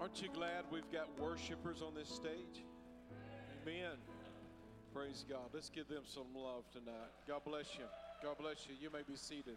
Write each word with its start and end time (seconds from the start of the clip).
Aren't 0.00 0.20
you 0.20 0.28
glad 0.34 0.66
we've 0.70 0.90
got 0.90 1.06
worshipers 1.18 1.80
on 1.80 1.94
this 1.94 2.10
stage? 2.10 2.66
Amen. 3.62 3.96
Praise 4.92 5.24
God. 5.26 5.48
Let's 5.54 5.70
give 5.70 5.88
them 5.88 6.02
some 6.02 6.30
love 6.34 6.66
tonight. 6.74 7.14
God 7.26 7.42
bless 7.46 7.78
you. 7.78 7.86
God 8.22 8.36
bless 8.38 8.66
you. 8.66 8.74
You 8.78 8.90
may 8.90 9.06
be 9.06 9.14
seated. 9.14 9.56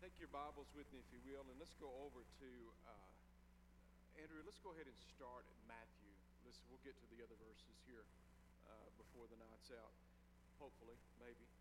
Take 0.00 0.16
your 0.22 0.30
Bibles 0.30 0.70
with 0.72 0.86
me, 0.94 1.02
if 1.02 1.08
you 1.10 1.20
will, 1.26 1.42
and 1.50 1.58
let's 1.58 1.74
go 1.82 1.90
over 2.06 2.22
to 2.22 2.50
uh, 2.86 4.22
Andrew. 4.22 4.40
Let's 4.46 4.62
go 4.62 4.70
ahead 4.72 4.86
and 4.86 4.98
start 5.14 5.42
at 5.42 5.58
Matthew. 5.66 6.14
Let's, 6.46 6.62
we'll 6.70 6.82
get 6.86 6.94
to 7.02 7.06
the 7.10 7.20
other 7.20 7.36
verses 7.42 7.76
here 7.84 8.06
uh, 8.70 8.88
before 8.94 9.26
the 9.26 9.38
night's 9.42 9.74
out. 9.74 9.92
Hopefully, 10.62 10.96
maybe. 11.20 11.55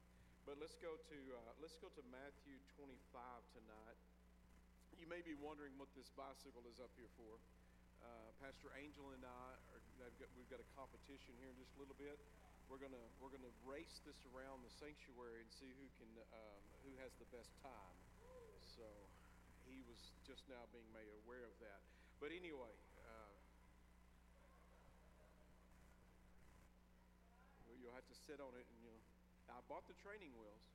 But 0.45 0.61
let's 0.61 0.77
go 0.77 0.93
to 0.93 1.17
uh, 1.33 1.57
let's 1.57 1.73
go 1.81 1.89
to 1.89 2.03
Matthew 2.13 2.61
25 2.77 2.93
tonight. 3.57 3.97
You 4.93 5.09
may 5.09 5.25
be 5.25 5.33
wondering 5.41 5.73
what 5.81 5.89
this 5.97 6.13
bicycle 6.13 6.61
is 6.69 6.77
up 6.77 6.93
here 6.93 7.09
for. 7.17 7.41
Uh, 8.05 8.29
Pastor 8.37 8.69
Angel 8.77 9.09
and 9.17 9.25
I 9.25 9.57
are, 9.73 10.13
got, 10.21 10.29
we've 10.37 10.47
got 10.53 10.61
a 10.61 10.69
competition 10.77 11.33
here 11.41 11.49
in 11.49 11.57
just 11.57 11.73
a 11.73 11.79
little 11.81 11.97
bit. 11.97 12.21
We're 12.69 12.77
gonna 12.77 13.01
we're 13.17 13.33
gonna 13.33 13.49
race 13.65 14.05
this 14.05 14.21
around 14.29 14.61
the 14.61 14.69
sanctuary 14.77 15.41
and 15.41 15.49
see 15.49 15.73
who 15.81 15.89
can 15.97 16.13
um, 16.29 16.61
who 16.85 16.93
has 17.01 17.09
the 17.17 17.29
best 17.33 17.49
time. 17.65 17.97
So 18.77 18.85
he 19.65 19.81
was 19.89 19.97
just 20.29 20.45
now 20.45 20.69
being 20.69 20.93
made 20.93 21.09
aware 21.25 21.49
of 21.49 21.57
that. 21.57 21.81
But 22.21 22.29
anyway. 22.29 22.77
Uh, 23.01 23.33
you'll 27.81 27.93
have 27.93 28.09
to 28.09 28.17
sit 28.25 28.41
on 28.41 28.49
it 28.57 28.65
bought 29.65 29.85
the 29.89 29.97
training 29.97 30.29
wheels. 30.37 30.65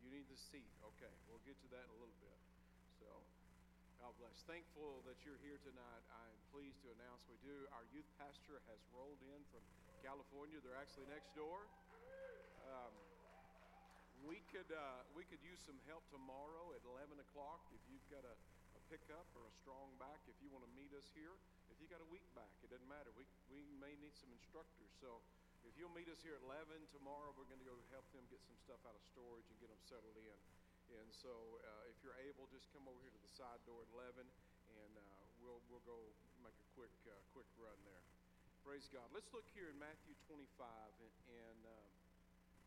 You 0.00 0.08
need 0.08 0.24
the 0.32 0.38
seat. 0.38 0.70
Okay, 0.96 1.12
we'll 1.28 1.42
get 1.44 1.58
to 1.60 1.68
that 1.76 1.84
in 1.84 1.92
a 1.92 1.98
little 2.00 2.20
bit. 2.24 2.38
So, 3.02 3.08
God 4.00 4.12
bless. 4.16 4.36
Thankful 4.48 5.04
that 5.04 5.20
you're 5.28 5.40
here 5.44 5.60
tonight. 5.60 6.02
I'm 6.08 6.38
pleased 6.52 6.80
to 6.86 6.94
announce 6.96 7.26
we 7.28 7.36
do. 7.44 7.68
Our 7.76 7.84
youth 7.92 8.08
pastor 8.16 8.64
has 8.72 8.80
rolled 8.96 9.20
in 9.20 9.40
from 9.52 9.60
California. 10.00 10.56
They're 10.64 10.78
actually 10.78 11.08
next 11.12 11.34
door. 11.36 11.68
Um, 12.64 12.94
we 14.24 14.40
could 14.48 14.70
uh, 14.72 15.04
we 15.12 15.28
could 15.28 15.42
use 15.44 15.60
some 15.68 15.76
help 15.84 16.02
tomorrow 16.08 16.72
at 16.72 16.82
11 16.82 17.20
o'clock 17.20 17.60
if 17.76 17.82
you've 17.92 18.08
got 18.08 18.24
a, 18.24 18.34
a 18.74 18.80
pickup 18.88 19.28
or 19.36 19.44
a 19.44 19.54
strong 19.60 19.92
back. 20.00 20.18
If 20.26 20.34
you 20.40 20.48
want 20.48 20.64
to 20.64 20.72
meet 20.72 20.90
us 20.96 21.06
here, 21.12 21.36
if 21.68 21.76
you 21.78 21.86
got 21.86 22.00
a 22.00 22.08
weak 22.08 22.24
back, 22.32 22.50
it 22.64 22.72
doesn't 22.72 22.88
matter. 22.88 23.12
We 23.14 23.28
we 23.52 23.60
may 23.76 23.92
need 24.00 24.16
some 24.16 24.32
instructors. 24.32 24.90
So 24.98 25.20
if 25.66 25.74
you'll 25.74 25.94
meet 25.94 26.06
us 26.06 26.22
here 26.22 26.38
at 26.38 26.44
11 26.46 26.70
tomorrow, 26.94 27.34
we're 27.34 27.48
going 27.50 27.62
to 27.62 27.66
go 27.66 27.74
help 27.90 28.06
them 28.14 28.22
get 28.30 28.38
some 28.46 28.54
stuff 28.62 28.78
out 28.86 28.94
of 28.94 29.02
storage 29.10 29.46
and 29.50 29.58
get 29.58 29.66
them 29.66 29.82
settled 29.90 30.14
in. 30.14 30.38
And 30.94 31.10
so, 31.10 31.34
uh, 31.66 31.90
if 31.90 31.98
you're 32.06 32.14
able, 32.22 32.46
just 32.54 32.70
come 32.70 32.86
over 32.86 32.98
here 33.02 33.10
to 33.10 33.22
the 33.22 33.34
side 33.34 33.58
door 33.66 33.82
at 33.82 33.90
11, 33.90 34.22
and 34.22 34.92
uh, 34.94 35.02
we'll 35.42 35.58
we'll 35.66 35.82
go 35.82 35.98
make 36.46 36.54
a 36.54 36.68
quick 36.78 36.94
uh, 37.10 37.18
quick 37.34 37.50
run 37.58 37.74
there. 37.82 38.04
Praise 38.62 38.86
God. 38.94 39.06
Let's 39.10 39.30
look 39.34 39.46
here 39.54 39.70
in 39.70 39.78
Matthew 39.78 40.14
25 40.26 40.42
and, 41.30 41.60
uh, 41.66 41.86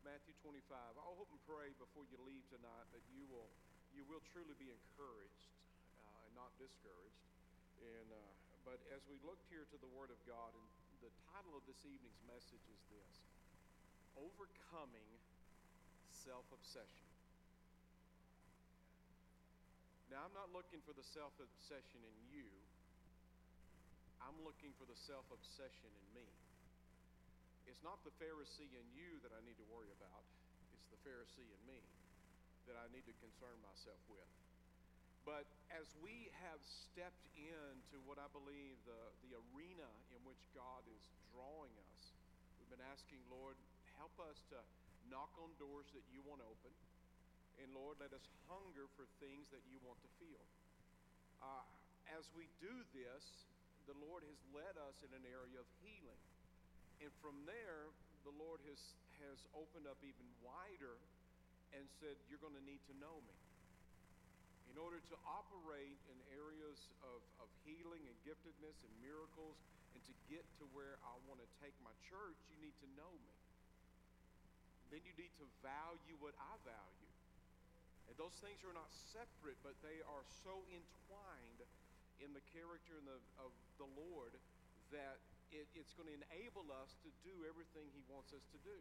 Matthew 0.03 0.31
25. 0.43 0.71
I'll 0.95 1.19
hope 1.19 1.27
and 1.31 1.43
pray 1.43 1.75
before 1.75 2.07
you 2.07 2.15
leave 2.23 2.43
tonight 2.51 2.87
that 2.95 3.03
you 3.11 3.23
will 3.27 3.51
you 3.95 4.03
will 4.07 4.23
truly 4.31 4.55
be 4.59 4.71
encouraged 4.71 5.51
uh, 5.99 6.23
and 6.27 6.31
not 6.35 6.51
discouraged. 6.59 7.23
And 7.79 8.07
uh, 8.11 8.31
but 8.67 8.79
as 8.91 9.03
we 9.07 9.19
looked 9.23 9.47
here 9.47 9.63
to 9.63 9.77
the 9.79 9.91
Word 9.95 10.11
of 10.11 10.19
God 10.27 10.51
and 10.55 10.67
the 10.99 11.11
title 11.31 11.55
of 11.55 11.63
this 11.63 11.79
evening's 11.87 12.19
message 12.27 12.63
is 12.67 12.81
this 12.91 13.13
Overcoming 14.19 15.07
Self 16.11 16.43
Obsession. 16.51 17.07
Now, 20.11 20.25
I'm 20.25 20.35
not 20.35 20.51
looking 20.51 20.83
for 20.83 20.91
the 20.91 21.05
self 21.05 21.31
obsession 21.37 22.01
in 22.03 22.17
you, 22.33 22.49
I'm 24.19 24.35
looking 24.43 24.75
for 24.75 24.83
the 24.89 24.97
self 24.97 25.23
obsession 25.31 25.87
in 25.87 26.07
me. 26.11 26.27
It's 27.69 27.85
not 27.85 28.01
the 28.01 28.11
Pharisee 28.17 28.73
in 28.73 28.87
you 28.97 29.21
that 29.21 29.31
I 29.31 29.39
need 29.45 29.55
to 29.61 29.67
worry 29.71 29.93
about, 29.95 30.25
it's 30.75 30.89
the 30.91 30.99
Pharisee 31.05 31.47
in 31.47 31.61
me 31.63 31.79
that 32.67 32.75
I 32.75 32.91
need 32.91 33.05
to 33.07 33.15
concern 33.23 33.55
myself 33.63 34.01
with. 34.11 34.27
But 35.27 35.47
as 35.71 35.87
we 35.99 36.31
have 36.43 36.59
stepped 36.63 37.25
into 37.35 37.99
what 38.07 38.19
I 38.19 38.27
believe 38.31 38.79
the, 38.87 39.01
the 39.27 39.35
arena 39.51 39.89
in 40.15 40.19
which 40.23 40.39
God 40.55 40.83
is 40.89 41.03
drawing 41.31 41.73
us, 41.91 42.01
we've 42.59 42.71
been 42.71 42.85
asking, 42.91 43.19
Lord, 43.27 43.55
help 43.99 44.15
us 44.23 44.39
to 44.55 44.59
knock 45.11 45.31
on 45.41 45.51
doors 45.59 45.87
that 45.95 46.05
you 46.11 46.23
want 46.23 46.39
to 46.43 46.47
open. 46.47 46.73
And 47.59 47.67
Lord, 47.75 47.99
let 47.99 48.15
us 48.15 48.23
hunger 48.47 48.87
for 48.95 49.03
things 49.19 49.51
that 49.51 49.63
you 49.67 49.83
want 49.83 49.99
to 49.99 50.09
feel. 50.23 50.43
Uh, 51.43 51.67
as 52.15 52.23
we 52.31 52.47
do 52.63 52.71
this, 52.95 53.23
the 53.83 53.97
Lord 53.99 54.23
has 54.23 54.39
led 54.55 54.75
us 54.87 54.95
in 55.03 55.11
an 55.11 55.25
area 55.27 55.59
of 55.59 55.67
healing. 55.83 56.23
And 57.03 57.11
from 57.19 57.35
there, 57.43 57.91
the 58.23 58.35
Lord 58.39 58.63
has, 58.71 58.79
has 59.23 59.39
opened 59.51 59.87
up 59.87 59.99
even 60.03 60.27
wider 60.39 60.95
and 61.75 61.83
said, 61.99 62.15
You're 62.27 62.41
going 62.43 62.55
to 62.55 62.63
need 62.63 62.83
to 62.87 62.95
know 62.99 63.19
me 63.27 63.48
in 64.69 64.77
order 64.77 65.01
to 65.09 65.15
operate 65.25 65.97
in 66.09 66.17
areas 66.37 66.77
of, 67.01 67.19
of 67.41 67.49
healing 67.65 68.05
and 68.05 68.15
giftedness 68.21 68.77
and 68.85 68.93
miracles 69.01 69.57
and 69.97 70.01
to 70.05 70.13
get 70.29 70.45
to 70.61 70.65
where 70.77 71.01
I 71.01 71.13
want 71.25 71.41
to 71.41 71.49
take 71.57 71.73
my 71.81 71.93
church, 72.05 72.37
you 72.53 72.57
need 72.61 72.77
to 72.85 72.89
know 72.93 73.09
me. 73.09 73.35
Then 74.93 75.01
you 75.05 75.13
need 75.17 75.33
to 75.41 75.47
value 75.65 76.17
what 76.21 76.37
I 76.37 76.53
value. 76.65 77.13
And 78.09 78.17
those 78.17 78.33
things 78.41 78.61
are 78.65 78.73
not 78.73 78.89
separate, 79.13 79.57
but 79.61 79.77
they 79.85 80.01
are 80.09 80.25
so 80.45 80.65
entwined 80.73 81.61
in 82.21 82.33
the 82.33 82.41
character 82.53 82.97
and 82.97 83.05
the, 83.05 83.19
of 83.37 83.53
the 83.77 83.89
Lord 83.93 84.33
that 84.89 85.21
it, 85.53 85.65
it's 85.77 85.93
going 85.93 86.09
to 86.09 86.17
enable 86.29 86.65
us 86.81 86.89
to 87.05 87.09
do 87.21 87.33
everything 87.45 87.85
He 87.93 88.01
wants 88.09 88.33
us 88.33 88.45
to 88.53 88.59
do. 88.65 88.77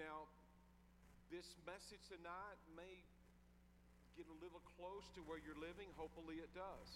Now, 0.00 0.24
this 1.28 1.52
message 1.68 2.00
tonight 2.08 2.56
may 2.76 3.00
get 4.16 4.28
a 4.28 4.38
little 4.42 4.60
close 4.76 5.06
to 5.16 5.20
where 5.24 5.40
you're 5.40 5.58
living, 5.58 5.88
hopefully 5.96 6.40
it 6.40 6.52
does. 6.52 6.90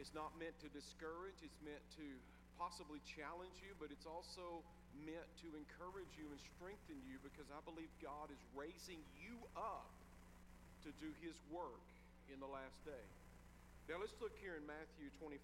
It's 0.00 0.12
not 0.16 0.32
meant 0.40 0.56
to 0.64 0.68
discourage, 0.72 1.36
it's 1.44 1.60
meant 1.60 1.82
to 2.00 2.06
possibly 2.56 3.00
challenge 3.04 3.56
you, 3.60 3.72
but 3.76 3.92
it's 3.92 4.08
also 4.08 4.64
meant 5.04 5.28
to 5.40 5.48
encourage 5.56 6.12
you 6.20 6.28
and 6.28 6.40
strengthen 6.56 6.98
you 7.08 7.16
because 7.24 7.48
I 7.52 7.60
believe 7.64 7.88
God 8.04 8.28
is 8.28 8.40
raising 8.52 9.00
you 9.16 9.36
up 9.56 9.88
to 10.84 10.92
do 11.00 11.08
His 11.20 11.36
work 11.52 11.84
in 12.32 12.40
the 12.40 12.48
last 12.48 12.76
day. 12.84 13.06
Now 13.88 13.98
let's 13.98 14.14
look 14.22 14.36
here 14.38 14.54
in 14.54 14.64
Matthew 14.68 15.10
25. 15.18 15.40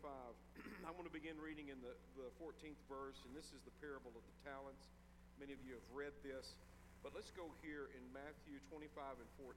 I'm 0.86 0.94
going 0.94 1.08
to 1.08 1.12
begin 1.12 1.34
reading 1.40 1.68
in 1.72 1.80
the, 1.82 1.96
the 2.14 2.28
14th 2.38 2.78
verse, 2.86 3.18
and 3.26 3.32
this 3.34 3.48
is 3.52 3.60
the 3.64 3.74
parable 3.82 4.14
of 4.14 4.24
the 4.24 4.36
talents. 4.46 4.86
Many 5.40 5.52
of 5.52 5.60
you 5.66 5.76
have 5.76 5.88
read 5.92 6.14
this, 6.24 6.56
but 7.02 7.12
let's 7.12 7.32
go 7.34 7.50
here 7.60 7.92
in 7.92 8.04
Matthew 8.14 8.56
25 8.72 8.88
and 9.20 9.30
14. 9.40 9.52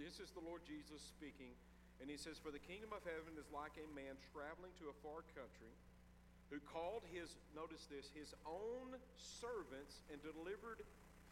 This 0.00 0.20
is 0.20 0.32
the 0.32 0.44
Lord 0.44 0.64
Jesus 0.64 1.00
speaking. 1.00 1.52
And 2.00 2.10
he 2.10 2.18
says, 2.18 2.40
For 2.40 2.50
the 2.50 2.62
kingdom 2.62 2.90
of 2.90 3.04
heaven 3.06 3.38
is 3.38 3.46
like 3.54 3.76
a 3.78 3.86
man 3.94 4.18
traveling 4.34 4.74
to 4.82 4.90
a 4.90 4.96
far 5.04 5.22
country 5.36 5.72
who 6.52 6.60
called 6.68 7.00
his, 7.08 7.32
notice 7.56 7.88
this, 7.88 8.12
his 8.12 8.36
own 8.44 8.92
servants 9.16 10.04
and 10.12 10.20
delivered 10.20 10.84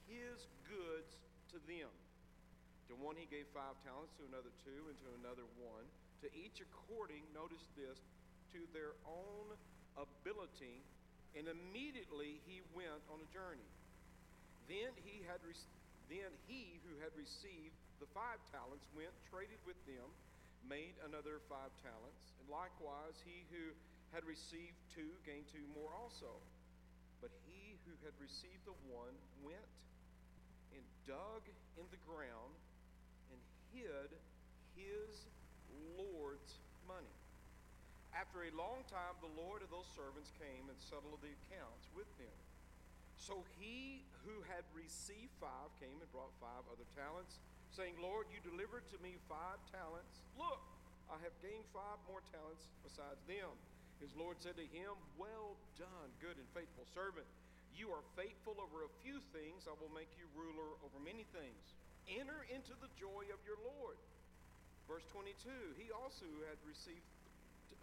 his 0.08 0.48
goods 0.64 1.20
to 1.52 1.60
them. 1.68 1.92
To 2.88 2.96
one 2.96 3.14
he 3.14 3.28
gave 3.28 3.46
five 3.52 3.76
talents, 3.84 4.16
to 4.18 4.24
another 4.26 4.50
two, 4.64 4.88
and 4.88 4.96
to 5.04 5.10
another 5.20 5.46
one. 5.60 5.84
To 6.24 6.28
each 6.32 6.64
according, 6.64 7.22
notice 7.36 7.62
this, 7.76 8.00
to 8.56 8.60
their 8.72 8.96
own 9.04 9.52
ability. 9.94 10.82
And 11.36 11.46
immediately 11.46 12.42
he 12.48 12.64
went 12.74 13.04
on 13.12 13.22
a 13.22 13.28
journey. 13.30 13.68
Then 14.66 14.90
he 15.06 15.22
had 15.26 15.38
then 16.10 16.34
he 16.50 16.82
who 16.82 16.98
had 16.98 17.14
received 17.14 17.76
the 18.00 18.08
five 18.16 18.40
talents 18.48 18.88
went, 18.96 19.12
traded 19.28 19.60
with 19.68 19.78
them, 19.84 20.08
made 20.64 20.96
another 21.04 21.44
five 21.52 21.70
talents. 21.84 22.32
And 22.40 22.48
likewise, 22.48 23.20
he 23.22 23.44
who 23.52 23.76
had 24.16 24.24
received 24.24 24.74
two 24.90 25.12
gained 25.28 25.46
two 25.52 25.62
more 25.76 25.92
also. 25.92 26.32
But 27.20 27.30
he 27.44 27.76
who 27.84 27.92
had 28.02 28.16
received 28.16 28.64
the 28.64 28.76
one 28.88 29.12
went 29.44 29.68
and 30.72 30.84
dug 31.04 31.44
in 31.76 31.84
the 31.92 32.00
ground 32.08 32.56
and 33.28 33.38
hid 33.76 34.10
his 34.72 35.28
Lord's 36.00 36.56
money. 36.88 37.16
After 38.16 38.42
a 38.42 38.52
long 38.56 38.82
time, 38.90 39.14
the 39.22 39.30
Lord 39.38 39.62
of 39.62 39.70
those 39.70 39.86
servants 39.94 40.32
came 40.40 40.66
and 40.66 40.78
settled 40.80 41.20
the 41.22 41.30
accounts 41.46 41.86
with 41.94 42.08
them. 42.18 42.38
So 43.20 43.44
he 43.60 44.02
who 44.24 44.42
had 44.48 44.64
received 44.72 45.30
five 45.38 45.70
came 45.78 46.00
and 46.00 46.10
brought 46.10 46.32
five 46.40 46.64
other 46.72 46.88
talents, 46.96 47.38
saying, 47.74 47.94
Lord, 48.02 48.26
you 48.34 48.42
delivered 48.42 48.86
to 48.90 48.98
me 48.98 49.18
five 49.30 49.58
talents. 49.70 50.22
Look, 50.34 50.60
I 51.06 51.18
have 51.22 51.34
gained 51.42 51.66
five 51.70 51.98
more 52.06 52.22
talents 52.30 52.66
besides 52.82 53.18
them. 53.30 53.50
His 54.02 54.10
Lord 54.16 54.40
said 54.40 54.56
to 54.56 54.66
him, 54.70 54.96
Well 55.20 55.54
done, 55.76 56.08
good 56.18 56.34
and 56.34 56.48
faithful 56.56 56.88
servant. 56.96 57.26
You 57.76 57.94
are 57.94 58.02
faithful 58.18 58.58
over 58.58 58.82
a 58.82 58.92
few 59.04 59.22
things, 59.30 59.70
I 59.70 59.74
will 59.78 59.92
make 59.94 60.10
you 60.18 60.26
ruler 60.34 60.74
over 60.82 60.98
many 61.00 61.24
things. 61.30 61.62
Enter 62.10 62.42
into 62.50 62.74
the 62.82 62.90
joy 62.98 63.28
of 63.30 63.38
your 63.46 63.60
Lord. 63.62 63.96
Verse 64.90 65.06
22 65.14 65.78
He 65.78 65.94
also, 65.94 66.26
had 66.50 66.58
received 66.66 67.06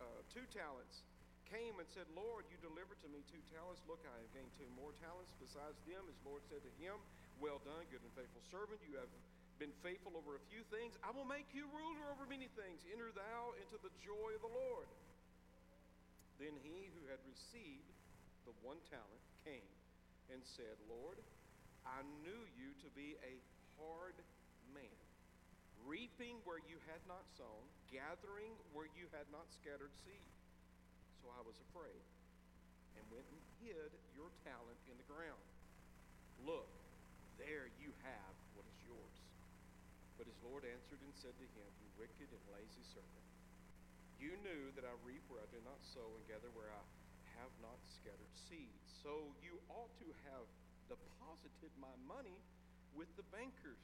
uh, 0.02 0.22
two 0.34 0.44
talents, 0.52 1.06
came 1.48 1.80
and 1.80 1.88
said, 1.96 2.04
Lord, 2.12 2.44
you 2.52 2.60
delivered 2.60 3.00
to 3.08 3.10
me 3.10 3.24
two 3.32 3.40
talents. 3.56 3.80
Look, 3.88 4.04
I 4.04 4.16
have 4.20 4.32
gained 4.36 4.52
two 4.60 4.68
more 4.76 4.92
talents 5.00 5.32
besides 5.40 5.80
them. 5.88 6.04
His 6.12 6.20
Lord 6.28 6.44
said 6.52 6.60
to 6.60 6.74
him, 6.84 7.00
Well 7.40 7.64
done, 7.64 7.88
good 7.88 8.04
and 8.04 8.14
faithful 8.20 8.44
servant. 8.52 8.84
You 8.84 9.00
have 9.00 9.12
been 9.58 9.74
faithful 9.82 10.14
over 10.14 10.38
a 10.38 10.44
few 10.54 10.62
things. 10.70 10.94
I 11.02 11.10
will 11.12 11.26
make 11.26 11.50
you 11.52 11.66
ruler 11.74 12.06
over 12.14 12.30
many 12.30 12.50
things. 12.54 12.86
Enter 12.94 13.10
thou 13.14 13.58
into 13.58 13.78
the 13.82 13.94
joy 14.06 14.38
of 14.38 14.42
the 14.46 14.54
Lord. 14.54 14.90
Then 16.38 16.54
he 16.62 16.94
who 16.94 17.04
had 17.10 17.18
received 17.26 17.90
the 18.46 18.54
one 18.62 18.78
talent 18.88 19.24
came 19.42 19.66
and 20.30 20.40
said, 20.46 20.78
Lord, 20.86 21.18
I 21.84 22.06
knew 22.22 22.42
you 22.54 22.78
to 22.86 22.90
be 22.94 23.18
a 23.26 23.34
hard 23.82 24.14
man, 24.70 24.98
reaping 25.90 26.38
where 26.46 26.62
you 26.70 26.78
had 26.86 27.02
not 27.10 27.26
sown, 27.34 27.66
gathering 27.90 28.54
where 28.78 28.88
you 28.94 29.10
had 29.10 29.26
not 29.34 29.50
scattered 29.50 29.94
seed. 30.06 30.30
So 31.26 31.34
I 31.34 31.42
was 31.42 31.58
afraid 31.72 32.06
and 32.96 33.04
went 33.10 33.26
and 33.34 33.42
hid 33.66 33.92
your 34.14 34.30
talent 34.46 34.80
in 34.86 34.96
the 35.02 35.08
ground. 35.10 35.42
Look, 36.46 36.70
there 37.42 37.74
you 37.82 37.90
have. 38.06 38.36
But 40.28 40.36
his 40.36 40.44
Lord 40.44 40.68
answered 40.68 41.00
and 41.00 41.16
said 41.16 41.32
to 41.40 41.48
him, 41.56 41.72
You 41.80 41.88
wicked 41.96 42.28
and 42.28 42.44
lazy 42.52 42.84
servant, 42.92 43.28
you 44.20 44.36
knew 44.44 44.76
that 44.76 44.84
I 44.84 44.92
reap 45.08 45.24
where 45.32 45.40
I 45.40 45.48
did 45.56 45.64
not 45.64 45.80
sow 45.80 46.04
and 46.04 46.24
gather 46.28 46.52
where 46.52 46.68
I 46.68 46.84
have 47.40 47.54
not 47.64 47.80
scattered 47.88 48.36
seed. 48.36 48.76
So 49.00 49.32
you 49.40 49.56
ought 49.72 49.96
to 50.04 50.10
have 50.28 50.44
deposited 50.92 51.72
my 51.80 51.96
money 52.04 52.36
with 52.92 53.08
the 53.16 53.24
bankers. 53.32 53.80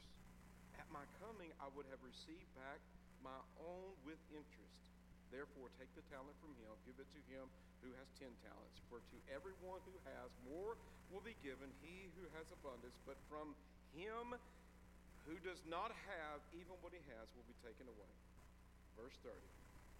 At 0.75 0.91
my 0.91 1.07
coming, 1.23 1.47
I 1.63 1.71
would 1.79 1.87
have 1.87 2.03
received 2.03 2.51
back 2.59 2.83
my 3.23 3.39
own 3.63 3.95
with 4.03 4.19
interest. 4.35 4.91
Therefore, 5.31 5.71
take 5.79 5.95
the 5.95 6.03
talent 6.11 6.35
from 6.43 6.51
him, 6.59 6.75
give 6.83 6.99
it 6.99 7.07
to 7.07 7.21
him 7.31 7.47
who 7.79 7.95
has 8.03 8.11
ten 8.19 8.35
talents. 8.43 8.83
For 8.91 8.99
to 8.99 9.17
everyone 9.31 9.79
who 9.87 9.95
has, 10.11 10.27
more 10.43 10.75
will 11.07 11.23
be 11.23 11.39
given, 11.39 11.71
he 11.79 12.11
who 12.19 12.27
has 12.35 12.51
abundance. 12.51 12.99
But 13.07 13.15
from 13.31 13.55
him 13.95 14.35
who 15.27 15.39
does 15.39 15.63
not 15.71 15.95
have, 16.11 16.39
even 16.51 16.75
what 16.83 16.91
he 16.91 17.03
has 17.15 17.25
will 17.35 17.47
be 17.47 17.55
taken 17.63 17.87
away. 17.87 18.13
Verse 18.99 19.15
30 19.23 19.35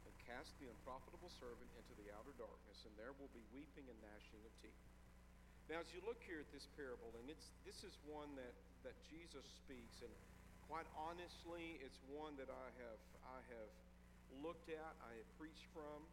And 0.08 0.14
cast 0.28 0.52
the 0.60 0.68
unprofitable 0.68 1.32
servant 1.40 1.70
into 1.80 1.94
the 1.96 2.12
outer 2.12 2.36
darkness, 2.36 2.84
and 2.84 2.94
there 3.00 3.16
will 3.16 3.32
be 3.32 3.44
weeping 3.56 3.88
and 3.88 3.98
gnashing 4.04 4.44
of 4.44 4.54
teeth. 4.60 4.84
Now, 5.72 5.80
as 5.80 5.88
you 5.96 6.04
look 6.04 6.20
here 6.28 6.44
at 6.44 6.52
this 6.52 6.68
parable, 6.76 7.16
and 7.24 7.32
it's 7.32 7.48
this 7.64 7.88
is 7.88 7.96
one 8.04 8.36
that, 8.36 8.52
that 8.84 8.96
Jesus 9.08 9.48
speaks, 9.64 10.04
and 10.04 10.12
quite 10.68 10.88
honestly, 11.00 11.80
it's 11.80 12.04
one 12.12 12.36
that 12.36 12.52
I 12.52 12.68
have 12.84 13.02
I 13.24 13.40
have 13.56 13.72
looked 14.44 14.68
at, 14.68 14.92
I 15.00 15.16
have 15.16 15.30
preached 15.40 15.72
from, 15.72 16.04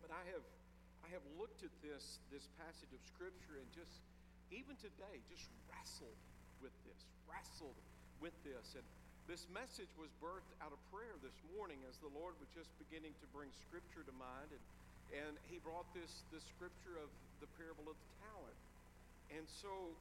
but 0.00 0.08
I 0.08 0.24
have 0.32 0.44
I 1.04 1.12
have 1.12 1.24
looked 1.36 1.60
at 1.60 1.74
this 1.84 2.24
this 2.32 2.48
passage 2.56 2.88
of 2.96 3.02
scripture 3.04 3.60
and 3.60 3.68
just 3.76 4.00
even 4.48 4.72
today 4.80 5.20
just 5.28 5.52
wrestled 5.68 6.16
with 6.64 6.72
this, 6.88 7.04
wrestled 7.28 7.76
with 8.20 8.34
this, 8.46 8.74
and 8.78 8.84
this 9.24 9.48
message 9.48 9.88
was 9.96 10.12
birthed 10.20 10.52
out 10.60 10.70
of 10.70 10.80
prayer 10.92 11.16
this 11.24 11.34
morning 11.56 11.80
as 11.88 11.96
the 12.04 12.12
Lord 12.12 12.36
was 12.38 12.50
just 12.52 12.68
beginning 12.76 13.16
to 13.24 13.26
bring 13.32 13.48
scripture 13.64 14.04
to 14.04 14.14
mind, 14.14 14.52
and 14.52 14.62
and 15.12 15.32
He 15.48 15.62
brought 15.62 15.86
this 15.94 16.26
this 16.34 16.44
scripture 16.54 16.98
of 17.00 17.08
the 17.40 17.48
parable 17.56 17.88
of 17.88 17.96
the 17.96 18.10
talent. 18.24 18.58
And 19.32 19.44
so 19.48 19.94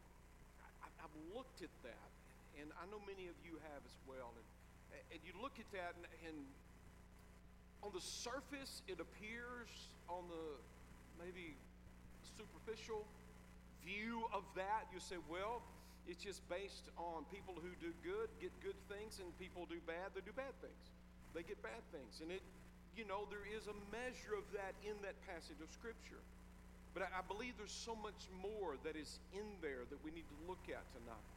I, 0.83 0.89
have 0.99 1.15
looked 1.31 1.63
at 1.63 1.71
that, 1.83 2.11
and 2.59 2.69
I 2.75 2.83
know 2.91 2.99
many 3.07 3.31
of 3.31 3.37
you 3.43 3.59
have 3.73 3.81
as 3.83 3.97
well. 4.07 4.31
And, 4.35 4.47
and 5.15 5.19
you 5.23 5.33
look 5.39 5.57
at 5.59 5.67
that, 5.71 5.95
and, 5.97 6.05
and 6.27 6.37
on 7.83 7.91
the 7.91 8.03
surface, 8.03 8.83
it 8.87 8.99
appears 8.99 9.71
on 10.07 10.27
the 10.31 10.47
maybe 11.19 11.55
superficial 12.23 13.03
view 13.83 14.23
of 14.31 14.43
that, 14.55 14.87
you 14.93 14.99
say, 14.99 15.19
well, 15.27 15.61
it's 16.07 16.19
just 16.23 16.43
based 16.51 16.91
on 16.99 17.23
people 17.31 17.55
who 17.55 17.71
do 17.79 17.95
good 18.03 18.27
get 18.41 18.51
good 18.59 18.77
things, 18.91 19.19
and 19.23 19.27
people 19.39 19.65
do 19.69 19.79
bad, 19.87 20.11
they 20.15 20.21
do 20.21 20.35
bad 20.35 20.53
things. 20.59 20.83
They 21.33 21.41
get 21.41 21.57
bad 21.63 21.81
things. 21.89 22.21
And 22.21 22.29
it, 22.29 22.43
you 22.93 23.07
know, 23.09 23.25
there 23.31 23.47
is 23.47 23.65
a 23.65 23.77
measure 23.89 24.37
of 24.37 24.45
that 24.53 24.77
in 24.85 24.93
that 25.01 25.17
passage 25.25 25.57
of 25.63 25.69
Scripture. 25.73 26.21
But 26.93 27.09
I, 27.09 27.19
I 27.19 27.23
believe 27.25 27.57
there's 27.57 27.73
so 27.73 27.97
much 27.97 28.29
more 28.37 28.77
that 28.85 28.93
is 28.93 29.17
in 29.33 29.47
there 29.65 29.81
that 29.89 29.99
we 30.05 30.13
need 30.13 30.29
to 30.29 30.39
look 30.45 30.61
at 30.69 30.85
tonight. 30.93 31.29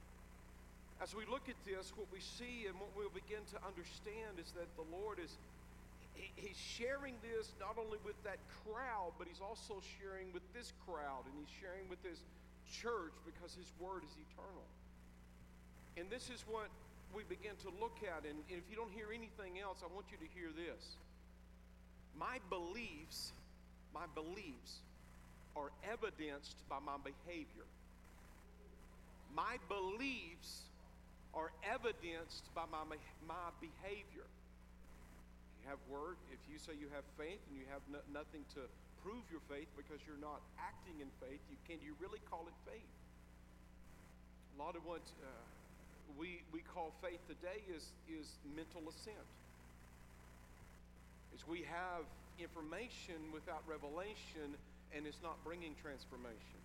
As 1.00 1.12
we 1.16 1.24
look 1.28 1.48
at 1.48 1.56
this, 1.64 1.92
what 1.96 2.08
we 2.12 2.20
see 2.20 2.68
and 2.68 2.76
what 2.80 2.92
we'll 2.96 3.12
begin 3.12 3.44
to 3.52 3.58
understand 3.64 4.40
is 4.40 4.52
that 4.56 4.68
the 4.76 4.88
Lord 4.88 5.20
is 5.20 5.36
he's 6.16 6.56
sharing 6.56 7.12
this 7.20 7.52
not 7.60 7.76
only 7.76 8.00
with 8.00 8.16
that 8.24 8.40
crowd, 8.64 9.12
but 9.20 9.28
he's 9.28 9.44
also 9.44 9.84
sharing 10.00 10.32
with 10.32 10.44
this 10.56 10.72
crowd 10.88 11.28
and 11.28 11.34
he's 11.36 11.52
sharing 11.60 11.84
with 11.92 12.00
this 12.00 12.24
church 12.70 13.14
because 13.24 13.54
his 13.54 13.70
word 13.80 14.02
is 14.02 14.14
eternal. 14.30 14.66
And 15.96 16.10
this 16.10 16.28
is 16.28 16.44
what 16.46 16.68
we 17.14 17.22
begin 17.24 17.56
to 17.64 17.70
look 17.80 17.96
at. 18.04 18.28
And 18.28 18.36
if 18.48 18.64
you 18.68 18.76
don't 18.76 18.92
hear 18.92 19.08
anything 19.14 19.60
else, 19.62 19.80
I 19.80 19.88
want 19.94 20.06
you 20.12 20.18
to 20.20 20.28
hear 20.34 20.52
this. 20.52 20.96
My 22.18 22.38
beliefs, 22.48 23.32
my 23.94 24.04
beliefs 24.14 24.84
are 25.56 25.72
evidenced 25.84 26.56
by 26.68 26.76
my 26.84 27.00
behavior. 27.00 27.64
My 29.34 29.56
beliefs 29.68 30.68
are 31.32 31.52
evidenced 31.64 32.48
by 32.54 32.64
my, 32.72 32.84
my 33.28 33.48
behavior. 33.60 34.28
You 35.60 35.64
have 35.68 35.80
word, 35.88 36.16
if 36.32 36.40
you 36.48 36.58
say 36.58 36.72
you 36.76 36.88
have 36.92 37.04
faith 37.20 37.40
and 37.48 37.56
you 37.56 37.68
have 37.72 37.84
no, 37.92 38.00
nothing 38.12 38.44
to 38.56 38.64
prove 39.06 39.22
your 39.30 39.44
faith 39.46 39.70
because 39.78 40.02
you're 40.02 40.18
not 40.18 40.42
acting 40.58 40.98
in 40.98 41.06
faith, 41.22 41.38
you, 41.46 41.54
can 41.70 41.78
you 41.78 41.94
really 42.02 42.18
call 42.26 42.42
it 42.50 42.58
faith? 42.66 42.90
A 44.50 44.56
lot 44.58 44.74
of 44.74 44.82
what 44.82 45.06
uh, 45.22 45.30
we, 46.18 46.42
we 46.50 46.58
call 46.74 46.90
faith 46.98 47.22
today 47.30 47.62
is, 47.70 47.94
is 48.10 48.26
mental 48.58 48.82
assent. 48.90 49.30
Is 51.38 51.46
we 51.46 51.62
have 51.70 52.02
information 52.42 53.30
without 53.30 53.62
revelation 53.70 54.58
and 54.90 55.06
it's 55.06 55.22
not 55.22 55.38
bringing 55.46 55.78
transformation. 55.78 56.58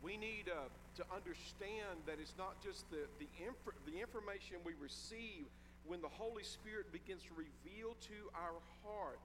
We 0.00 0.16
need 0.16 0.48
uh, 0.48 0.72
to 0.96 1.04
understand 1.12 2.08
that 2.08 2.16
it's 2.16 2.32
not 2.40 2.56
just 2.64 2.88
the, 2.88 3.04
the, 3.20 3.28
inf- 3.36 3.76
the 3.84 4.00
information 4.00 4.64
we 4.64 4.72
receive 4.80 5.44
when 5.84 6.00
the 6.00 6.08
Holy 6.08 6.44
Spirit 6.44 6.88
begins 6.88 7.20
to 7.28 7.36
reveal 7.36 7.92
to 8.08 8.18
our 8.32 8.56
heart. 8.80 9.20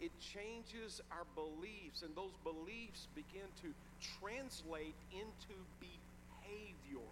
It 0.00 0.12
changes 0.20 1.00
our 1.10 1.24
beliefs, 1.34 2.02
and 2.02 2.14
those 2.14 2.36
beliefs 2.44 3.08
begin 3.14 3.48
to 3.62 3.72
translate 4.20 4.96
into 5.12 5.56
behavior. 5.80 7.08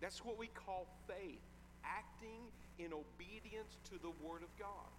That's 0.00 0.24
what 0.24 0.38
we 0.38 0.48
call 0.48 0.86
faith, 1.08 1.40
acting 1.84 2.44
in 2.78 2.92
obedience 2.92 3.76
to 3.90 3.98
the 3.98 4.12
Word 4.22 4.42
of 4.42 4.52
God. 4.58 4.92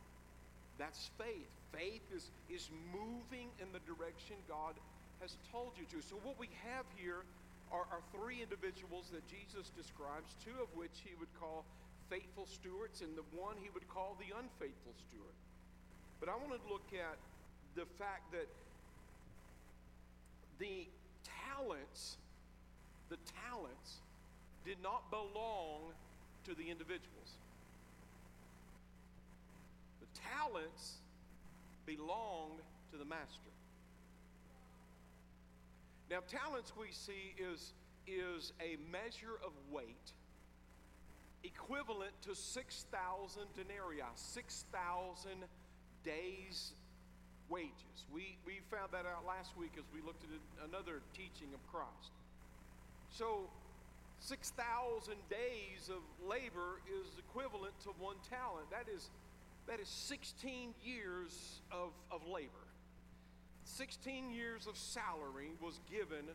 That's 0.78 1.12
faith. 1.18 1.48
Faith 1.72 2.04
is, 2.16 2.32
is 2.50 2.70
moving 2.92 3.52
in 3.62 3.70
the 3.72 3.84
direction 3.86 4.36
God 4.48 4.74
has 5.22 5.38
told 5.52 5.76
you 5.78 5.86
to. 5.92 6.02
So, 6.02 6.16
what 6.24 6.40
we 6.40 6.50
have 6.66 6.86
here 6.96 7.28
are, 7.72 7.86
are 7.92 8.02
three 8.16 8.42
individuals 8.42 9.12
that 9.14 9.28
Jesus 9.28 9.70
describes, 9.76 10.34
two 10.44 10.56
of 10.58 10.72
which 10.74 11.04
he 11.04 11.14
would 11.20 11.32
call 11.40 11.64
faithful 12.10 12.48
stewards, 12.48 13.02
and 13.02 13.14
the 13.14 13.28
one 13.38 13.54
he 13.62 13.70
would 13.70 13.88
call 13.88 14.18
the 14.18 14.34
unfaithful 14.34 14.96
steward. 14.98 15.36
But 16.20 16.30
I 16.30 16.36
want 16.36 16.52
to 16.52 16.72
look 16.72 16.88
at 16.94 17.18
the 17.76 17.86
fact 17.98 18.32
that 18.34 18.48
the 20.60 20.88
talents, 21.56 22.18
the 23.10 23.18
talents, 23.50 24.02
did 24.66 24.78
not 24.84 25.10
belong 25.10 25.94
to 26.44 26.54
the 26.54 26.70
individuals. 26.70 27.38
The 30.02 30.20
talents 30.38 30.98
belonged 31.86 32.60
to 32.92 32.98
the 32.98 33.06
master. 33.06 33.50
Now, 36.10 36.20
talents 36.28 36.74
we 36.78 36.92
see 36.92 37.36
is, 37.38 37.74
is 38.08 38.52
a 38.60 38.78
measure 38.92 39.40
of 39.46 39.52
weight 39.72 40.12
equivalent 41.44 42.12
to 42.24 42.36
6,000 42.36 43.44
denarii, 43.56 44.02
6,000 44.16 45.32
days' 46.04 46.74
wages. 47.50 48.06
We, 48.14 48.38
we 48.46 48.62
found 48.72 48.92
that 48.94 49.06
out 49.06 49.26
last 49.28 49.58
week 49.58 49.74
as 49.78 49.86
we 49.94 50.02
looked 50.06 50.24
at 50.24 50.30
another 50.70 51.02
teaching 51.14 51.54
of 51.54 51.62
Christ. 51.72 52.14
So, 53.12 53.50
6,000 54.22 55.16
days 55.30 55.90
of 55.90 56.04
labor 56.28 56.82
is 56.86 57.08
equivalent 57.18 57.74
to 57.84 57.90
one 57.98 58.18
talent. 58.30 58.70
That 58.70 58.92
is, 58.92 59.10
that 59.68 59.80
is 59.80 59.88
16 59.88 60.76
years 60.84 61.62
of, 61.72 61.92
of 62.12 62.28
labor. 62.28 62.68
16 63.64 64.32
years 64.32 64.68
of 64.68 64.78
salary 64.78 65.56
was 65.62 65.80
given 65.90 66.28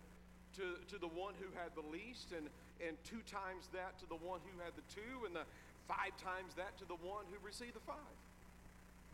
to, 0.56 0.78
to 0.88 0.98
the 0.98 1.10
one 1.10 1.34
who 1.38 1.50
had 1.58 1.74
the 1.74 1.84
least, 1.90 2.32
and, 2.32 2.46
and 2.80 2.96
two 3.04 3.20
times 3.26 3.68
that 3.74 3.98
to 3.98 4.06
the 4.06 4.16
one 4.16 4.40
who 4.48 4.56
had 4.62 4.72
the 4.78 4.86
two, 4.88 5.26
and 5.26 5.34
the 5.34 5.44
five 5.86 6.14
times 6.16 6.54
that 6.56 6.78
to 6.78 6.86
the 6.86 6.98
one 7.02 7.26
who 7.28 7.36
received 7.44 7.74
the 7.74 7.84
five. 7.84 8.16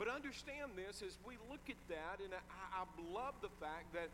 But 0.00 0.08
understand 0.08 0.80
this 0.80 1.04
as 1.04 1.20
we 1.28 1.36
look 1.52 1.60
at 1.68 1.76
that, 1.92 2.24
and 2.24 2.32
I, 2.32 2.40
I 2.72 2.88
love 3.12 3.36
the 3.44 3.52
fact 3.60 3.92
that, 3.92 4.08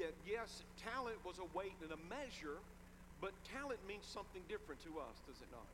that 0.00 0.16
yes, 0.24 0.64
talent 0.80 1.20
was 1.20 1.36
a 1.36 1.44
weight 1.52 1.76
and 1.84 1.92
a 1.92 2.00
measure, 2.08 2.56
but 3.20 3.36
talent 3.44 3.76
means 3.84 4.08
something 4.08 4.40
different 4.48 4.80
to 4.88 4.96
us, 4.96 5.20
does 5.28 5.36
it 5.44 5.52
not? 5.52 5.68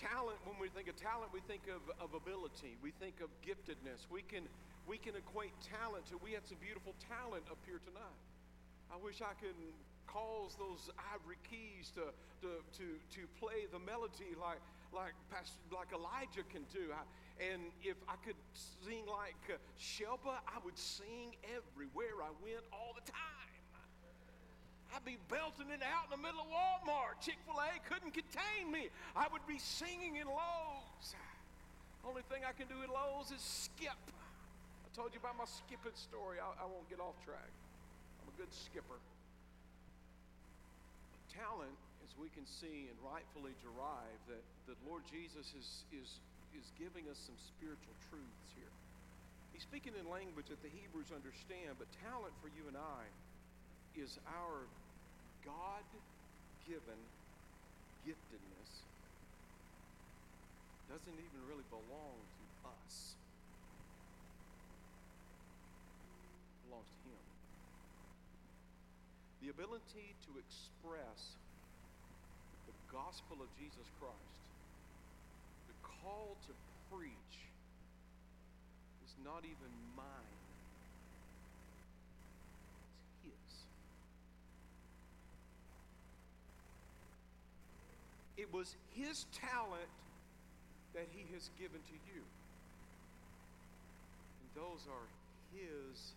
Talent, 0.00 0.40
when 0.48 0.56
we 0.56 0.72
think 0.72 0.88
of 0.88 0.96
talent, 0.96 1.28
we 1.28 1.44
think 1.44 1.68
of, 1.68 1.84
of 2.00 2.16
ability, 2.16 2.80
we 2.80 2.96
think 2.96 3.20
of 3.20 3.28
giftedness. 3.44 4.08
We 4.08 4.24
can, 4.24 4.48
we 4.88 4.96
can 4.96 5.12
equate 5.12 5.52
talent 5.68 6.08
to, 6.08 6.16
we 6.16 6.32
had 6.32 6.48
some 6.48 6.56
beautiful 6.64 6.96
talent 7.04 7.44
up 7.52 7.60
here 7.68 7.84
tonight. 7.84 8.20
I 8.88 8.96
wish 8.96 9.20
I 9.20 9.36
could 9.36 9.60
cause 10.08 10.56
those 10.56 10.88
ivory 11.12 11.36
keys 11.44 11.92
to, 12.00 12.16
to, 12.40 12.64
to, 12.80 12.86
to 12.96 13.20
play 13.36 13.68
the 13.68 13.82
melody 13.84 14.32
like, 14.40 14.64
like, 14.88 15.12
Pastor, 15.28 15.60
like 15.68 15.92
Elijah 15.92 16.48
can 16.48 16.64
do. 16.72 16.88
I, 16.96 17.04
and 17.38 17.70
if 17.82 17.96
I 18.10 18.18
could 18.26 18.38
sing 18.82 19.06
like 19.06 19.38
uh, 19.46 19.62
Shelba, 19.78 20.42
I 20.42 20.58
would 20.64 20.76
sing 20.76 21.38
everywhere 21.46 22.18
I 22.18 22.34
went 22.42 22.66
all 22.72 22.94
the 22.98 23.06
time. 23.06 23.38
I'd 24.94 25.04
be 25.04 25.20
belting 25.28 25.68
it 25.68 25.84
out 25.84 26.08
in 26.08 26.16
the 26.16 26.22
middle 26.24 26.40
of 26.40 26.48
Walmart. 26.48 27.20
Chick 27.20 27.36
fil 27.44 27.60
A 27.60 27.76
couldn't 27.86 28.16
contain 28.16 28.72
me. 28.72 28.88
I 29.14 29.28
would 29.28 29.44
be 29.46 29.60
singing 29.60 30.16
in 30.16 30.26
Lowe's. 30.26 31.14
Only 32.08 32.24
thing 32.32 32.40
I 32.48 32.56
can 32.56 32.72
do 32.72 32.80
in 32.80 32.88
Lowe's 32.88 33.28
is 33.28 33.44
skip. 33.44 34.00
I 34.00 34.88
told 34.96 35.12
you 35.12 35.20
about 35.20 35.36
my 35.36 35.44
skipping 35.44 35.94
story. 35.94 36.40
I, 36.40 36.64
I 36.64 36.66
won't 36.66 36.88
get 36.88 37.04
off 37.04 37.20
track. 37.20 37.52
I'm 38.24 38.32
a 38.32 38.36
good 38.40 38.48
skipper. 38.50 38.96
Talent, 41.36 41.76
as 42.00 42.16
we 42.16 42.32
can 42.32 42.48
see 42.48 42.88
and 42.88 42.96
rightfully 43.04 43.52
derive, 43.60 44.20
that 44.32 44.42
the 44.64 44.74
Lord 44.88 45.04
Jesus 45.04 45.52
is, 45.52 45.84
is, 45.92 46.08
is 46.58 46.66
giving 46.74 47.06
us 47.06 47.18
some 47.22 47.38
spiritual 47.38 47.94
truths 48.10 48.50
here. 48.58 48.74
He's 49.54 49.62
speaking 49.62 49.94
in 49.94 50.10
language 50.10 50.50
that 50.50 50.60
the 50.60 50.70
Hebrews 50.70 51.14
understand, 51.14 51.78
but 51.78 51.86
talent 52.02 52.34
for 52.42 52.50
you 52.50 52.66
and 52.66 52.74
I 52.74 53.06
is 53.94 54.18
our 54.26 54.66
God 55.46 55.86
given 56.66 56.98
giftedness 58.02 58.70
doesn't 60.88 61.20
even 61.20 61.40
really 61.44 61.68
belong 61.68 62.16
to 62.16 62.44
us. 62.64 63.12
It 66.56 66.64
belongs 66.64 66.88
to 66.88 66.98
Him. 67.12 67.24
The 69.44 69.48
ability 69.52 70.16
to 70.24 70.30
express 70.40 71.36
the 72.64 72.76
gospel 72.88 73.44
of 73.44 73.52
Jesus 73.60 73.84
Christ, 74.00 74.47
call 76.02 76.36
to 76.46 76.52
preach, 76.90 77.34
is 79.04 79.14
not 79.24 79.44
even 79.44 79.70
mine. 79.96 80.38
It's 83.24 83.54
His. 88.36 88.44
It 88.44 88.52
was 88.52 88.76
his 88.94 89.26
talent 89.32 89.90
that 90.94 91.06
he 91.10 91.26
has 91.34 91.50
given 91.58 91.80
to 91.80 91.96
you. 92.14 92.22
And 94.40 94.48
those 94.54 94.86
are 94.86 95.06
his 95.54 96.14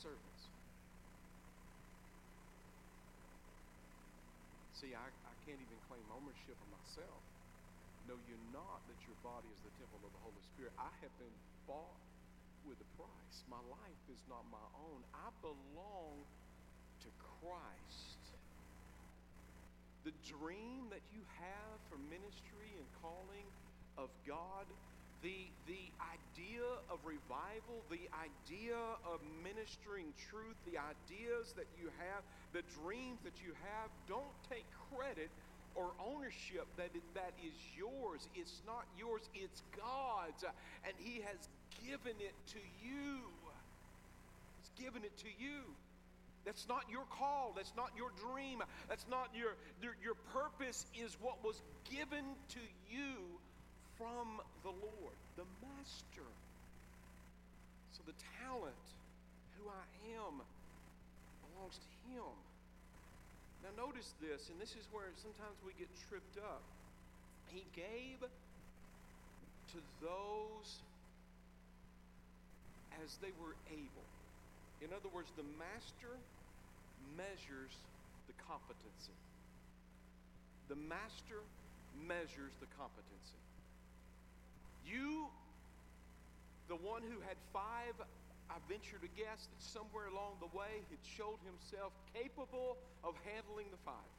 servants. 0.00 0.42
See, 4.74 4.94
I, 4.94 5.06
I 5.06 5.34
can't 5.46 5.58
even 5.62 5.78
claim 5.86 6.02
ownership 6.10 6.58
of 6.58 6.68
myself. 6.74 7.22
Know 8.12 8.20
you 8.28 8.36
not 8.52 8.84
that 8.92 9.00
your 9.08 9.16
body 9.24 9.48
is 9.48 9.56
the 9.64 9.72
temple 9.80 9.96
of 10.04 10.12
the 10.12 10.20
Holy 10.20 10.44
Spirit. 10.52 10.76
I 10.76 10.92
have 11.00 11.14
been 11.16 11.32
bought 11.64 11.96
with 12.68 12.76
a 12.76 12.88
price. 13.00 13.40
My 13.48 13.64
life 13.72 14.04
is 14.12 14.20
not 14.28 14.44
my 14.52 14.68
own. 14.84 15.00
I 15.16 15.32
belong 15.40 16.20
to 16.20 17.08
Christ 17.40 18.20
the 20.04 20.12
dream 20.28 20.92
that 20.92 21.00
you 21.08 21.24
have 21.40 21.80
for 21.88 21.96
ministry 22.12 22.76
and 22.76 22.84
calling 23.00 23.48
of 23.96 24.12
God, 24.28 24.68
the, 25.24 25.48
the 25.64 25.80
idea 26.04 26.68
of 26.92 27.00
revival, 27.08 27.80
the 27.88 28.12
idea 28.12 28.76
of 29.08 29.24
ministering 29.40 30.12
truth, 30.28 30.60
the 30.68 30.76
ideas 30.76 31.56
that 31.56 31.70
you 31.80 31.88
have, 31.96 32.20
the 32.52 32.60
dreams 32.76 33.24
that 33.24 33.40
you 33.40 33.56
have, 33.72 33.88
don't 34.04 34.36
take 34.52 34.68
credit 34.92 35.32
or 35.74 35.92
ownership 36.00 36.66
that 36.76 36.90
that 37.14 37.32
is 37.44 37.54
yours. 37.76 38.28
It's 38.34 38.62
not 38.66 38.84
yours, 38.98 39.28
it's 39.34 39.62
God's. 39.76 40.44
And 40.84 40.94
He 40.98 41.22
has 41.22 41.48
given 41.86 42.14
it 42.20 42.34
to 42.52 42.60
you. 42.84 43.20
He's 44.60 44.84
given 44.84 45.04
it 45.04 45.16
to 45.18 45.28
you. 45.38 45.62
That's 46.44 46.66
not 46.68 46.84
your 46.90 47.04
call. 47.10 47.52
That's 47.56 47.72
not 47.76 47.90
your 47.96 48.10
dream. 48.18 48.62
That's 48.88 49.06
not 49.08 49.30
your, 49.34 49.54
your, 49.80 49.94
your 50.02 50.14
purpose, 50.34 50.86
is 50.94 51.16
what 51.20 51.42
was 51.44 51.62
given 51.88 52.24
to 52.48 52.62
you 52.90 53.38
from 53.96 54.40
the 54.62 54.70
Lord, 54.70 55.16
the 55.36 55.46
Master. 55.62 56.26
So 57.92 58.02
the 58.06 58.14
talent, 58.42 58.86
who 59.56 59.68
I 59.68 59.86
am, 60.18 60.42
belongs 61.46 61.78
to 61.78 62.10
Him. 62.10 62.34
Now, 63.62 63.86
notice 63.86 64.10
this, 64.18 64.50
and 64.50 64.58
this 64.58 64.74
is 64.74 64.84
where 64.90 65.06
sometimes 65.22 65.54
we 65.62 65.72
get 65.78 65.88
tripped 66.10 66.38
up. 66.38 66.62
He 67.54 67.62
gave 67.74 68.18
to 68.18 69.78
those 70.02 70.82
as 73.04 73.16
they 73.22 73.30
were 73.38 73.54
able. 73.70 74.06
In 74.82 74.90
other 74.90 75.08
words, 75.14 75.30
the 75.38 75.46
master 75.58 76.18
measures 77.16 77.74
the 78.26 78.34
competency. 78.50 79.14
The 80.68 80.76
master 80.76 81.38
measures 82.02 82.50
the 82.58 82.70
competency. 82.74 83.42
You, 84.86 85.30
the 86.68 86.76
one 86.76 87.02
who 87.02 87.20
had 87.22 87.38
five, 87.52 87.94
I 88.52 88.60
venture 88.68 89.00
to 89.00 89.08
guess 89.16 89.48
that 89.48 89.60
somewhere 89.64 90.12
along 90.12 90.36
the 90.44 90.52
way 90.52 90.84
had 90.92 91.00
showed 91.00 91.40
himself 91.48 91.96
capable 92.12 92.76
of 93.00 93.16
handling 93.24 93.72
the 93.72 93.80
five. 93.80 94.12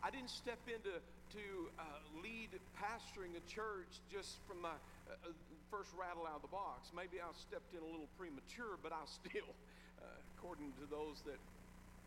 I 0.00 0.08
didn't 0.08 0.32
step 0.32 0.58
into 0.64 0.96
to 0.96 1.44
uh, 1.76 1.84
lead 2.24 2.56
pastoring 2.80 3.36
a 3.36 3.44
church 3.44 4.00
just 4.08 4.40
from 4.48 4.64
my 4.64 4.72
uh, 5.08 5.28
uh 5.28 5.32
first 5.68 5.92
rattle 5.96 6.24
out 6.28 6.40
of 6.40 6.44
the 6.44 6.52
box. 6.52 6.92
Maybe 6.92 7.20
I 7.20 7.28
stepped 7.32 7.72
in 7.72 7.80
a 7.80 7.88
little 7.88 8.08
premature, 8.20 8.76
but 8.80 8.92
I 8.92 9.04
still, 9.04 9.52
uh, 10.00 10.08
according 10.36 10.72
to 10.80 10.84
those 10.88 11.20
that 11.28 11.40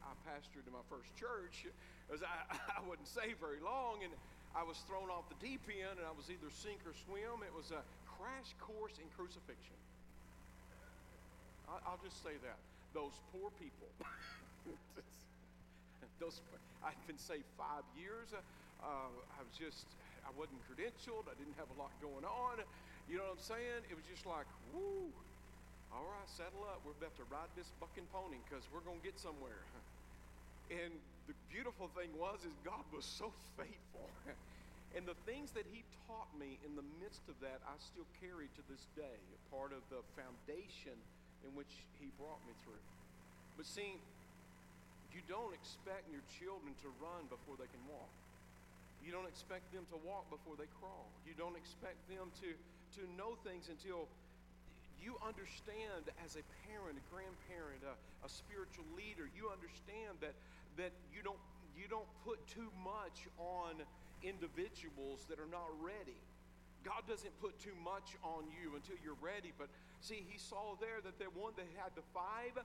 I 0.02 0.14
pastored 0.26 0.66
in 0.66 0.74
my 0.74 0.86
first 0.90 1.14
church, 1.18 1.70
as 2.14 2.26
I, 2.26 2.34
I 2.78 2.82
wouldn't 2.86 3.10
say 3.10 3.38
very 3.38 3.62
long, 3.62 4.02
and 4.02 4.14
I 4.58 4.66
was 4.66 4.82
thrown 4.90 5.14
off 5.14 5.30
the 5.30 5.38
deep 5.42 5.66
end, 5.70 6.02
and 6.02 6.06
I 6.06 6.14
was 6.14 6.34
either 6.34 6.50
sink 6.50 6.82
or 6.86 6.94
swim. 7.06 7.46
It 7.46 7.54
was 7.54 7.70
a 7.70 7.82
crash 8.06 8.54
course 8.58 8.98
in 8.98 9.06
crucifixion. 9.14 9.78
I'll 11.70 12.02
just 12.04 12.22
say 12.24 12.38
that. 12.44 12.58
Those 12.94 13.18
poor 13.34 13.52
people. 13.60 13.90
those 16.20 16.42
I'd 16.84 16.96
been 17.08 17.20
saved 17.20 17.50
five 17.58 17.84
years. 17.98 18.32
Uh, 18.32 19.10
I 19.12 19.40
was 19.42 19.56
just 19.58 19.90
I 20.26 20.32
wasn't 20.34 20.62
credentialed. 20.70 21.30
I 21.30 21.36
didn't 21.38 21.58
have 21.58 21.70
a 21.74 21.78
lot 21.78 21.92
going 22.02 22.26
on. 22.26 22.62
You 23.06 23.22
know 23.22 23.30
what 23.30 23.38
I'm 23.38 23.46
saying? 23.46 23.82
It 23.90 23.94
was 23.94 24.06
just 24.10 24.26
like, 24.26 24.50
woo, 24.74 25.14
all 25.94 26.06
right, 26.10 26.30
settle 26.30 26.66
up. 26.66 26.82
We're 26.82 26.98
about 26.98 27.14
to 27.22 27.26
ride 27.30 27.52
this 27.54 27.70
bucking 27.78 28.10
pony 28.10 28.42
because 28.50 28.66
we're 28.74 28.82
going 28.82 28.98
to 29.00 29.06
get 29.06 29.18
somewhere. 29.20 29.62
And 30.66 30.98
the 31.30 31.38
beautiful 31.54 31.94
thing 31.94 32.10
was 32.18 32.42
is 32.42 32.50
God 32.66 32.82
was 32.90 33.06
so 33.06 33.30
faithful. 33.54 34.10
and 34.98 35.06
the 35.06 35.14
things 35.30 35.54
that 35.54 35.62
he 35.70 35.86
taught 36.10 36.26
me 36.42 36.58
in 36.66 36.74
the 36.74 36.82
midst 36.98 37.22
of 37.30 37.38
that, 37.46 37.62
I 37.70 37.78
still 37.78 38.10
carry 38.18 38.50
to 38.50 38.62
this 38.66 38.82
day, 38.98 39.14
a 39.14 39.40
part 39.54 39.78
of 39.78 39.86
the 39.94 40.02
foundation 40.18 40.98
in 41.46 41.54
which 41.54 41.72
he 42.02 42.10
brought 42.18 42.42
me 42.50 42.54
through. 42.66 42.82
But 43.56 43.70
see, 43.70 44.02
you 45.14 45.22
don't 45.30 45.54
expect 45.56 46.10
your 46.12 46.26
children 46.42 46.76
to 46.84 46.90
run 47.00 47.30
before 47.32 47.56
they 47.56 47.70
can 47.72 47.80
walk. 47.88 48.12
You 49.06 49.14
don't 49.14 49.30
expect 49.30 49.70
them 49.70 49.86
to 49.94 49.98
walk 50.02 50.28
before 50.34 50.58
they 50.58 50.68
crawl. 50.82 51.08
You 51.24 51.38
don't 51.38 51.56
expect 51.56 52.02
them 52.10 52.34
to 52.42 52.50
to 52.96 53.04
know 53.20 53.36
things 53.44 53.68
until 53.68 54.08
you 55.04 55.20
understand 55.20 56.08
as 56.24 56.40
a 56.40 56.44
parent, 56.66 56.96
a 56.96 57.06
grandparent, 57.12 57.84
a, 57.84 57.94
a 58.26 58.30
spiritual 58.32 58.88
leader, 58.96 59.28
you 59.36 59.52
understand 59.52 60.18
that, 60.24 60.34
that 60.80 60.96
you, 61.12 61.22
don't, 61.22 61.40
you 61.76 61.86
don't 61.92 62.08
put 62.24 62.40
too 62.48 62.72
much 62.82 63.28
on 63.38 63.84
individuals 64.24 65.28
that 65.28 65.38
are 65.38 65.52
not 65.52 65.68
ready. 65.84 66.18
God 66.88 67.04
doesn't 67.06 67.34
put 67.42 67.58
too 67.60 67.76
much 67.84 68.16
on 68.24 68.48
you 68.50 68.74
until 68.78 68.96
you're 69.04 69.20
ready. 69.20 69.52
But 69.58 69.70
see, 70.06 70.22
he 70.22 70.38
saw 70.38 70.78
there 70.78 71.02
that 71.02 71.18
the 71.18 71.26
one 71.34 71.58
that 71.58 71.66
had 71.82 71.90
the 71.98 72.06
five, 72.14 72.54
uh, 72.54 72.62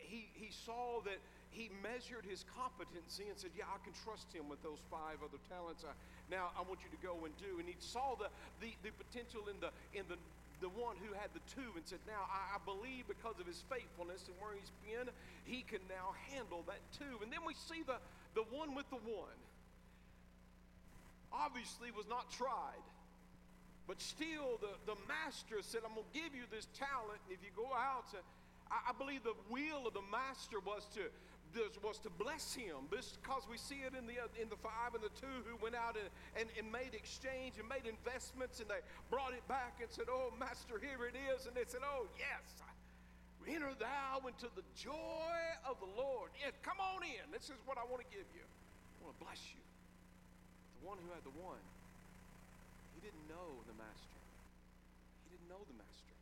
he, 0.00 0.32
he 0.32 0.48
saw 0.48 1.04
that 1.04 1.20
he 1.52 1.68
measured 1.84 2.24
his 2.24 2.48
competency 2.56 3.28
and 3.28 3.36
said, 3.36 3.52
Yeah, 3.52 3.68
I 3.68 3.76
can 3.84 3.92
trust 4.00 4.32
him 4.32 4.48
with 4.48 4.64
those 4.64 4.80
five 4.88 5.20
other 5.20 5.36
talents. 5.52 5.84
Uh, 5.84 5.92
now 6.32 6.56
I 6.56 6.64
want 6.64 6.80
you 6.80 6.90
to 6.94 7.02
go 7.04 7.28
and 7.28 7.36
do. 7.36 7.60
And 7.60 7.68
he 7.68 7.76
saw 7.76 8.16
the, 8.16 8.32
the, 8.64 8.72
the 8.80 8.96
potential 8.96 9.44
in 9.52 9.60
the, 9.60 9.68
in 9.92 10.08
the, 10.08 10.16
the 10.64 10.72
one 10.72 10.96
who 11.04 11.12
had 11.12 11.28
the 11.36 11.44
two 11.52 11.76
and 11.76 11.84
said, 11.84 12.00
Now 12.08 12.24
I, 12.32 12.56
I 12.56 12.58
believe 12.64 13.04
because 13.10 13.36
of 13.36 13.44
his 13.44 13.60
faithfulness 13.68 14.24
and 14.30 14.38
where 14.40 14.56
he's 14.56 14.72
been, 14.80 15.12
he 15.44 15.60
can 15.68 15.84
now 15.92 16.16
handle 16.32 16.64
that 16.64 16.80
two. 16.96 17.20
And 17.20 17.28
then 17.28 17.44
we 17.44 17.52
see 17.52 17.84
the, 17.84 18.00
the 18.32 18.46
one 18.48 18.72
with 18.72 18.88
the 18.88 19.02
one 19.04 19.36
obviously 21.32 21.90
was 21.90 22.06
not 22.08 22.30
tried. 22.30 22.82
But 23.90 23.98
still, 23.98 24.54
the, 24.62 24.70
the 24.86 24.94
master 25.10 25.58
said, 25.66 25.82
I'm 25.82 25.98
going 25.98 26.06
to 26.06 26.14
give 26.14 26.30
you 26.30 26.46
this 26.46 26.70
talent. 26.78 27.18
And 27.26 27.34
if 27.34 27.42
you 27.42 27.50
go 27.58 27.74
out, 27.74 28.06
to, 28.14 28.22
I, 28.70 28.86
I 28.86 28.92
believe 28.94 29.26
the 29.26 29.34
will 29.50 29.90
of 29.90 29.98
the 29.98 30.06
master 30.14 30.62
was 30.62 30.86
to, 30.94 31.10
was 31.82 31.98
to 32.06 32.10
bless 32.14 32.54
him. 32.54 32.86
This 32.86 33.18
because 33.18 33.50
we 33.50 33.58
see 33.58 33.82
it 33.82 33.98
in 33.98 34.06
the 34.06 34.22
in 34.38 34.46
the 34.46 34.54
five 34.62 34.94
and 34.94 35.02
the 35.02 35.10
two 35.18 35.42
who 35.42 35.58
went 35.58 35.74
out 35.74 35.98
and, 35.98 36.06
and, 36.38 36.46
and 36.54 36.70
made 36.70 36.94
exchange 36.94 37.58
and 37.58 37.66
made 37.66 37.82
investments 37.82 38.62
and 38.62 38.70
they 38.70 38.78
brought 39.10 39.34
it 39.34 39.42
back 39.50 39.82
and 39.82 39.90
said, 39.90 40.06
Oh, 40.06 40.30
master, 40.38 40.78
here 40.78 41.10
it 41.10 41.18
is. 41.34 41.50
And 41.50 41.58
they 41.58 41.66
said, 41.66 41.82
Oh, 41.82 42.06
yes. 42.14 42.62
Enter 43.42 43.74
thou 43.74 44.22
into 44.22 44.46
the 44.54 44.62
joy 44.78 45.42
of 45.66 45.82
the 45.82 45.90
Lord. 45.98 46.30
Yeah, 46.38 46.54
come 46.62 46.78
on 46.78 47.02
in. 47.02 47.26
This 47.34 47.50
is 47.50 47.58
what 47.66 47.74
I 47.74 47.82
want 47.90 48.06
to 48.06 48.10
give 48.14 48.30
you. 48.38 48.46
I 48.46 49.10
want 49.10 49.18
to 49.18 49.22
bless 49.26 49.42
you. 49.50 49.58
The 50.78 50.86
one 50.86 51.02
who 51.02 51.10
had 51.10 51.26
the 51.26 51.34
one 51.34 51.58
he 53.00 53.08
didn't 53.08 53.32
know 53.32 53.48
the 53.64 53.72
master. 53.80 54.20
He 55.24 55.32
didn't 55.32 55.48
know 55.48 55.64
the 55.64 55.76
master. 55.80 56.16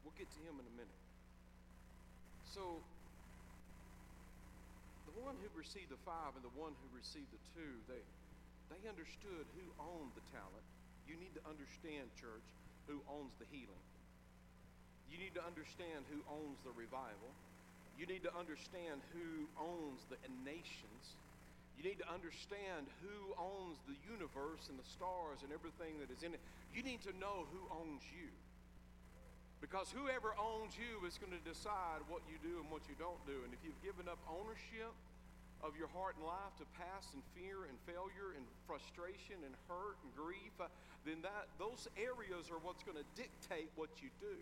We'll 0.00 0.16
get 0.16 0.32
to 0.32 0.40
him 0.40 0.56
in 0.56 0.64
a 0.64 0.74
minute. 0.80 1.02
So, 2.48 2.80
the 5.04 5.12
one 5.20 5.36
who 5.36 5.52
received 5.52 5.92
the 5.92 6.00
five 6.08 6.32
and 6.32 6.40
the 6.40 6.56
one 6.56 6.72
who 6.80 6.88
received 6.96 7.28
the 7.28 7.42
two, 7.52 7.76
they, 7.92 8.00
they 8.72 8.80
understood 8.88 9.44
who 9.52 9.68
owned 9.76 10.16
the 10.16 10.24
talent. 10.32 10.64
You 11.04 11.20
need 11.20 11.36
to 11.36 11.44
understand, 11.44 12.08
church, 12.16 12.48
who 12.88 13.04
owns 13.04 13.36
the 13.36 13.44
healing. 13.52 13.84
You 15.12 15.20
need 15.20 15.36
to 15.36 15.44
understand 15.44 16.08
who 16.08 16.24
owns 16.24 16.56
the 16.64 16.72
revival. 16.72 17.36
You 18.00 18.08
need 18.08 18.24
to 18.24 18.32
understand 18.32 19.04
who 19.12 19.44
owns 19.60 20.00
the 20.08 20.16
nations. 20.40 21.04
You 21.76 21.82
need 21.82 21.98
to 21.98 22.08
understand 22.08 22.86
who 23.02 23.34
owns 23.34 23.82
the 23.84 23.98
universe 24.06 24.70
and 24.70 24.78
the 24.78 24.86
stars 24.86 25.42
and 25.42 25.50
everything 25.50 25.98
that 25.98 26.08
is 26.08 26.22
in 26.22 26.32
it. 26.32 26.40
You 26.70 26.82
need 26.86 27.02
to 27.04 27.12
know 27.18 27.50
who 27.50 27.62
owns 27.74 28.02
you. 28.14 28.30
Because 29.58 29.88
whoever 29.88 30.36
owns 30.36 30.76
you 30.76 31.02
is 31.08 31.16
going 31.16 31.32
to 31.32 31.40
decide 31.40 32.04
what 32.06 32.20
you 32.28 32.36
do 32.44 32.60
and 32.60 32.68
what 32.68 32.84
you 32.84 32.94
don't 33.00 33.20
do. 33.24 33.42
And 33.48 33.50
if 33.56 33.60
you've 33.64 33.80
given 33.80 34.06
up 34.06 34.20
ownership 34.28 34.92
of 35.64 35.72
your 35.72 35.88
heart 35.96 36.20
and 36.20 36.28
life 36.28 36.52
to 36.60 36.68
past 36.76 37.16
and 37.16 37.24
fear 37.32 37.64
and 37.64 37.72
failure 37.88 38.36
and 38.36 38.44
frustration 38.68 39.40
and 39.40 39.56
hurt 39.64 39.96
and 40.04 40.12
grief, 40.12 40.52
uh, 40.60 40.68
then 41.08 41.24
that 41.24 41.48
those 41.56 41.88
areas 41.96 42.52
are 42.52 42.60
what's 42.60 42.84
going 42.84 43.00
to 43.00 43.08
dictate 43.16 43.72
what 43.72 43.88
you 44.04 44.12
do. 44.20 44.36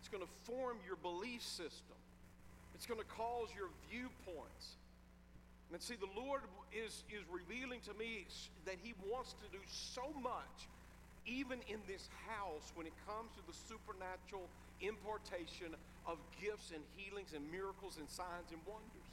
It's 0.00 0.08
going 0.08 0.24
to 0.24 0.34
form 0.48 0.80
your 0.88 0.96
belief 0.96 1.44
system. 1.44 2.00
It's 2.72 2.88
going 2.88 3.00
to 3.00 3.10
cause 3.12 3.52
your 3.52 3.68
viewpoints. 3.92 4.80
And 5.72 5.82
see, 5.82 5.96
the 5.96 6.08
Lord 6.14 6.42
is, 6.72 7.02
is 7.10 7.22
revealing 7.30 7.80
to 7.84 7.94
me 7.94 8.26
that 8.64 8.76
He 8.82 8.94
wants 9.10 9.34
to 9.34 9.46
do 9.50 9.62
so 9.68 10.08
much, 10.22 10.70
even 11.26 11.58
in 11.68 11.80
this 11.88 12.08
house, 12.28 12.72
when 12.74 12.86
it 12.86 12.94
comes 13.06 13.30
to 13.34 13.42
the 13.46 13.56
supernatural 13.66 14.48
impartation 14.80 15.74
of 16.06 16.18
gifts 16.40 16.70
and 16.72 16.82
healings 16.96 17.32
and 17.34 17.50
miracles 17.50 17.98
and 17.98 18.08
signs 18.08 18.52
and 18.52 18.60
wonders. 18.66 19.10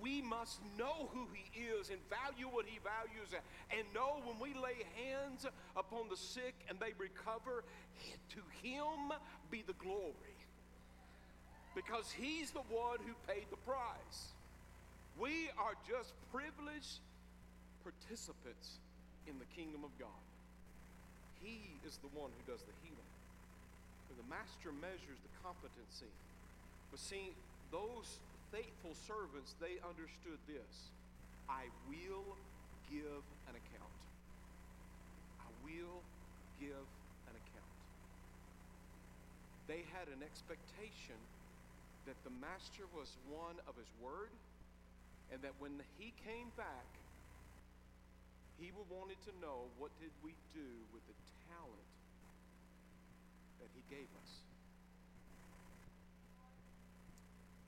We 0.00 0.22
must 0.22 0.60
know 0.78 1.10
who 1.12 1.26
He 1.34 1.66
is 1.66 1.90
and 1.90 1.98
value 2.06 2.46
what 2.46 2.64
He 2.64 2.78
values, 2.78 3.34
and 3.74 3.82
know 3.92 4.22
when 4.22 4.38
we 4.38 4.54
lay 4.54 4.86
hands 4.94 5.44
upon 5.76 6.08
the 6.08 6.16
sick 6.16 6.54
and 6.70 6.78
they 6.78 6.94
recover, 6.96 7.64
to 8.30 8.40
Him 8.62 9.10
be 9.50 9.64
the 9.66 9.74
glory 9.74 10.38
because 11.74 12.10
he's 12.10 12.50
the 12.50 12.64
one 12.72 12.98
who 13.04 13.14
paid 13.26 13.46
the 13.50 13.60
price. 13.68 14.32
We 15.18 15.50
are 15.58 15.74
just 15.88 16.14
privileged 16.30 17.02
participants 17.82 18.78
in 19.26 19.38
the 19.38 19.48
kingdom 19.56 19.82
of 19.84 19.92
God. 19.98 20.22
He 21.42 21.60
is 21.86 21.98
the 22.02 22.10
one 22.14 22.30
who 22.30 22.42
does 22.50 22.62
the 22.62 22.76
healing. 22.82 23.12
The 24.18 24.26
master 24.26 24.74
measures 24.74 25.18
the 25.22 25.34
competency. 25.46 26.10
But 26.90 26.98
see, 26.98 27.30
those 27.70 28.18
faithful 28.50 28.96
servants, 29.06 29.54
they 29.62 29.78
understood 29.84 30.40
this 30.50 30.90
I 31.48 31.70
will 31.88 32.36
give 32.90 33.22
an 33.48 33.54
account. 33.56 33.98
I 35.40 35.48
will 35.64 36.02
give 36.60 36.84
an 37.30 37.34
account. 37.36 37.76
They 39.68 39.84
had 39.94 40.08
an 40.12 40.20
expectation 40.20 41.16
that 42.08 42.16
the 42.24 42.32
master 42.40 42.88
was 42.96 43.12
one 43.28 43.60
of 43.68 43.76
his 43.76 43.92
word 44.00 44.32
and 45.28 45.44
that 45.44 45.52
when 45.60 45.76
he 46.00 46.08
came 46.24 46.48
back, 46.56 46.88
he 48.56 48.72
wanted 48.88 49.20
to 49.28 49.32
know 49.44 49.68
what 49.76 49.92
did 50.00 50.08
we 50.24 50.32
do 50.56 50.72
with 50.96 51.04
the 51.04 51.12
talent 51.52 51.92
that 53.60 53.68
he 53.76 53.84
gave 53.92 54.08
us. 54.24 54.32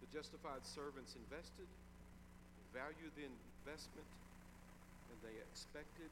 The 0.00 0.08
justified 0.08 0.64
servants 0.64 1.12
invested, 1.20 1.68
valued 2.72 3.12
the 3.20 3.28
investment, 3.28 4.08
and 5.12 5.16
they 5.20 5.36
expected 5.36 6.08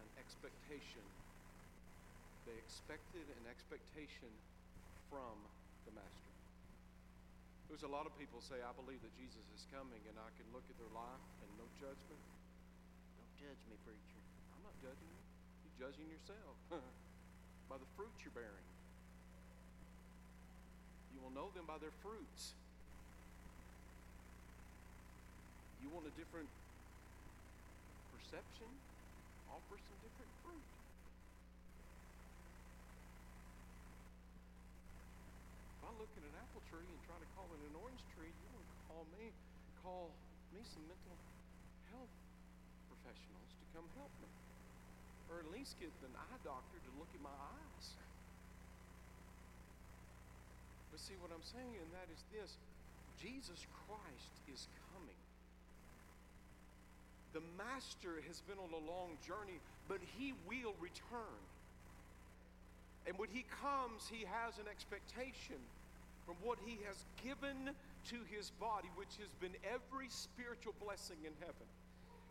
an 0.00 0.08
expectation. 0.16 1.04
They 2.48 2.56
expected 2.56 3.28
an 3.36 3.44
expectation 3.52 4.32
from 5.12 5.36
the 5.84 5.92
master. 5.92 6.23
There's 7.74 7.90
a 7.90 7.90
lot 7.90 8.06
of 8.06 8.14
people 8.14 8.38
say, 8.38 8.62
I 8.62 8.70
believe 8.78 9.02
that 9.02 9.10
Jesus 9.18 9.42
is 9.50 9.66
coming, 9.74 9.98
and 10.06 10.14
I 10.14 10.30
can 10.38 10.46
look 10.54 10.62
at 10.70 10.78
their 10.78 10.94
life 10.94 11.26
and 11.42 11.50
no 11.58 11.66
judgment. 11.82 12.22
Don't 13.18 13.34
judge 13.34 13.58
me, 13.66 13.74
preacher. 13.82 14.22
I'm 14.54 14.62
not 14.62 14.78
judging 14.78 15.10
you. 15.10 15.24
You're 15.66 15.90
judging 15.90 16.06
yourself 16.06 16.54
by 17.66 17.74
the 17.74 17.90
fruit 17.98 18.14
you're 18.22 18.30
bearing. 18.30 18.68
You 21.10 21.18
will 21.18 21.34
know 21.34 21.50
them 21.50 21.66
by 21.66 21.82
their 21.82 21.90
fruits. 21.98 22.54
You 25.82 25.90
want 25.90 26.06
a 26.06 26.14
different 26.14 26.46
perception? 28.14 28.70
Offer 29.50 29.82
some 29.82 29.98
different 29.98 30.30
fruit. 30.46 30.68
If 35.84 35.90
I 35.90 35.92
look 35.98 36.14
at 36.14 36.22
an 36.22 36.32
apple 36.40 36.64
tree 36.72 36.88
and 36.88 37.00
try 37.04 37.18
to 37.20 37.28
call 37.36 37.44
it 37.52 37.60
an 37.60 37.76
orange 37.76 38.00
tree, 38.16 38.32
you 38.32 38.48
want 38.56 38.64
to 38.64 38.78
call 39.04 39.20
me, 39.20 39.28
call 39.84 40.08
me 40.56 40.60
some 40.64 40.84
mental 40.88 41.16
health 41.92 42.14
professionals 42.88 43.50
to 43.52 43.64
come 43.76 43.86
help 44.00 44.12
me. 44.24 44.30
Or 45.28 45.40
at 45.40 45.48
least 45.52 45.76
get 45.80 45.92
an 46.04 46.14
eye 46.16 46.40
doctor 46.44 46.78
to 46.78 46.90
look 46.96 47.10
at 47.12 47.20
my 47.20 47.32
eyes. 47.32 47.86
But 50.92 51.00
see 51.00 51.18
what 51.20 51.34
I'm 51.34 51.44
saying, 51.44 51.74
and 51.74 51.90
that 51.92 52.08
is 52.12 52.22
this 52.32 52.56
Jesus 53.20 53.66
Christ 53.84 54.34
is 54.48 54.68
coming. 54.94 55.20
The 57.34 57.42
Master 57.58 58.22
has 58.30 58.40
been 58.46 58.62
on 58.62 58.70
a 58.70 58.82
long 58.86 59.18
journey, 59.26 59.58
but 59.88 59.98
he 60.16 60.32
will 60.46 60.72
return. 60.78 61.40
And 63.04 63.18
when 63.18 63.28
he 63.28 63.44
comes, 63.60 64.06
he 64.06 64.24
has 64.24 64.56
an 64.62 64.70
expectation 64.70 65.58
from 66.24 66.36
what 66.40 66.56
he 66.64 66.78
has 66.86 67.04
given 67.20 67.74
to 68.10 68.16
his 68.30 68.50
body, 68.50 68.90
which 68.96 69.16
has 69.20 69.32
been 69.40 69.54
every 69.64 70.08
spiritual 70.08 70.74
blessing 70.82 71.18
in 71.24 71.32
heaven. 71.40 71.68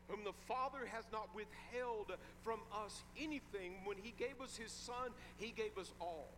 Whom 0.07 0.23
the 0.23 0.35
Father 0.47 0.85
has 0.85 1.05
not 1.11 1.29
withheld 1.33 2.11
from 2.43 2.59
us 2.83 3.03
anything. 3.19 3.79
When 3.85 3.97
he 3.97 4.13
gave 4.17 4.41
us 4.41 4.55
his 4.57 4.71
Son, 4.71 5.11
he 5.37 5.51
gave 5.51 5.77
us 5.77 5.91
all. 5.99 6.29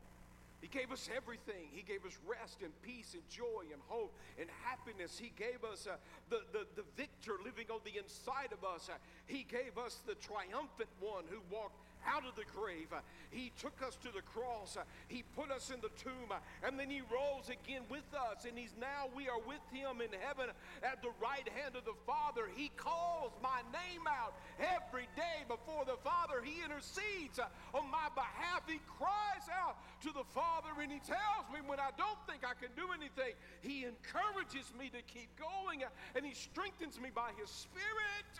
He 0.61 0.67
gave 0.67 0.91
us 0.91 1.09
everything. 1.15 1.69
He 1.71 1.83
gave 1.83 2.05
us 2.05 2.17
rest 2.25 2.61
and 2.63 2.71
peace 2.81 3.13
and 3.13 3.21
joy 3.29 3.69
and 3.71 3.81
hope 3.87 4.13
and 4.39 4.49
happiness. 4.63 5.17
He 5.17 5.31
gave 5.35 5.63
us 5.63 5.85
uh, 5.85 5.97
the, 6.29 6.41
the, 6.53 6.65
the 6.75 6.83
victor 6.97 7.33
living 7.43 7.67
on 7.69 7.81
the 7.85 7.99
inside 8.01 8.49
of 8.51 8.65
us. 8.65 8.89
Uh, 8.89 8.97
he 9.27 9.45
gave 9.45 9.77
us 9.77 10.01
the 10.07 10.15
triumphant 10.15 10.89
one 10.99 11.25
who 11.29 11.37
walked 11.51 11.77
out 12.07 12.23
of 12.25 12.35
the 12.35 12.45
grave. 12.53 12.93
He 13.31 13.51
took 13.59 13.81
us 13.85 13.97
to 14.03 14.09
the 14.13 14.21
cross. 14.21 14.77
He 15.07 15.23
put 15.35 15.51
us 15.51 15.69
in 15.69 15.81
the 15.81 15.91
tomb. 15.97 16.31
And 16.63 16.79
then 16.79 16.89
he 16.89 17.01
rose 17.01 17.49
again 17.49 17.83
with 17.89 18.07
us. 18.13 18.45
And 18.45 18.57
he's 18.57 18.73
now, 18.79 19.09
we 19.15 19.27
are 19.27 19.39
with 19.39 19.63
him 19.71 20.01
in 20.01 20.13
heaven 20.21 20.49
at 20.83 21.01
the 21.01 21.11
right 21.21 21.47
hand 21.55 21.75
of 21.75 21.85
the 21.85 21.97
Father. 22.05 22.47
He 22.55 22.71
calls 22.77 23.31
my 23.41 23.61
name 23.73 24.07
out 24.07 24.37
every 24.59 25.07
day 25.15 25.43
before 25.47 25.85
the 25.85 25.97
Father. 26.03 26.41
He 26.43 26.63
intercedes 26.63 27.39
on 27.73 27.89
my 27.91 28.07
behalf. 28.15 28.63
He 28.67 28.79
cries 28.97 29.47
out 29.51 29.77
to 30.03 30.13
the 30.13 30.25
Father 30.33 30.69
and 30.81 30.91
he 30.91 30.99
tells 30.99 31.45
me 31.53 31.59
when 31.65 31.79
I 31.79 31.89
don't 31.97 32.19
think 32.29 32.45
I 32.45 32.53
can 32.53 32.69
do 32.75 32.93
anything, 32.93 33.33
he 33.61 33.85
encourages 33.85 34.71
me 34.77 34.89
to 34.93 35.01
keep 35.09 35.29
going 35.39 35.83
and 36.15 36.25
he 36.25 36.33
strengthens 36.33 36.99
me 36.99 37.09
by 37.13 37.31
his 37.39 37.49
Spirit. 37.49 38.33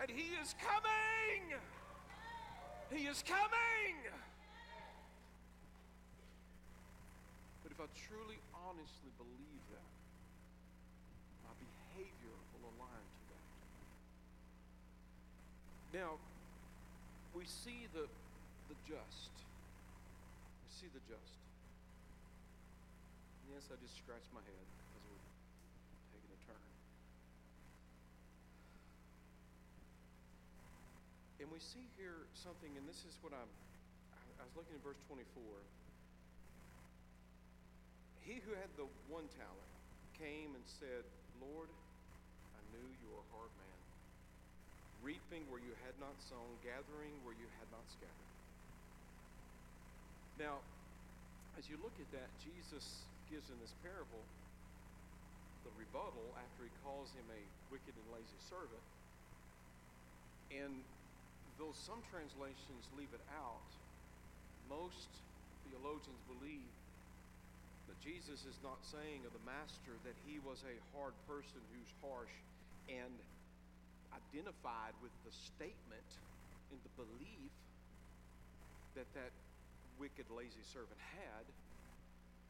And 0.00 0.10
he 0.10 0.34
is 0.40 0.54
coming. 0.58 1.60
He 2.92 3.06
is 3.06 3.22
coming. 3.22 3.94
But 7.62 7.70
if 7.70 7.78
I 7.78 7.86
truly, 7.94 8.42
honestly 8.50 9.14
believe 9.14 9.64
that, 9.70 9.90
my 11.46 11.54
behavior 11.54 12.34
will 12.52 12.66
align 12.74 13.06
to 13.06 13.22
that. 13.30 13.46
Now, 16.02 16.18
we 17.32 17.46
see 17.46 17.86
the, 17.94 18.10
the 18.68 18.76
just. 18.82 19.34
We 19.38 20.68
see 20.74 20.90
the 20.90 21.00
just. 21.06 21.38
Yes, 23.54 23.70
I 23.70 23.78
just 23.78 23.96
scratched 23.98 24.34
my 24.34 24.42
head 24.42 24.66
as 24.98 25.02
we're 25.06 25.26
taking 26.10 26.30
a 26.34 26.40
turn. 26.42 26.66
And 31.40 31.48
we 31.48 31.56
see 31.56 31.88
here 31.96 32.28
something, 32.36 32.68
and 32.76 32.84
this 32.84 33.00
is 33.08 33.16
what 33.24 33.32
I'm, 33.32 33.48
I 34.36 34.44
was 34.44 34.52
looking 34.60 34.76
at 34.76 34.84
verse 34.84 35.00
24. 35.08 35.24
He 38.28 38.44
who 38.44 38.52
had 38.52 38.68
the 38.76 38.84
one 39.08 39.24
talent 39.40 39.72
came 40.20 40.52
and 40.52 40.64
said, 40.68 41.00
Lord, 41.40 41.72
I 42.52 42.60
knew 42.76 42.84
you 42.84 43.08
were 43.08 43.24
a 43.24 43.30
hard 43.32 43.48
man, 43.56 43.80
reaping 45.00 45.48
where 45.48 45.64
you 45.64 45.72
had 45.80 45.96
not 45.96 46.12
sown, 46.28 46.60
gathering 46.60 47.16
where 47.24 47.32
you 47.32 47.48
had 47.56 47.68
not 47.72 47.88
scattered. 47.88 48.32
Now, 50.36 50.60
as 51.56 51.72
you 51.72 51.80
look 51.80 51.96
at 51.96 52.08
that, 52.12 52.28
Jesus 52.44 52.84
gives 53.32 53.48
in 53.48 53.56
this 53.64 53.72
parable 53.80 54.20
the 55.64 55.72
rebuttal 55.80 56.36
after 56.36 56.68
he 56.68 56.72
calls 56.84 57.08
him 57.16 57.24
a 57.32 57.40
wicked 57.72 57.96
and 57.96 58.08
lazy 58.12 58.40
servant. 58.52 58.84
And 60.52 60.84
though 61.60 61.76
some 61.76 62.00
translations 62.08 62.88
leave 62.96 63.12
it 63.12 63.20
out, 63.36 63.68
most 64.64 65.12
theologians 65.68 66.16
believe 66.24 66.72
that 67.84 68.00
Jesus 68.00 68.48
is 68.48 68.56
not 68.64 68.80
saying 68.80 69.28
of 69.28 69.36
the 69.36 69.44
master 69.44 69.92
that 70.08 70.16
he 70.24 70.40
was 70.40 70.64
a 70.64 70.76
hard 70.96 71.12
person 71.28 71.60
who's 71.68 71.92
harsh 72.00 72.32
and 72.88 73.12
identified 74.16 74.96
with 75.04 75.12
the 75.28 75.32
statement 75.36 76.10
in 76.72 76.80
the 76.80 76.92
belief 76.96 77.52
that 78.96 79.06
that 79.12 79.30
wicked, 80.00 80.24
lazy 80.32 80.64
servant 80.64 80.96
had, 81.12 81.44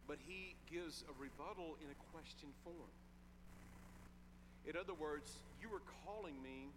but 0.07 0.23
he 0.23 0.55
gives 0.71 1.03
a 1.11 1.15
rebuttal 1.19 1.75
in 1.83 1.91
a 1.91 1.99
question 2.15 2.47
form. 2.63 2.95
In 4.71 4.79
other 4.79 4.95
words, 4.95 5.35
you 5.59 5.67
are 5.75 5.83
calling 6.07 6.39
me 6.47 6.71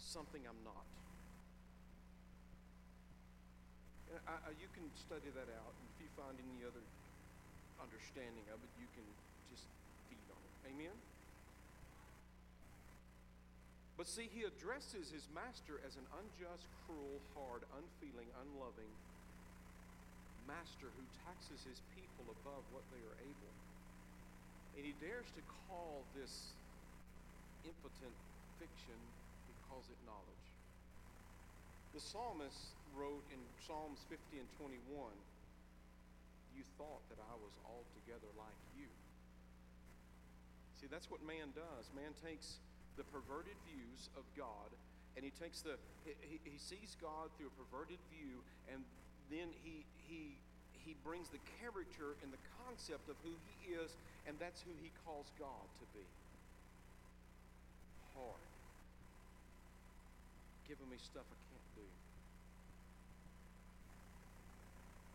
something 0.00 0.40
I'm 0.48 0.64
not. 0.64 0.88
I, 4.26 4.34
I, 4.38 4.50
you 4.56 4.70
can 4.72 4.86
study 4.94 5.30
that 5.34 5.48
out, 5.50 5.72
if 5.94 5.96
you 5.98 6.10
find 6.14 6.34
any 6.38 6.62
other 6.62 6.82
understanding 7.82 8.46
of 8.54 8.62
it, 8.62 8.70
you 8.78 8.86
can 8.94 9.06
just 9.50 9.66
feed 10.06 10.26
on 10.30 10.38
it. 10.38 10.54
Amen? 10.70 10.96
But 13.98 14.10
see, 14.10 14.26
he 14.30 14.42
addresses 14.42 15.10
his 15.10 15.26
master 15.30 15.78
as 15.86 15.94
an 15.94 16.06
unjust, 16.18 16.66
cruel, 16.86 17.22
hard, 17.38 17.62
unfeeling, 17.78 18.26
unloving 18.42 18.90
master 20.44 20.92
who 20.92 21.04
taxes 21.24 21.64
his 21.64 21.80
people 21.96 22.28
above 22.28 22.62
what 22.72 22.84
they 22.92 23.00
are 23.00 23.18
able. 23.24 23.52
And 24.76 24.84
he 24.84 24.92
dares 25.00 25.28
to 25.38 25.42
call 25.68 26.04
this 26.12 26.52
impotent 27.64 28.16
fiction, 28.60 28.98
he 29.48 29.54
calls 29.70 29.88
it 29.88 29.96
knowledge. 30.04 30.46
The 31.96 32.02
psalmist 32.02 32.76
wrote 32.94 33.26
in 33.30 33.40
Psalms 33.66 34.02
50 34.08 34.38
and 34.38 34.48
21, 34.58 34.78
You 36.54 36.62
thought 36.78 37.02
that 37.10 37.18
I 37.18 37.34
was 37.38 37.54
altogether 37.66 38.30
like 38.38 38.60
you. 38.78 38.90
See, 40.78 40.86
that's 40.90 41.10
what 41.10 41.22
man 41.26 41.54
does. 41.54 41.90
Man 41.94 42.14
takes 42.22 42.62
the 42.96 43.04
perverted 43.10 43.58
views 43.66 44.10
of 44.14 44.22
God 44.38 44.70
and 45.16 45.24
he 45.24 45.30
takes 45.38 45.62
the 45.62 45.78
he, 46.04 46.38
he 46.42 46.58
sees 46.58 46.98
God 46.98 47.30
through 47.38 47.50
a 47.50 47.56
perverted 47.58 47.98
view 48.10 48.42
and 48.70 48.82
then 49.30 49.50
he 49.62 49.86
he 50.06 50.34
he 50.84 50.94
brings 51.02 51.30
the 51.30 51.40
character 51.62 52.18
and 52.22 52.28
the 52.28 52.42
concept 52.60 53.08
of 53.08 53.16
who 53.22 53.32
he 53.48 53.74
is 53.74 53.96
and 54.26 54.36
that's 54.38 54.60
who 54.62 54.74
he 54.82 54.90
calls 55.06 55.30
God 55.38 55.66
to 55.80 55.86
be. 55.96 56.06
Hard. 58.14 58.46
Giving 60.68 60.88
me 60.90 60.96
stuff 60.98 61.24
I 61.24 61.38
can't 61.50 61.68
do. 61.74 61.86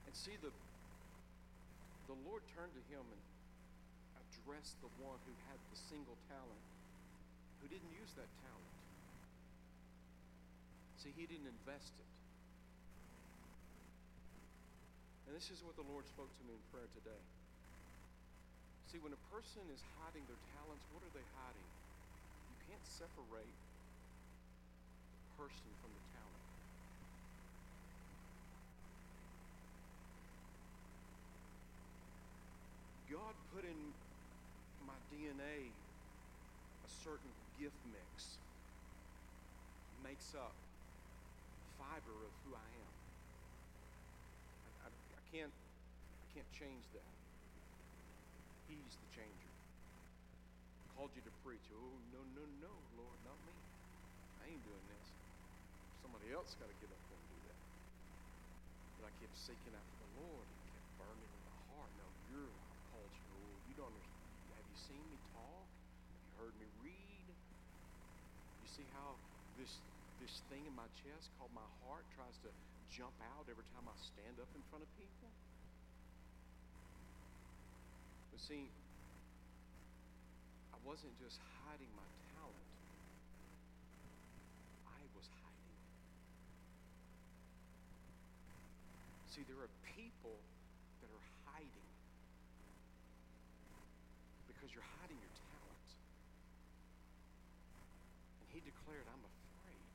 And 0.10 0.17
see, 0.17 0.34
the, 0.41 0.50
the 2.10 2.17
Lord 2.26 2.41
turned 2.58 2.74
to 2.74 2.82
him 2.89 3.06
and 3.06 3.22
addressed 4.26 4.74
the 4.82 4.89
one 5.06 5.22
who 5.30 5.34
had 5.45 5.62
the 5.69 5.78
single 5.78 6.17
talent, 6.26 6.65
who 7.62 7.69
didn't 7.69 7.93
use 7.93 8.10
that 8.17 8.26
talent. 8.41 8.74
See, 10.98 11.13
he 11.13 11.30
didn't 11.30 11.45
invest 11.45 11.93
it. 11.93 12.10
And 15.30 15.38
this 15.38 15.54
is 15.54 15.62
what 15.62 15.78
the 15.78 15.86
Lord 15.86 16.10
spoke 16.10 16.34
to 16.34 16.43
me 16.50 16.58
in 16.58 16.63
prayer 16.74 16.89
today. 16.98 17.22
See, 18.89 18.98
when 18.98 19.13
a 19.13 19.24
person 19.30 19.62
is 19.69 19.86
hiding 20.02 20.26
their 20.26 20.41
talents, 20.58 20.89
what 20.89 21.06
are 21.06 21.13
they 21.13 21.28
hiding? 21.38 21.69
You 22.50 22.58
can't 22.65 22.82
separate 22.82 23.58
the 25.22 25.30
person 25.38 25.69
from 25.86 25.93
the 25.93 26.02
talent. 26.17 26.30
God 33.30 33.34
put 33.54 33.65
in 33.65 33.78
my 34.86 34.99
DNA 35.10 35.74
a 36.86 36.89
certain 37.02 37.34
gift 37.58 37.82
mix, 37.89 38.38
makes 40.06 40.38
up 40.38 40.54
fiber 41.82 42.13
of 42.13 42.34
who 42.45 42.54
I 42.54 42.69
am. 42.69 42.93
I, 44.86 44.86
I, 44.86 44.89
I 44.93 45.22
can't 45.34 45.54
I 45.54 46.26
can't 46.38 46.52
change 46.54 46.86
that. 46.93 47.12
He's 48.69 48.93
the 48.93 49.10
changer. 49.17 49.54
Called 50.93 51.10
you 51.17 51.26
to 51.26 51.34
preach. 51.41 51.65
Oh 51.74 51.93
no 52.13 52.22
no 52.38 52.43
no, 52.62 52.74
Lord, 53.02 53.17
not 53.26 53.39
me. 53.50 53.56
I 54.45 54.54
ain't 54.54 54.62
doing 54.62 54.86
this. 54.93 55.08
Somebody 56.06 56.30
else 56.32 56.54
got 56.62 56.69
to 56.69 56.78
get 56.78 56.89
up 56.93 57.02
there 57.10 57.17
and 57.17 57.30
do 57.34 57.39
that. 57.50 57.60
But 59.02 59.04
I 59.10 59.12
kept 59.17 59.36
seeking 59.41 59.74
after 59.74 59.98
the 60.06 60.12
Lord. 60.22 60.45
It 60.45 60.69
kept 60.78 60.89
burning 61.02 61.32
in 61.34 61.41
my 61.50 61.58
heart. 61.74 61.91
No, 61.98 62.08
you're 62.30 62.69
don't 63.80 63.95
understand. 63.95 64.28
Have 64.60 64.67
you 64.67 64.79
seen 64.89 65.06
me 65.13 65.21
talk? 65.38 65.69
Have 66.10 66.17
you 66.25 66.34
heard 66.41 66.56
me 66.58 66.65
read? 66.82 67.30
You 68.65 68.69
see 68.73 68.89
how 68.97 69.21
this 69.54 69.69
this 70.17 70.41
thing 70.49 70.65
in 70.65 70.73
my 70.73 70.89
chest 71.06 71.30
called 71.38 71.54
my 71.54 71.69
heart 71.86 72.04
tries 72.17 72.36
to 72.41 72.49
jump 72.89 73.13
out 73.38 73.45
every 73.47 73.63
time 73.71 73.86
I 73.86 73.95
stand 74.02 74.41
up 74.41 74.49
in 74.58 74.65
front 74.73 74.82
of 74.82 74.89
people? 74.97 75.30
But 78.34 78.41
see, 78.41 78.73
I 80.73 80.78
wasn't 80.82 81.13
just 81.21 81.38
hiding 81.63 81.93
my 81.93 82.10
talent. 82.34 82.69
I 84.89 85.02
was 85.13 85.30
hiding. 85.39 85.80
See, 89.30 89.45
there 89.45 89.62
are 89.62 89.71
people 89.95 90.41
that 90.99 91.13
are 91.13 91.25
hiding 91.47 91.89
because 94.60 94.75
you're 94.75 94.91
hiding 94.99 95.15
your 95.23 95.32
talent. 95.56 95.88
And 98.43 98.47
he 98.52 98.60
declared, 98.60 99.08
I'm 99.08 99.23
afraid. 99.23 99.88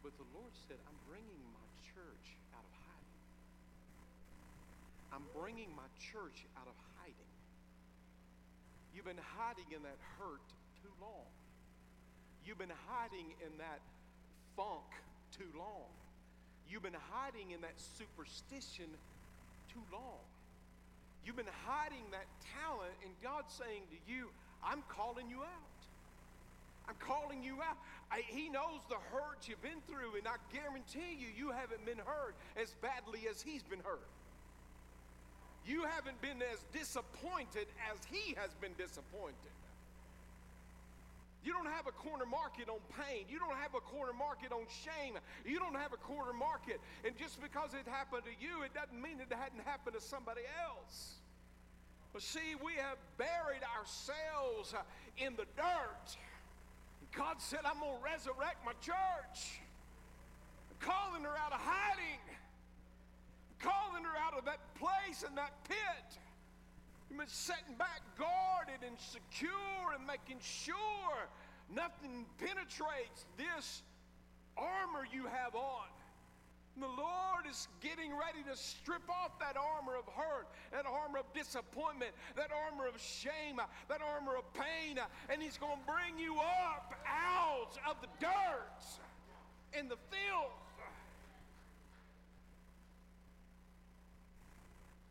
But 0.00 0.16
the 0.16 0.24
Lord 0.32 0.55
said, 0.68 0.82
I'm 0.82 0.98
bringing 1.06 1.42
my 1.54 1.66
church 1.94 2.26
out 2.50 2.66
of 2.66 2.74
hiding. 2.90 3.22
I'm 5.14 5.26
bringing 5.30 5.70
my 5.78 5.86
church 5.98 6.42
out 6.58 6.66
of 6.66 6.74
hiding. 6.98 7.32
You've 8.90 9.06
been 9.06 9.22
hiding 9.38 9.70
in 9.70 9.82
that 9.86 10.00
hurt 10.18 10.42
too 10.82 10.90
long. 11.00 11.30
You've 12.44 12.58
been 12.58 12.74
hiding 12.90 13.30
in 13.42 13.58
that 13.58 13.80
funk 14.56 14.90
too 15.30 15.50
long. 15.54 15.86
You've 16.68 16.82
been 16.82 16.98
hiding 17.14 17.50
in 17.54 17.60
that 17.62 17.78
superstition 17.98 18.90
too 19.70 19.82
long. 19.92 20.22
You've 21.24 21.36
been 21.36 21.56
hiding 21.66 22.02
that 22.10 22.26
talent, 22.58 22.94
and 23.02 23.12
God's 23.22 23.54
saying 23.54 23.82
to 23.90 23.98
you, 24.10 24.30
I'm 24.62 24.82
calling 24.88 25.30
you 25.30 25.42
out. 25.42 25.75
I'm 26.88 26.94
calling 26.98 27.42
you 27.42 27.54
out. 27.62 27.76
I, 28.10 28.22
he 28.26 28.48
knows 28.48 28.80
the 28.88 28.96
hurt 29.10 29.48
you've 29.48 29.62
been 29.62 29.82
through, 29.88 30.18
and 30.18 30.26
I 30.28 30.36
guarantee 30.52 31.18
you, 31.18 31.26
you 31.36 31.50
haven't 31.50 31.84
been 31.84 31.98
hurt 31.98 32.36
as 32.60 32.74
badly 32.80 33.26
as 33.28 33.42
he's 33.42 33.62
been 33.62 33.82
hurt. 33.82 34.06
You 35.66 35.82
haven't 35.82 36.20
been 36.22 36.38
as 36.42 36.62
disappointed 36.72 37.66
as 37.90 37.98
he 38.06 38.34
has 38.38 38.54
been 38.60 38.70
disappointed. 38.78 39.50
You 41.42 41.52
don't 41.52 41.70
have 41.70 41.86
a 41.86 41.94
corner 41.94 42.26
market 42.26 42.68
on 42.68 42.78
pain. 42.98 43.26
You 43.30 43.38
don't 43.38 43.54
have 43.54 43.74
a 43.74 43.80
corner 43.80 44.12
market 44.12 44.50
on 44.50 44.66
shame. 44.66 45.14
You 45.44 45.58
don't 45.58 45.76
have 45.76 45.92
a 45.92 45.96
corner 45.96 46.32
market. 46.32 46.80
And 47.04 47.16
just 47.16 47.40
because 47.40 47.70
it 47.74 47.86
happened 47.86 48.22
to 48.26 48.34
you, 48.42 48.62
it 48.62 48.74
doesn't 48.74 49.00
mean 49.00 49.18
it 49.22 49.30
hadn't 49.30 49.62
happened 49.62 49.94
to 49.94 50.02
somebody 50.02 50.42
else. 50.58 51.22
But 52.12 52.22
see, 52.22 52.58
we 52.64 52.74
have 52.74 52.98
buried 53.18 53.62
ourselves 53.78 54.74
in 55.18 55.36
the 55.36 55.46
dirt. 55.56 56.18
God 57.16 57.40
said, 57.40 57.60
I'm 57.64 57.80
going 57.80 57.96
to 57.96 58.04
resurrect 58.04 58.64
my 58.64 58.72
church. 58.84 59.60
I'm 60.68 60.76
calling 60.80 61.22
her 61.24 61.32
out 61.32 61.52
of 61.52 61.60
hiding, 61.60 62.20
I'm 62.28 63.58
calling 63.58 64.04
her 64.04 64.16
out 64.20 64.36
of 64.38 64.44
that 64.44 64.60
place 64.76 65.24
and 65.26 65.36
that 65.38 65.52
pit. 65.64 66.18
You've 67.08 67.18
been 67.18 67.28
sitting 67.28 67.74
back 67.78 68.02
guarded 68.18 68.84
and 68.86 68.96
secure 69.00 69.96
and 69.96 70.06
making 70.06 70.38
sure 70.42 71.16
nothing 71.74 72.26
penetrates 72.36 73.24
this 73.38 73.82
armor 74.56 75.06
you 75.10 75.24
have 75.24 75.54
on. 75.54 75.88
The 76.76 76.86
Lord 76.86 77.48
is 77.48 77.68
getting 77.80 78.12
ready 78.12 78.44
to 78.44 78.54
strip 78.54 79.08
off 79.08 79.38
that 79.40 79.56
armor 79.56 79.96
of 79.96 80.04
hurt, 80.12 80.46
that 80.72 80.84
armor 80.84 81.24
of 81.24 81.32
disappointment, 81.32 82.12
that 82.36 82.50
armor 82.52 82.86
of 82.86 83.00
shame, 83.00 83.56
that 83.88 84.00
armor 84.04 84.36
of 84.36 84.44
pain, 84.52 85.00
and 85.32 85.40
He's 85.40 85.56
going 85.56 85.80
to 85.80 85.86
bring 85.88 86.20
you 86.20 86.36
up 86.36 86.92
out 87.08 87.80
of 87.88 87.96
the 88.04 88.08
dirt 88.20 88.84
and 89.72 89.88
the 89.88 89.96
filth. 90.12 90.52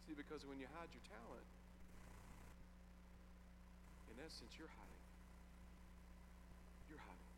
See, 0.05 0.13
because 0.13 0.45
when 0.45 0.59
you 0.59 0.69
hide 0.77 0.93
your 0.93 1.05
talent, 1.09 1.49
in 4.13 4.21
essence, 4.21 4.53
you're 4.53 4.69
hiding. 4.69 5.05
You're 6.93 7.01
hiding. 7.01 7.33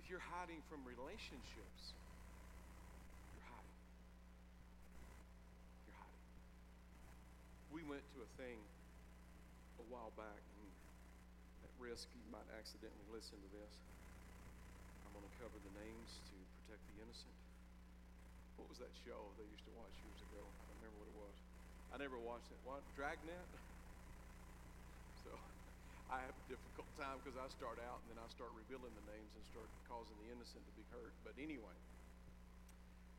If 0.00 0.08
you're 0.08 0.24
hiding 0.32 0.64
from 0.72 0.80
relationships, 0.88 1.92
we 7.73 7.73
went 7.84 8.04
to 8.16 8.24
a 8.24 8.30
thing 8.40 8.56
a 9.76 9.86
while 9.92 10.12
back, 10.16 10.40
and 10.56 10.68
at 11.60 11.72
risk 11.76 12.08
you 12.16 12.24
might 12.32 12.46
accidentally 12.56 13.08
listen 13.12 13.36
to 13.36 13.50
this. 13.52 13.74
I'm 15.04 15.12
going 15.12 15.26
to 15.26 15.36
cover 15.36 15.58
the 15.60 15.74
names 15.76 16.10
to 16.32 16.36
protect 16.64 16.80
the 16.88 16.96
innocent. 17.04 17.36
What 18.56 18.72
was 18.72 18.80
that 18.80 18.92
show 19.04 19.34
they 19.36 19.44
used 19.52 19.66
to 19.68 19.74
watch 19.76 19.92
years 20.00 20.20
ago? 20.32 20.40
I 20.40 20.62
don't 20.70 20.80
remember 20.80 20.98
what 21.04 21.10
it 21.12 21.18
was. 21.18 21.36
I 21.92 21.96
never 22.00 22.16
watched 22.16 22.48
it. 22.48 22.60
What? 22.64 22.80
Dragnet? 22.96 23.48
so 25.26 25.34
I 26.08 26.24
have 26.24 26.32
a 26.32 26.46
difficult 26.48 26.88
time 26.96 27.20
because 27.20 27.36
I 27.36 27.50
start 27.52 27.82
out 27.84 28.00
and 28.06 28.16
then 28.16 28.20
I 28.22 28.28
start 28.32 28.54
revealing 28.56 28.94
the 28.96 29.06
names 29.12 29.32
and 29.36 29.44
start 29.44 29.68
causing 29.90 30.16
the 30.24 30.32
innocent 30.32 30.64
to 30.64 30.72
be 30.78 30.86
hurt. 30.88 31.12
But 31.26 31.36
anyway, 31.36 31.76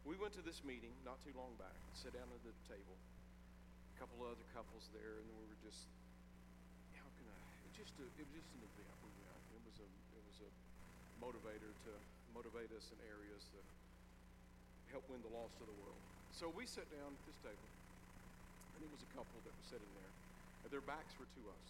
we 0.07 0.17
went 0.17 0.33
to 0.39 0.43
this 0.43 0.65
meeting 0.65 0.95
not 1.05 1.21
too 1.21 1.35
long 1.37 1.53
back, 1.61 1.75
sit 1.93 2.17
down 2.17 2.25
at 2.33 2.41
the 2.41 2.55
table 2.65 2.97
couple 3.99 4.19
of 4.23 4.35
other 4.35 4.47
couples 4.51 4.87
there, 4.91 5.19
and 5.19 5.27
we 5.39 5.45
were 5.47 5.61
just, 5.63 5.87
how 6.99 7.07
can 7.15 7.27
I? 7.27 7.39
It 7.67 7.71
just 7.75 7.95
a, 7.99 8.05
it 8.19 8.27
was 8.27 8.35
just 8.35 8.51
an 8.55 8.63
event. 8.63 8.95
We 9.03 9.11
went. 9.23 9.43
It 9.55 9.63
was 9.63 9.77
a 9.79 9.87
it 9.87 10.23
was 10.27 10.37
a 10.43 10.51
motivator 11.23 11.71
to 11.71 11.91
motivate 12.35 12.71
us 12.75 12.91
in 12.91 12.99
areas 13.07 13.43
to 13.55 13.59
help 14.91 15.07
win 15.07 15.23
the 15.23 15.31
lost 15.31 15.55
of 15.63 15.67
the 15.67 15.77
world. 15.79 15.99
So 16.35 16.51
we 16.51 16.67
sat 16.67 16.87
down 16.91 17.15
at 17.15 17.23
this 17.23 17.39
table, 17.39 17.69
and 18.75 18.79
it 18.83 18.91
was 18.91 18.99
a 19.03 19.09
couple 19.15 19.39
that 19.47 19.55
was 19.55 19.67
sitting 19.71 19.91
there, 19.95 20.13
and 20.63 20.69
their 20.71 20.83
backs 20.83 21.15
were 21.15 21.27
to 21.27 21.41
us. 21.51 21.67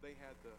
They 0.00 0.16
had 0.20 0.36
the 0.40 0.56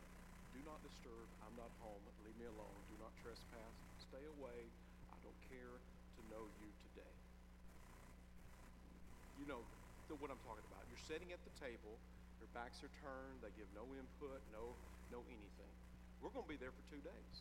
do 0.58 0.62
not 0.66 0.82
disturb, 0.82 1.28
I'm 1.46 1.54
not 1.54 1.70
home, 1.86 2.02
leave 2.26 2.34
me 2.42 2.50
alone, 2.50 2.78
do 2.90 2.98
not 2.98 3.14
trespass, 3.22 3.74
stay 4.10 4.26
away, 4.42 4.66
I 5.14 5.18
don't 5.22 5.42
care 5.46 5.78
to 5.78 6.22
know 6.34 6.50
you 6.58 6.70
today. 6.90 7.14
You 9.38 9.46
know, 9.46 9.62
what 10.16 10.32
I'm 10.32 10.40
talking 10.48 10.64
about. 10.72 10.88
You're 10.88 11.04
sitting 11.04 11.36
at 11.36 11.44
the 11.44 11.52
table, 11.60 12.00
your 12.40 12.48
backs 12.56 12.80
are 12.80 12.94
turned, 13.04 13.44
they 13.44 13.52
give 13.60 13.68
no 13.76 13.84
input, 13.92 14.40
no, 14.56 14.72
no 15.12 15.20
anything. 15.28 15.74
We're 16.24 16.32
going 16.32 16.48
to 16.48 16.52
be 16.52 16.56
there 16.56 16.72
for 16.72 16.84
two 16.88 17.04
days. 17.04 17.36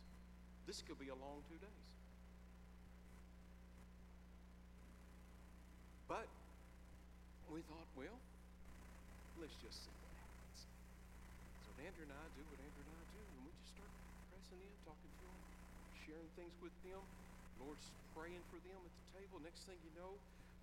This 0.67 0.83
could 0.83 0.99
be 0.99 1.07
a 1.07 1.15
long 1.15 1.39
two 1.47 1.57
days. 1.63 1.87
But 6.11 6.27
we 7.47 7.63
thought, 7.67 7.87
well, 7.95 8.19
let's 9.39 9.55
just 9.63 9.87
see 9.87 9.95
what 10.03 10.11
happens. 10.19 10.59
So 11.63 11.71
Andrew 11.79 12.03
and 12.03 12.15
I 12.15 12.25
do 12.35 12.43
what 12.51 12.59
Andrew 12.59 12.83
and 12.83 12.95
I 12.95 13.05
do, 13.15 13.21
and 13.23 13.39
we 13.47 13.51
just 13.63 13.75
start 13.75 13.91
pressing 14.31 14.59
in, 14.59 14.75
talking 14.83 15.11
to 15.11 15.23
them, 15.23 15.39
sharing 16.03 16.29
things 16.35 16.55
with 16.59 16.75
them. 16.83 16.99
Lord's 17.59 17.87
praying 18.15 18.43
for 18.51 18.59
them 18.63 18.79
at 18.83 18.93
the 18.93 19.05
table. 19.19 19.39
Next 19.43 19.67
thing 19.67 19.79
you 19.83 19.93
know, 19.99 20.15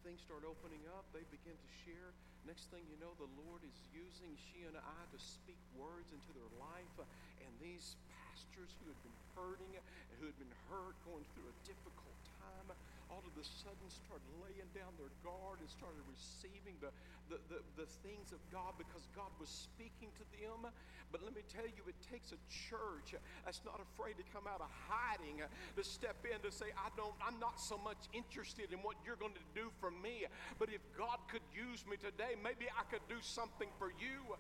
things 0.05 0.21
start 0.21 0.45
opening 0.45 0.85
up. 0.93 1.09
They 1.17 1.25
begin 1.33 1.57
to 1.57 1.71
share. 1.89 2.13
Next 2.45 2.69
thing 2.69 2.85
you 2.93 3.01
know, 3.01 3.17
the 3.17 3.31
Lord 3.41 3.65
is 3.65 3.73
using 3.89 4.37
she 4.37 4.69
and 4.69 4.77
I 4.77 5.01
to 5.09 5.19
speak 5.19 5.57
words 5.73 6.13
into 6.13 6.31
their 6.37 6.53
life. 6.61 6.93
And 7.41 7.51
these 7.57 7.97
pastors 8.13 8.77
who 8.85 8.93
had 8.93 9.01
been 9.01 9.17
hurting 9.33 9.73
and 9.73 10.15
who 10.21 10.29
had 10.29 10.37
been 10.37 10.53
hurt, 10.69 10.93
going 11.09 11.25
through 11.33 11.49
a 11.49 11.57
difficult 11.65 12.21
time, 12.37 12.69
all 13.15 13.23
of 13.23 13.39
a 13.39 13.47
sudden 13.47 13.87
started 13.87 14.27
laying 14.43 14.67
down 14.75 14.91
their 14.99 15.15
guard 15.23 15.63
and 15.63 15.71
started 15.71 16.03
receiving 16.11 16.75
the, 16.83 16.91
the, 17.31 17.39
the, 17.47 17.63
the, 17.79 17.87
things 18.03 18.35
of 18.35 18.43
God 18.51 18.75
because 18.75 19.07
God 19.15 19.31
was 19.39 19.47
speaking 19.47 20.11
to 20.19 20.27
them. 20.35 20.67
But 21.15 21.23
let 21.23 21.31
me 21.31 21.47
tell 21.47 21.63
you, 21.63 21.87
it 21.87 21.95
takes 22.11 22.35
a 22.35 22.41
church 22.51 23.15
that's 23.47 23.63
not 23.63 23.79
afraid 23.79 24.19
to 24.19 24.27
come 24.35 24.51
out 24.51 24.59
of 24.59 24.67
hiding 24.91 25.47
to 25.47 25.83
step 25.87 26.19
in 26.27 26.43
to 26.43 26.51
say, 26.51 26.75
I 26.75 26.91
don't, 26.99 27.15
I'm 27.23 27.39
not 27.39 27.63
so 27.63 27.79
much 27.79 28.11
interested 28.11 28.75
in 28.75 28.83
what 28.83 28.99
you're 29.07 29.21
going 29.23 29.39
to 29.39 29.49
do 29.55 29.71
for 29.79 29.95
me. 29.95 30.27
But 30.59 30.75
if 30.75 30.83
God 30.99 31.23
could 31.31 31.47
use 31.55 31.87
me 31.87 31.95
today, 31.95 32.35
maybe 32.43 32.67
I 32.67 32.83
could 32.91 33.07
do 33.07 33.23
something 33.23 33.71
for 33.79 33.95
you. 33.95 34.35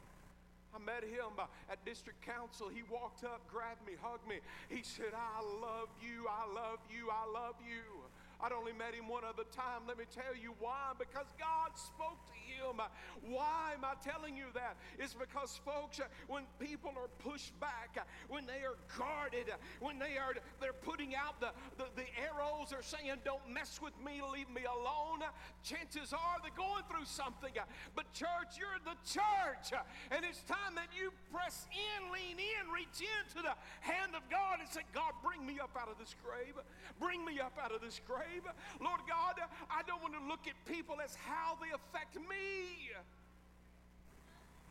I 0.74 0.82
met 0.82 1.06
him 1.06 1.38
at 1.70 1.78
district 1.86 2.26
council. 2.26 2.66
He 2.66 2.82
walked 2.90 3.22
up, 3.22 3.46
grabbed 3.46 3.86
me, 3.86 3.94
hugged 4.02 4.26
me. 4.26 4.42
He 4.66 4.82
said, 4.82 5.14
I 5.14 5.38
love 5.62 5.86
you, 6.02 6.26
I 6.26 6.50
love 6.50 6.82
you, 6.90 7.14
I 7.14 7.22
love 7.30 7.54
you. 7.62 8.03
I'd 8.40 8.52
only 8.52 8.72
met 8.72 8.94
him 8.94 9.08
one 9.08 9.24
other 9.24 9.44
time. 9.50 9.86
Let 9.86 9.98
me 9.98 10.04
tell 10.10 10.34
you 10.34 10.54
why. 10.58 10.92
Because 10.98 11.26
God 11.38 11.72
spoke 11.74 12.24
to 12.26 12.36
him. 12.44 12.80
Why 13.28 13.72
am 13.74 13.84
I 13.84 13.94
telling 14.02 14.36
you 14.36 14.46
that? 14.54 14.76
It's 14.98 15.14
because, 15.14 15.60
folks, 15.64 16.00
uh, 16.00 16.04
when 16.28 16.44
people 16.58 16.92
are 16.96 17.08
pushed 17.18 17.58
back, 17.60 17.96
uh, 17.96 18.02
when 18.28 18.46
they 18.46 18.64
are 18.64 18.76
guarded, 18.96 19.50
uh, 19.50 19.56
when 19.80 19.98
they 19.98 20.16
are 20.18 20.34
they're 20.60 20.72
putting 20.72 21.14
out 21.14 21.40
the, 21.40 21.50
the, 21.78 21.88
the 21.96 22.08
arrows, 22.20 22.70
they're 22.70 22.82
saying, 22.82 23.20
Don't 23.24 23.44
mess 23.48 23.80
with 23.82 23.94
me, 24.04 24.20
leave 24.20 24.50
me 24.50 24.62
alone. 24.64 25.24
Chances 25.62 26.12
are 26.12 26.36
they're 26.42 26.56
going 26.56 26.84
through 26.90 27.06
something. 27.06 27.52
But, 27.94 28.12
church, 28.12 28.58
you're 28.58 28.80
the 28.84 28.96
church. 29.06 29.72
And 30.10 30.24
it's 30.24 30.42
time 30.44 30.74
that 30.76 30.88
you 30.92 31.12
press 31.32 31.66
in, 31.72 32.12
lean 32.12 32.38
in, 32.38 32.64
reach 32.72 33.00
into 33.00 33.42
the 33.42 33.54
hand 33.80 34.12
of 34.16 34.22
God 34.30 34.60
and 34.60 34.68
say, 34.68 34.82
God, 34.92 35.12
bring 35.22 35.44
me 35.46 35.60
up 35.60 35.76
out 35.78 35.88
of 35.88 35.98
this 35.98 36.14
grave. 36.22 36.54
Bring 37.00 37.24
me 37.24 37.40
up 37.40 37.56
out 37.62 37.74
of 37.74 37.80
this 37.80 38.00
grave. 38.06 38.33
Lord 38.80 39.00
God, 39.08 39.36
I 39.70 39.82
don't 39.86 40.02
want 40.02 40.14
to 40.14 40.24
look 40.26 40.46
at 40.46 40.54
people 40.66 40.96
as 41.02 41.14
how 41.14 41.56
they 41.60 41.70
affect 41.70 42.16
me. 42.16 42.90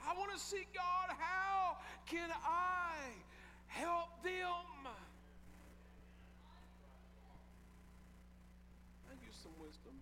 I 0.03 0.17
want 0.17 0.31
to 0.33 0.39
see, 0.39 0.67
God, 0.75 1.15
how 1.17 1.77
can 2.05 2.29
I 2.43 2.95
help 3.67 4.21
them? 4.23 4.67
I 9.07 9.13
use 9.23 9.37
some 9.41 9.55
wisdom. 9.59 9.95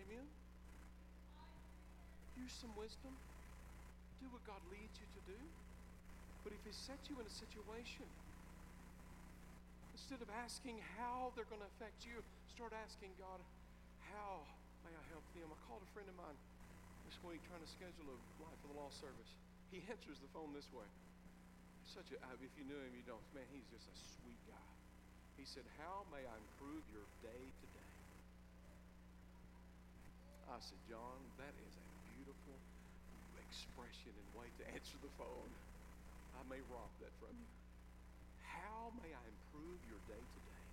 Amen? 0.00 0.24
Use 2.40 2.52
some 2.56 2.72
wisdom. 2.76 3.12
Do 4.22 4.26
what 4.32 4.40
God 4.46 4.60
leads 4.72 4.96
you 4.96 5.06
to 5.12 5.22
do. 5.28 5.38
But 6.42 6.52
if 6.52 6.64
He 6.64 6.72
sets 6.72 7.10
you 7.10 7.20
in 7.20 7.26
a 7.26 7.34
situation, 7.36 8.08
Instead 10.04 10.20
of 10.20 10.28
asking 10.44 10.76
how 11.00 11.32
they're 11.32 11.48
going 11.48 11.64
to 11.64 11.70
affect 11.80 12.04
you, 12.04 12.20
start 12.52 12.76
asking 12.76 13.08
God, 13.16 13.40
how 14.12 14.44
may 14.84 14.92
I 14.92 15.04
help 15.08 15.24
them? 15.32 15.48
I 15.48 15.56
called 15.64 15.80
a 15.80 15.88
friend 15.96 16.04
of 16.04 16.12
mine 16.20 16.36
this 17.08 17.16
week 17.24 17.40
trying 17.48 17.64
to 17.64 17.70
schedule 17.72 18.12
a 18.12 18.18
Life 18.44 18.60
of 18.68 18.68
the 18.68 18.76
Law 18.76 18.92
service. 18.92 19.32
He 19.72 19.80
answers 19.88 20.20
the 20.20 20.28
phone 20.36 20.52
this 20.52 20.68
way. 20.76 20.84
Such 21.88 22.12
a, 22.12 22.20
if 22.36 22.52
you 22.52 22.68
knew 22.68 22.76
him, 22.76 22.92
you 22.92 23.00
don't. 23.08 23.24
Man, 23.32 23.48
he's 23.48 23.64
just 23.72 23.88
a 23.88 23.96
sweet 24.20 24.36
guy. 24.44 24.68
He 25.40 25.48
said, 25.48 25.64
How 25.80 26.04
may 26.12 26.20
I 26.20 26.36
improve 26.36 26.84
your 26.92 27.08
day 27.24 27.44
today? 27.64 27.92
I 30.52 30.60
said, 30.60 30.84
John, 30.84 31.16
that 31.40 31.56
is 31.64 31.80
a 31.80 31.86
beautiful 32.12 32.60
expression 33.40 34.12
and 34.12 34.28
way 34.36 34.52
to 34.60 34.68
answer 34.68 35.00
the 35.00 35.08
phone. 35.16 35.48
I 36.36 36.44
may 36.44 36.60
rob 36.68 36.92
that 37.00 37.16
from 37.24 37.32
you. 37.40 37.48
How 38.44 38.92
may 39.00 39.16
I 39.16 39.33
improve 39.54 39.78
your 39.86 40.02
day 40.10 40.18
today? 40.34 40.66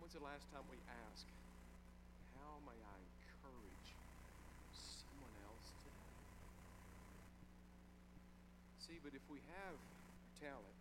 When's 0.00 0.16
the 0.16 0.24
last 0.24 0.48
time 0.48 0.64
we 0.72 0.80
asked, 0.88 1.28
How 2.40 2.56
may 2.64 2.80
I 2.80 2.98
encourage 3.20 3.88
someone 4.72 5.36
else 5.44 5.68
today? 5.84 6.16
See, 8.80 8.96
but 9.04 9.12
if 9.12 9.20
we 9.28 9.44
have 9.52 9.76
talent, 10.40 10.80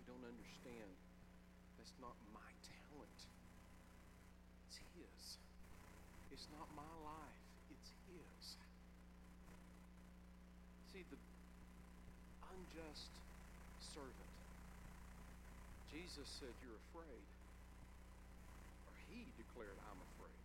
we 0.00 0.02
don't 0.08 0.24
understand 0.24 0.96
that's 1.76 1.92
not 2.00 2.16
my 2.32 2.50
talent. 2.64 3.20
It's 4.72 4.80
His. 4.96 5.36
It's 6.32 6.48
not 6.48 6.64
my 6.72 6.92
life, 7.04 7.44
it's 7.68 7.92
His. 8.08 8.56
See, 10.96 11.04
the 11.12 11.20
unjust 12.54 13.12
servant, 13.80 14.34
Jesus 15.90 16.28
said, 16.38 16.52
You're 16.60 16.78
afraid. 16.92 17.26
Or 18.86 18.94
He 19.08 19.24
declared, 19.40 19.78
I'm 19.88 20.00
afraid. 20.14 20.44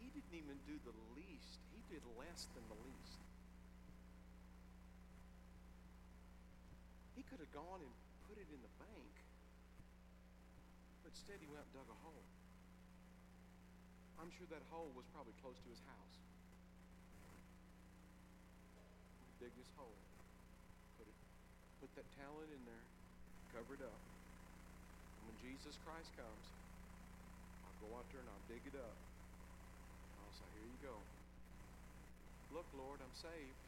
He 0.00 0.08
didn't 0.14 0.34
even 0.34 0.56
do 0.64 0.76
the 0.82 0.96
least, 1.14 1.60
He 1.76 1.80
did 1.92 2.02
less 2.16 2.48
than 2.56 2.64
the 2.72 2.78
least. 2.86 3.20
He 7.18 7.26
could 7.26 7.42
have 7.42 7.50
gone 7.50 7.82
and 7.82 7.92
put 8.30 8.38
it 8.38 8.46
in 8.48 8.60
the 8.62 8.72
bank, 8.78 9.12
but 11.02 11.10
instead 11.10 11.42
he 11.42 11.50
went 11.50 11.66
and 11.66 11.82
dug 11.82 11.90
a 11.90 11.98
hole. 12.06 12.26
I'm 14.22 14.30
sure 14.34 14.46
that 14.54 14.62
hole 14.70 14.90
was 14.94 15.06
probably 15.10 15.34
close 15.42 15.58
to 15.58 15.68
his 15.70 15.82
house. 15.82 16.16
Dig 19.42 19.50
this 19.54 19.70
hole, 19.78 19.94
that 21.98 22.06
talent 22.14 22.46
in 22.54 22.62
there, 22.62 22.86
cover 23.50 23.74
it 23.74 23.82
up. 23.82 24.02
And 25.18 25.22
when 25.26 25.36
Jesus 25.42 25.74
Christ 25.82 26.14
comes, 26.14 26.46
I'll 27.66 27.74
go 27.82 27.90
out 27.98 28.06
there 28.14 28.22
and 28.22 28.30
I'll 28.30 28.46
dig 28.46 28.62
it 28.70 28.78
up. 28.78 28.94
And 28.94 30.16
I'll 30.22 30.36
say, 30.38 30.46
here 30.62 30.70
you 30.70 30.78
go. 30.78 30.94
Look, 32.54 32.70
Lord, 32.78 33.02
I'm 33.02 33.10
saved. 33.18 33.62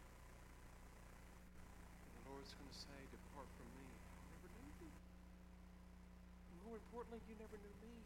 And 2.07 2.11
the 2.23 2.31
Lord's 2.31 2.55
going 2.55 2.71
to 2.71 2.79
say, 2.87 2.99
depart 3.11 3.51
from 3.59 3.67
me. 3.75 3.91
I 3.99 4.23
never 4.39 4.47
knew 4.63 4.71
you. 4.79 4.91
And 4.95 6.59
more 6.71 6.79
importantly, 6.79 7.19
you 7.27 7.35
never 7.35 7.59
knew 7.59 7.75
me. 7.83 7.99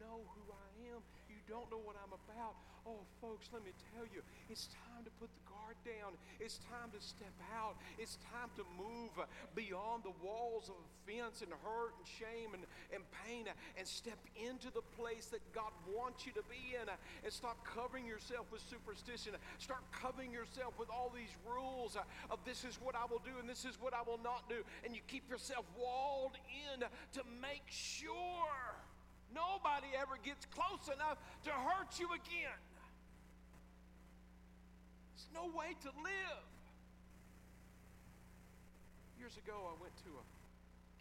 Know 0.00 0.24
who 0.32 0.44
I 0.48 0.96
am. 0.96 1.04
You 1.28 1.36
don't 1.44 1.68
know 1.70 1.80
what 1.84 1.96
I'm 2.00 2.16
about. 2.16 2.56
Oh, 2.88 3.04
folks, 3.20 3.52
let 3.52 3.62
me 3.62 3.76
tell 3.92 4.08
you, 4.08 4.24
it's 4.48 4.72
time 4.72 5.04
to 5.04 5.12
put 5.20 5.28
the 5.28 5.44
guard 5.44 5.76
down. 5.84 6.16
It's 6.40 6.56
time 6.72 6.88
to 6.96 7.00
step 7.04 7.36
out. 7.52 7.76
It's 7.98 8.16
time 8.32 8.48
to 8.56 8.64
move 8.80 9.12
beyond 9.54 10.02
the 10.08 10.16
walls 10.24 10.72
of 10.72 10.80
offense 10.80 11.44
and 11.44 11.52
hurt 11.60 11.92
and 12.00 12.06
shame 12.08 12.56
and, 12.56 12.64
and 12.88 13.04
pain 13.26 13.44
and 13.76 13.86
step 13.86 14.18
into 14.40 14.72
the 14.72 14.80
place 14.96 15.26
that 15.26 15.44
God 15.52 15.70
wants 15.84 16.24
you 16.24 16.32
to 16.32 16.44
be 16.48 16.74
in 16.80 16.88
and 16.88 17.32
stop 17.32 17.60
covering 17.68 18.06
yourself 18.06 18.46
with 18.50 18.64
superstition. 18.64 19.36
Start 19.58 19.84
covering 19.92 20.32
yourself 20.32 20.74
with 20.78 20.88
all 20.88 21.12
these 21.14 21.34
rules 21.44 22.00
of 22.30 22.38
this 22.48 22.64
is 22.64 22.80
what 22.80 22.96
I 22.96 23.04
will 23.04 23.20
do 23.20 23.36
and 23.38 23.48
this 23.48 23.68
is 23.68 23.76
what 23.76 23.92
I 23.92 24.00
will 24.00 24.20
not 24.24 24.48
do. 24.48 24.64
And 24.84 24.94
you 24.96 25.04
keep 25.06 25.28
yourself 25.28 25.68
walled 25.76 26.40
in 26.48 26.80
to 26.80 27.20
make 27.40 27.68
sure 27.68 28.80
nobody 29.34 29.90
ever 29.96 30.18
gets 30.22 30.46
close 30.50 30.86
enough 30.90 31.18
to 31.44 31.52
hurt 31.52 31.98
you 31.98 32.08
again. 32.12 32.60
There's 35.14 35.30
no 35.34 35.50
way 35.52 35.76
to 35.84 35.90
live. 36.02 36.44
Years 39.18 39.36
ago, 39.36 39.68
I 39.68 39.74
went 39.78 39.94
to 40.08 40.10
a 40.16 40.24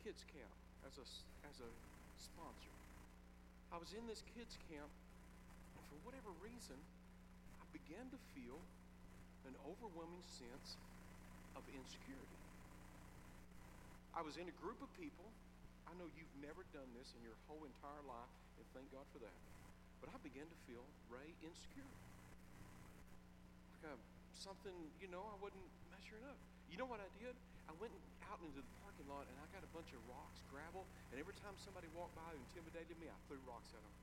kids 0.03 0.23
camp 0.29 0.53
as 0.85 0.95
a, 0.99 1.05
as 1.47 1.57
a 1.63 1.69
sponsor. 2.19 2.75
I 3.71 3.77
was 3.77 3.93
in 3.93 4.03
this 4.09 4.23
kids 4.35 4.57
camp, 4.67 4.89
and 5.77 5.83
for 5.87 5.97
whatever 6.03 6.33
reason, 6.43 6.75
I 7.61 7.65
began 7.71 8.09
to 8.11 8.19
feel 8.35 8.59
an 9.47 9.55
overwhelming 9.63 10.25
sense 10.25 10.75
of 11.55 11.63
insecurity. 11.71 12.39
I 14.13 14.21
was 14.21 14.35
in 14.35 14.49
a 14.49 14.55
group 14.59 14.81
of 14.81 14.89
people. 14.99 15.25
I 15.89 15.97
know 15.97 16.05
you've 16.13 16.37
never 16.37 16.61
done 16.69 16.85
this 16.93 17.09
in 17.17 17.25
your 17.25 17.33
whole 17.49 17.65
entire 17.65 18.05
life, 18.05 18.29
and 18.61 18.65
thank 18.77 18.85
God 18.93 19.09
for 19.09 19.17
that. 19.25 19.33
But 19.97 20.13
I 20.13 20.21
began 20.21 20.45
to 20.45 20.57
feel, 20.69 20.85
Ray, 21.09 21.33
insecure. 21.41 21.89
Like 23.81 23.89
a, 23.89 23.93
something, 24.37 24.77
you 25.01 25.09
know, 25.09 25.25
I 25.25 25.37
wasn't 25.41 25.65
measuring 25.89 26.29
up. 26.29 26.37
You 26.69 26.77
know 26.77 26.85
what 26.85 27.01
I 27.01 27.09
did? 27.17 27.33
I 27.65 27.73
went 27.81 27.89
out 28.29 28.37
into 28.37 28.61
the 28.61 28.65
parking 28.85 29.09
lot 29.09 29.25
and 29.25 29.35
I 29.41 29.45
got 29.49 29.65
a 29.65 29.71
bunch 29.73 29.89
of 29.89 30.01
rocks, 30.05 30.45
gravel, 30.53 30.85
and 31.09 31.17
every 31.17 31.33
time 31.41 31.57
somebody 31.57 31.89
walked 31.97 32.13
by 32.13 32.29
who 32.29 32.37
intimidated 32.53 32.93
me, 33.01 33.09
I 33.09 33.17
threw 33.25 33.41
rocks 33.49 33.73
at 33.73 33.81
them. 33.81 33.95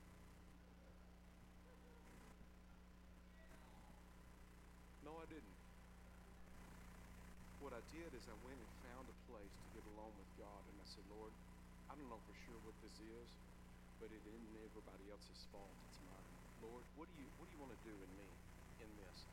No, 5.07 5.15
I 5.23 5.27
didn't. 5.31 5.55
What 7.63 7.71
I 7.71 7.83
did 7.95 8.11
is 8.11 8.27
I 8.27 8.37
went 8.43 8.59
and 8.59 8.71
found 8.83 9.07
a 9.07 9.17
place 9.31 9.55
to 9.55 9.67
get 9.79 9.85
alone 9.95 10.15
with 10.19 10.31
God, 10.35 10.63
and 10.67 10.77
I 10.83 10.87
said, 10.91 11.07
Lord, 11.15 11.31
I 11.97 11.99
don't 12.05 12.13
know 12.13 12.21
for 12.29 12.37
sure 12.45 12.61
what 12.61 12.77
this 12.85 12.93
is, 13.01 13.29
but 13.97 14.13
it 14.13 14.21
isn't 14.21 14.53
everybody 14.69 15.09
else's 15.09 15.49
fault. 15.49 15.73
It's 15.89 15.97
mine. 16.05 16.29
Lord, 16.61 16.85
what 16.93 17.09
do 17.09 17.17
you 17.17 17.25
what 17.41 17.49
do 17.49 17.57
you 17.57 17.63
want 17.65 17.73
to 17.73 17.81
do 17.89 17.97
in 18.05 18.13
me 18.21 18.29
in 18.85 18.91
this? 19.01 19.25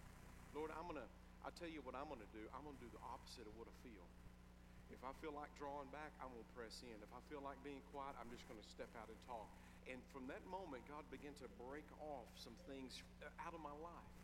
Lord, 0.55 0.71
I'm 0.71 0.87
gonna 0.87 1.03
I 1.43 1.51
tell 1.59 1.67
you 1.67 1.83
what 1.83 1.91
I'm 1.91 2.07
gonna 2.07 2.23
do. 2.31 2.39
I'm 2.55 2.63
gonna 2.63 2.79
do 2.79 2.87
the 2.87 3.03
opposite 3.03 3.51
of 3.51 3.55
what 3.59 3.67
I 3.67 3.75
feel. 3.83 4.07
If 4.95 5.03
I 5.03 5.11
feel 5.19 5.35
like 5.35 5.51
drawing 5.59 5.91
back, 5.91 6.15
I'm 6.23 6.31
gonna 6.31 6.47
press 6.55 6.79
in. 6.87 6.95
If 7.03 7.11
I 7.11 7.19
feel 7.27 7.43
like 7.43 7.59
being 7.67 7.83
quiet, 7.91 8.15
I'm 8.15 8.31
just 8.31 8.47
gonna 8.47 8.63
step 8.63 8.95
out 8.95 9.11
and 9.11 9.19
talk. 9.27 9.51
And 9.91 9.99
from 10.15 10.31
that 10.31 10.47
moment, 10.47 10.87
God 10.87 11.03
began 11.11 11.35
to 11.43 11.51
break 11.59 11.83
off 11.99 12.31
some 12.39 12.55
things 12.63 12.95
out 13.43 13.51
of 13.51 13.59
my 13.59 13.75
life, 13.75 14.15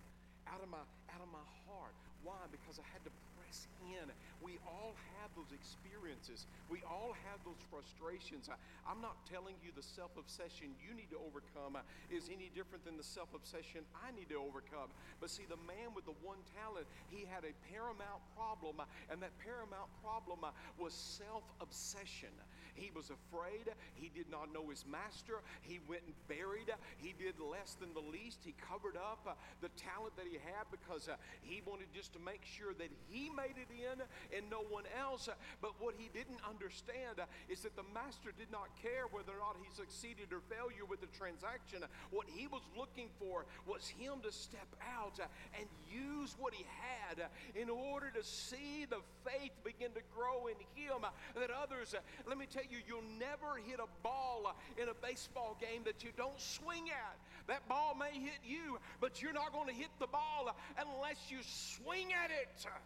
out 0.47 0.63
of 0.63 0.71
my 0.71 0.87
out 1.11 1.19
of 1.19 1.27
my 1.27 1.43
heart. 1.67 1.91
Why? 2.23 2.39
Because 2.47 2.79
I 2.79 2.87
had 2.87 3.03
to 3.03 3.11
press 3.49 3.67
in. 3.81 4.05
We 4.45 4.61
all 4.69 4.93
have 5.19 5.33
those 5.35 5.49
experiences. 5.51 6.45
We 6.69 6.85
all 6.85 7.17
have 7.27 7.41
those 7.43 7.59
frustrations. 7.73 8.49
I, 8.49 8.55
am 8.91 9.01
not 9.01 9.17
telling 9.25 9.55
you 9.65 9.73
the 9.75 9.83
self 9.83 10.13
obsession 10.17 10.77
you 10.77 10.93
need 10.93 11.09
to 11.09 11.17
overcome 11.17 11.75
uh, 11.75 11.81
is 12.13 12.29
any 12.29 12.53
different 12.53 12.85
than 12.85 12.95
the 12.95 13.03
self 13.03 13.33
obsession 13.33 13.81
I 13.97 14.13
need 14.13 14.29
to 14.29 14.39
overcome. 14.39 14.93
But 15.19 15.33
see, 15.33 15.49
the 15.49 15.59
man 15.65 15.97
with 15.97 16.05
the 16.05 16.15
one 16.21 16.39
talent, 16.61 16.85
he 17.09 17.25
had 17.25 17.43
a 17.43 17.53
paramount 17.73 18.21
problem, 18.37 18.79
uh, 18.79 18.85
and 19.09 19.17
that 19.25 19.33
paramount 19.41 19.89
problem 20.05 20.45
uh, 20.45 20.53
was 20.77 20.93
self 20.93 21.43
obsession. 21.59 22.33
He 22.75 22.91
was 22.95 23.11
afraid. 23.11 23.69
He 23.95 24.09
did 24.13 24.29
not 24.29 24.53
know 24.53 24.69
his 24.69 24.85
master. 24.85 25.41
He 25.61 25.79
went 25.87 26.01
and 26.05 26.15
buried. 26.27 26.71
He 26.97 27.13
did 27.17 27.39
less 27.39 27.75
than 27.79 27.93
the 27.93 28.03
least. 28.03 28.39
He 28.43 28.53
covered 28.57 28.95
up 28.95 29.25
uh, 29.27 29.33
the 29.61 29.69
talent 29.75 30.15
that 30.17 30.27
he 30.29 30.37
had 30.39 30.67
because 30.71 31.07
uh, 31.07 31.15
he 31.41 31.61
wanted 31.65 31.87
just 31.93 32.13
to 32.13 32.19
make 32.19 32.43
sure 32.45 32.73
that 32.77 32.91
he 33.09 33.29
made 33.29 33.57
it 33.57 33.71
in 33.71 33.97
and 34.35 34.49
no 34.49 34.63
one 34.69 34.85
else. 34.95 35.29
But 35.61 35.75
what 35.79 35.95
he 35.97 36.09
didn't 36.13 36.39
understand 36.47 37.19
uh, 37.19 37.25
is 37.49 37.61
that 37.61 37.75
the 37.75 37.87
master 37.93 38.31
did 38.37 38.51
not 38.51 38.69
care 38.81 39.09
whether 39.11 39.33
or 39.33 39.41
not 39.41 39.57
he 39.59 39.69
succeeded 39.75 40.31
or 40.31 40.41
failure 40.47 40.85
with 40.87 41.01
the 41.01 41.11
transaction. 41.11 41.83
What 42.11 42.27
he 42.29 42.47
was 42.47 42.63
looking 42.77 43.09
for 43.19 43.45
was 43.65 43.87
him 43.87 44.21
to 44.23 44.31
step 44.31 44.69
out 44.83 45.19
uh, 45.19 45.27
and 45.59 45.67
use 45.89 46.35
what 46.39 46.53
he 46.53 46.65
had 46.79 47.19
uh, 47.19 47.59
in 47.59 47.69
order 47.69 48.11
to 48.13 48.23
see 48.23 48.85
the 48.89 49.01
faith 49.25 49.53
begin 49.63 49.91
to 49.93 50.03
grow 50.15 50.47
in 50.47 50.57
him 50.75 51.05
that 51.35 51.49
others, 51.49 51.95
let 52.27 52.37
me 52.37 52.45
tell 52.45 52.63
you'll 52.69 53.01
never 53.17 53.57
hit 53.65 53.79
a 53.79 53.87
ball 54.03 54.53
in 54.77 54.89
a 54.89 54.93
baseball 55.01 55.57
game 55.59 55.83
that 55.85 56.03
you 56.03 56.11
don't 56.15 56.39
swing 56.39 56.89
at. 56.89 57.17
That 57.47 57.67
ball 57.67 57.97
may 57.97 58.13
hit 58.13 58.45
you, 58.45 58.77
but 59.01 59.21
you're 59.21 59.33
not 59.33 59.51
going 59.51 59.65
to 59.67 59.73
hit 59.73 59.89
the 59.97 60.05
ball 60.05 60.53
unless 60.77 61.17
you 61.33 61.41
swing 61.41 62.13
at 62.13 62.29
it. 62.29 62.65
I 62.69 62.77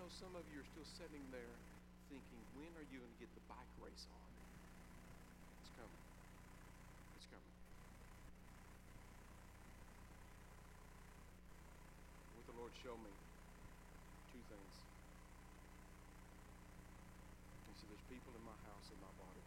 know 0.00 0.08
some 0.08 0.32
of 0.32 0.40
you 0.48 0.64
are 0.64 0.68
still 0.72 0.88
sitting 0.96 1.20
there 1.28 1.52
thinking, 2.08 2.40
when 2.56 2.72
are 2.80 2.86
you 2.88 2.96
going 2.96 3.12
to 3.12 3.20
get 3.20 3.28
the 3.36 3.44
bike 3.44 3.68
race 3.84 4.08
on? 4.08 4.24
It's 5.60 5.72
coming. 5.76 6.00
It's 7.20 7.28
coming. 7.28 7.54
What 12.40 12.48
the 12.48 12.56
Lord 12.56 12.72
showed 12.80 13.04
me 13.04 13.12
two 14.32 14.40
things. 14.48 14.85
in 18.96 19.04
my 19.04 19.12
body. 19.20 19.44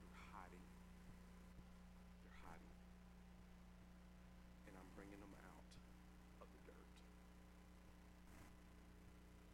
They're 0.00 0.24
hiding. 0.32 0.64
They're 2.24 2.40
hiding. 2.48 2.76
And 4.64 4.72
I'm 4.72 4.88
bringing 4.96 5.20
them 5.20 5.34
out 5.44 5.68
of 6.40 6.48
the 6.48 6.60
dirt. 6.64 6.88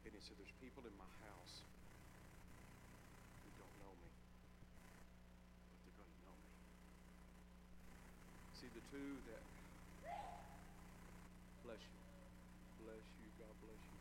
And 0.07 0.15
he 0.15 0.23
said, 0.23 0.39
There's 0.39 0.55
people 0.63 0.87
in 0.87 0.95
my 0.95 1.11
house 1.27 1.67
who 3.43 3.51
don't 3.59 3.77
know 3.83 3.95
me, 3.99 4.11
but 5.75 5.83
they're 5.83 5.99
going 5.99 6.15
to 6.15 6.23
know 6.23 6.37
me. 6.39 6.51
See, 8.63 8.71
the 8.71 8.85
two 8.95 9.19
that, 9.27 9.43
bless 11.67 11.83
you, 11.83 11.99
bless 12.87 13.03
you, 13.19 13.27
God 13.43 13.55
bless 13.59 13.83
you. 13.91 13.99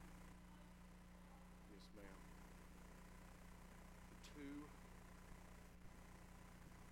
Yes, 1.73 1.85
ma'am. 1.97 2.28
Two 4.39 4.63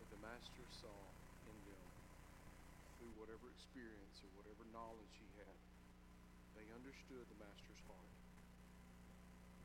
that 0.04 0.10
the 0.12 0.20
Master 0.20 0.68
saw 0.84 1.00
in 1.48 1.56
them 1.64 1.88
through 3.00 3.16
whatever 3.16 3.48
experience 3.48 4.20
or 4.20 4.28
whatever 4.36 4.68
knowledge 4.76 5.16
he 5.16 5.32
had, 5.40 5.56
they 6.60 6.68
understood 6.76 7.24
the 7.32 7.40
Master's 7.40 7.80
heart. 7.88 8.16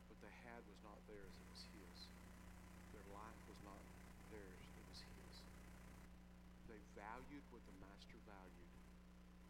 What 0.07 0.15
they 0.23 0.31
had 0.47 0.63
was 0.63 0.79
not 0.87 0.95
theirs, 1.11 1.35
it 1.35 1.43
was 1.51 1.59
his. 1.75 2.07
Their 2.95 3.03
life 3.11 3.41
was 3.51 3.59
not 3.67 3.83
theirs, 4.31 4.63
it 4.79 4.85
was 4.87 5.03
his. 5.03 5.35
They 6.71 6.79
valued 6.95 7.43
what 7.51 7.67
the 7.67 7.75
Master 7.83 8.15
valued, 8.23 8.73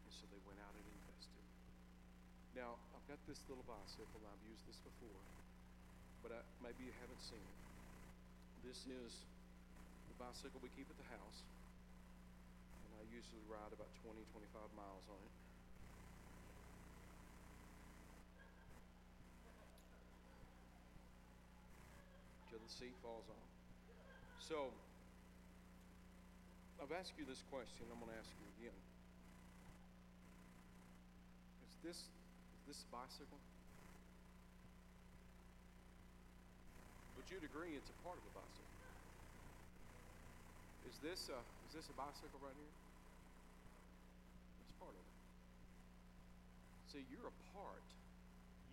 and 0.02 0.10
so 0.10 0.26
they 0.34 0.42
went 0.42 0.58
out 0.58 0.74
and 0.74 0.82
invested. 0.90 1.46
Now, 2.58 2.82
I've 2.98 3.06
got 3.06 3.22
this 3.30 3.38
little 3.46 3.62
bicycle, 3.62 4.18
and 4.18 4.26
I've 4.26 4.42
used 4.42 4.66
this 4.66 4.82
before, 4.82 5.22
but 6.26 6.34
I, 6.34 6.42
maybe 6.58 6.90
you 6.90 6.94
haven't 6.98 7.22
seen 7.22 7.38
it. 7.38 7.63
This 8.64 8.88
is 8.88 9.12
the 10.08 10.16
bicycle 10.16 10.56
we 10.64 10.72
keep 10.72 10.88
at 10.88 10.96
the 10.96 11.08
house, 11.12 11.44
and 12.88 12.92
I 12.96 13.04
usually 13.12 13.44
ride 13.44 13.76
about 13.76 13.92
20, 14.00 14.16
25 14.32 14.72
miles 14.72 15.04
on 15.12 15.20
it. 15.20 15.34
Till 22.48 22.58
the 22.64 22.72
seat 22.72 22.96
falls 23.04 23.28
off. 23.28 23.48
So, 24.40 24.72
I've 26.80 26.92
asked 26.96 27.20
you 27.20 27.28
this 27.28 27.44
question, 27.52 27.84
I'm 27.92 28.00
going 28.00 28.12
to 28.12 28.18
ask 28.18 28.32
you 28.32 28.48
again. 28.64 28.80
Is 31.68 31.76
this 31.84 32.00
is 32.00 32.62
this 32.64 32.80
bicycle? 32.88 33.38
Would 37.24 37.40
you 37.40 37.48
agree 37.48 37.72
it's 37.72 37.88
a 37.88 37.96
part 38.04 38.20
of 38.20 38.24
a 38.28 38.36
bicycle? 38.36 38.68
Is 40.84 41.00
this 41.00 41.32
a, 41.32 41.40
is 41.64 41.72
this 41.72 41.88
a 41.88 41.96
bicycle 41.96 42.36
right 42.44 42.52
here? 42.52 42.74
It's 44.60 44.76
part 44.76 44.92
of 44.92 45.00
it. 45.00 45.16
See, 46.92 47.00
you're 47.08 47.24
a 47.24 47.38
part. 47.56 47.88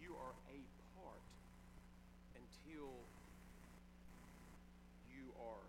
You 0.03 0.19
are 0.19 0.35
a 0.51 0.59
part 0.99 1.23
until 2.35 2.91
you 5.07 5.31
are 5.39 5.63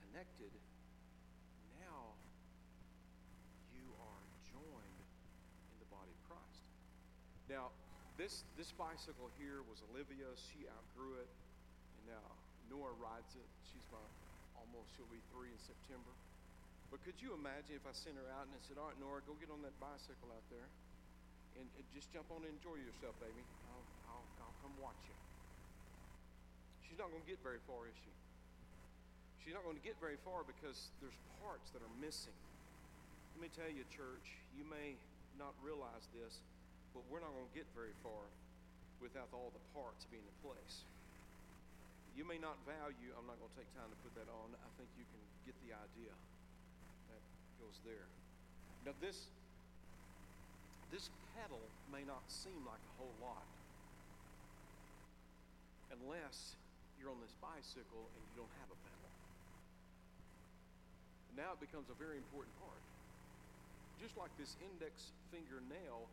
connected. 0.00 0.56
Now 1.76 2.16
you 3.76 3.84
are 4.00 4.24
joined 4.48 5.04
in 5.04 5.76
the 5.76 5.88
body 5.92 6.08
of 6.08 6.20
Christ. 6.24 6.64
Now, 7.52 7.68
this 8.28 8.44
this 8.60 8.76
bicycle 8.76 9.32
here 9.40 9.64
was 9.72 9.80
Olivia's. 9.88 10.36
She 10.52 10.68
outgrew 10.68 11.16
it, 11.16 11.32
and 11.96 12.12
now 12.12 12.28
Nora 12.68 12.92
rides 13.00 13.32
it. 13.32 13.48
She's 13.64 13.88
my 13.88 14.04
almost. 14.52 14.92
She'll 14.92 15.08
be 15.08 15.24
three 15.32 15.48
in 15.48 15.56
September. 15.56 16.12
But 16.92 17.00
could 17.08 17.16
you 17.24 17.32
imagine 17.32 17.80
if 17.80 17.88
I 17.88 17.96
sent 17.96 18.20
her 18.20 18.28
out 18.36 18.44
and 18.44 18.52
I 18.52 18.60
said, 18.68 18.76
"All 18.76 18.92
right, 18.92 19.00
Nora, 19.00 19.24
go 19.24 19.32
get 19.40 19.48
on 19.48 19.64
that 19.64 19.72
bicycle 19.80 20.28
out 20.28 20.44
there, 20.52 20.68
and, 21.56 21.64
and 21.64 21.84
just 21.96 22.12
jump 22.12 22.28
on 22.28 22.44
and 22.44 22.52
enjoy 22.52 22.76
yourself, 22.76 23.16
baby. 23.16 23.40
I'll 23.72 23.86
I'll, 24.12 24.28
I'll 24.44 24.58
come 24.60 24.76
watch 24.76 25.00
you." 25.08 25.16
She's 26.84 27.00
not 27.00 27.08
going 27.08 27.24
to 27.24 27.30
get 27.32 27.40
very 27.40 27.64
far, 27.64 27.88
is 27.88 27.96
she? 27.96 28.12
She's 29.40 29.56
not 29.56 29.64
going 29.64 29.80
to 29.80 29.84
get 29.84 29.96
very 30.04 30.20
far 30.20 30.44
because 30.44 30.92
there's 31.00 31.16
parts 31.40 31.72
that 31.72 31.80
are 31.80 31.94
missing. 31.96 32.36
Let 33.32 33.40
me 33.40 33.48
tell 33.56 33.72
you, 33.72 33.88
church, 33.88 34.36
you 34.52 34.68
may 34.68 35.00
not 35.40 35.56
realize 35.64 36.04
this, 36.12 36.44
but 36.92 37.02
we're 37.08 37.22
not 37.22 37.32
going 37.32 37.48
to 37.48 37.56
get 37.56 37.68
very 37.76 37.94
far 38.00 38.26
without 38.98 39.30
all 39.30 39.50
the 39.54 39.64
parts 39.72 40.06
being 40.10 40.24
in 40.24 40.36
place. 40.42 40.84
You 42.18 42.26
may 42.26 42.40
not 42.40 42.58
value, 42.66 43.14
I'm 43.14 43.26
not 43.30 43.38
going 43.38 43.52
to 43.54 43.58
take 43.62 43.70
time 43.78 43.86
to 43.86 43.98
put 44.02 44.12
that 44.18 44.26
on. 44.26 44.50
I 44.58 44.70
think 44.74 44.90
you 44.98 45.06
can 45.06 45.22
get 45.46 45.54
the 45.62 45.72
idea. 45.76 46.10
That 47.12 47.22
goes 47.62 47.78
there. 47.86 48.10
Now, 48.82 48.98
this, 48.98 49.30
this 50.90 51.12
pedal 51.38 51.62
may 51.94 52.02
not 52.02 52.26
seem 52.26 52.58
like 52.66 52.82
a 52.82 52.94
whole 52.98 53.14
lot 53.22 53.46
unless 55.94 56.58
you're 56.98 57.10
on 57.10 57.22
this 57.22 57.34
bicycle 57.38 58.04
and 58.10 58.20
you 58.28 58.34
don't 58.34 58.54
have 58.60 58.70
a 58.70 58.78
pedal. 58.82 58.98
Now 61.38 61.54
it 61.54 61.62
becomes 61.62 61.86
a 61.86 61.94
very 61.94 62.18
important 62.18 62.50
part. 62.58 62.82
Just 64.02 64.18
like 64.18 64.34
this 64.34 64.58
index 64.58 65.14
fingernail, 65.30 66.10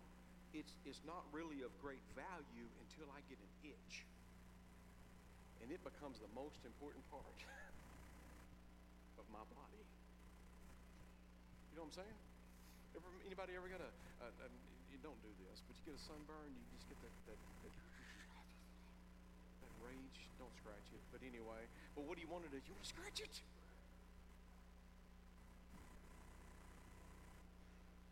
it's, 0.55 0.71
it's 0.87 1.03
not 1.03 1.27
really 1.35 1.61
of 1.67 1.71
great 1.83 2.01
value 2.15 2.67
until 2.87 3.11
I 3.11 3.19
get 3.27 3.35
an 3.35 3.51
itch. 3.75 4.07
And 5.59 5.67
it 5.69 5.83
becomes 5.83 6.23
the 6.23 6.31
most 6.31 6.63
important 6.63 7.03
part 7.11 7.27
of 9.19 9.25
my 9.35 9.43
body. 9.51 9.83
You 11.75 11.83
know 11.83 11.91
what 11.91 11.99
I'm 11.99 12.07
saying? 12.07 12.17
Ever, 12.95 13.11
anybody 13.27 13.51
ever 13.59 13.67
got 13.67 13.83
a, 13.83 13.91
a, 14.23 14.27
a, 14.31 14.47
you 14.87 14.99
don't 15.03 15.19
do 15.19 15.31
this, 15.43 15.59
but 15.67 15.75
you 15.75 15.91
get 15.91 15.99
a 15.99 16.03
sunburn, 16.07 16.55
you 16.55 16.63
just 16.71 16.87
get 16.87 16.95
that, 17.03 17.11
that, 17.27 17.39
that, 17.67 17.75
that 19.59 19.73
rage. 19.83 20.31
Don't 20.39 20.55
scratch 20.55 20.87
it, 20.95 21.03
but 21.11 21.19
anyway. 21.19 21.67
But 21.99 22.07
what 22.07 22.15
do 22.15 22.23
you 22.23 22.31
want 22.31 22.47
to 22.47 22.51
do? 22.51 22.63
You 22.63 22.71
want 22.71 22.87
to 22.87 22.93
scratch 22.95 23.19
it? 23.19 23.35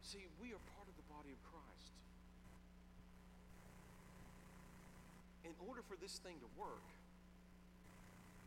See, 0.03 0.27
we 0.43 0.51
are 0.51 0.63
part 0.75 0.91
of 0.91 0.95
the 0.99 1.07
body 1.07 1.31
of 1.31 1.39
Christ. 1.47 1.95
In 5.47 5.52
order 5.67 5.81
for 5.87 5.95
this 5.99 6.19
thing 6.19 6.37
to 6.43 6.49
work, 6.59 6.83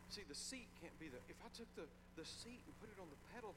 see, 0.09 0.23
the 0.25 0.37
seat 0.37 0.67
can't 0.81 0.95
be 0.97 1.11
the. 1.11 1.19
If 1.29 1.37
I 1.43 1.49
took 1.53 1.69
the, 1.75 1.85
the 2.15 2.25
seat 2.25 2.61
and 2.65 2.73
put 2.79 2.89
it 2.89 2.97
on 2.97 3.09
the 3.11 3.21
pedal, 3.35 3.53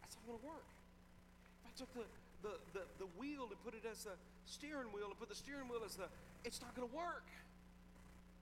that's 0.00 0.16
not 0.18 0.24
going 0.26 0.40
to 0.40 0.46
work. 0.46 0.68
If 1.62 1.64
I 1.68 1.72
took 1.78 1.90
the, 1.94 2.06
the, 2.42 2.54
the, 2.74 2.84
the 3.06 3.08
wheel 3.20 3.46
and 3.48 3.58
put 3.62 3.76
it 3.78 3.86
as 3.86 4.04
the 4.04 4.16
steering 4.46 4.90
wheel 4.90 5.08
and 5.08 5.16
put 5.18 5.28
the 5.28 5.38
steering 5.38 5.68
wheel 5.68 5.84
as 5.84 5.96
the. 5.96 6.08
It's 6.44 6.60
not 6.60 6.74
going 6.74 6.88
to 6.88 6.94
work. 6.94 7.28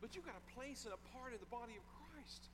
But 0.01 0.19
you've 0.19 0.27
got 0.27 0.35
a 0.35 0.47
place 0.59 0.83
and 0.85 0.93
a 0.93 1.03
part 1.15 1.31
in 1.31 1.39
the 1.39 1.53
body 1.53 1.79
of 1.79 1.85
Christ. 2.03 2.51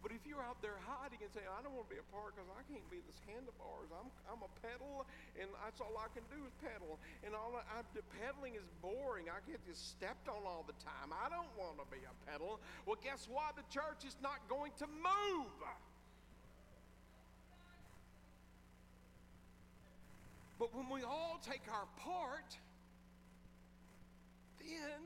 But 0.00 0.16
if 0.16 0.24
you're 0.24 0.40
out 0.40 0.56
there 0.64 0.80
hiding 0.88 1.20
and 1.20 1.28
saying, 1.28 1.48
I 1.48 1.60
don't 1.60 1.76
want 1.76 1.92
to 1.92 1.94
be 1.94 2.00
a 2.00 2.08
part 2.08 2.32
because 2.32 2.48
I 2.48 2.64
can't 2.72 2.84
be 2.88 3.04
this 3.04 3.20
handlebars, 3.28 3.92
I'm, 3.92 4.08
I'm 4.32 4.40
a 4.40 4.52
pedal 4.64 5.04
and 5.36 5.52
that's 5.60 5.76
all 5.80 5.92
I 6.00 6.08
can 6.16 6.24
do 6.32 6.40
is 6.48 6.52
pedal. 6.64 6.96
And 7.20 7.36
all 7.36 7.52
I, 7.52 7.62
I, 7.68 7.84
the 7.92 8.00
pedaling 8.16 8.56
is 8.56 8.64
boring. 8.80 9.28
I 9.28 9.44
get 9.44 9.60
just 9.68 9.92
stepped 9.92 10.32
on 10.32 10.40
all 10.48 10.64
the 10.64 10.76
time. 10.80 11.12
I 11.12 11.28
don't 11.28 11.52
want 11.60 11.76
to 11.84 11.86
be 11.92 12.00
a 12.00 12.14
pedal. 12.24 12.64
Well, 12.88 12.96
guess 13.04 13.28
what? 13.28 13.60
The 13.60 13.66
church 13.68 14.08
is 14.08 14.16
not 14.24 14.40
going 14.48 14.72
to 14.80 14.88
move. 14.88 15.52
But 20.56 20.72
when 20.76 20.88
we 20.88 21.04
all 21.04 21.40
take 21.44 21.64
our 21.72 21.88
part, 22.00 22.56
then 24.60 25.00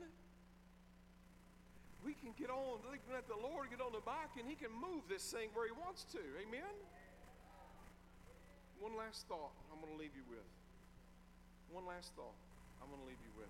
we 2.05 2.13
can 2.13 2.37
get 2.37 2.53
on, 2.53 2.85
can 2.85 3.13
let 3.17 3.25
the 3.25 3.41
Lord 3.41 3.73
get 3.73 3.81
on 3.81 3.89
the 3.89 4.05
bike 4.05 4.37
and 4.37 4.45
He 4.45 4.53
can 4.53 4.69
move 4.69 5.01
this 5.09 5.25
thing 5.25 5.49
where 5.57 5.65
He 5.65 5.73
wants 5.73 6.05
to. 6.13 6.21
Amen? 6.37 6.69
One 8.77 8.93
last 8.93 9.25
thought 9.25 9.51
I'm 9.73 9.81
going 9.81 9.89
to 9.89 9.99
leave 9.99 10.13
you 10.13 10.21
with. 10.29 10.45
One 11.73 11.89
last 11.89 12.13
thought 12.13 12.37
I'm 12.77 12.93
going 12.93 13.01
to 13.01 13.09
leave 13.09 13.19
you 13.25 13.33
with. 13.33 13.49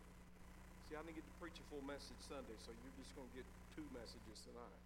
See, 0.87 0.95
I 0.95 1.03
didn't 1.03 1.19
get 1.19 1.27
to 1.27 1.37
preach 1.43 1.59
a 1.59 1.65
full 1.67 1.83
message 1.83 2.15
Sunday, 2.23 2.55
so 2.63 2.71
you're 2.71 2.95
just 2.95 3.11
going 3.19 3.27
to 3.27 3.35
get 3.35 3.47
two 3.75 3.83
messages 3.91 4.39
tonight. 4.47 4.79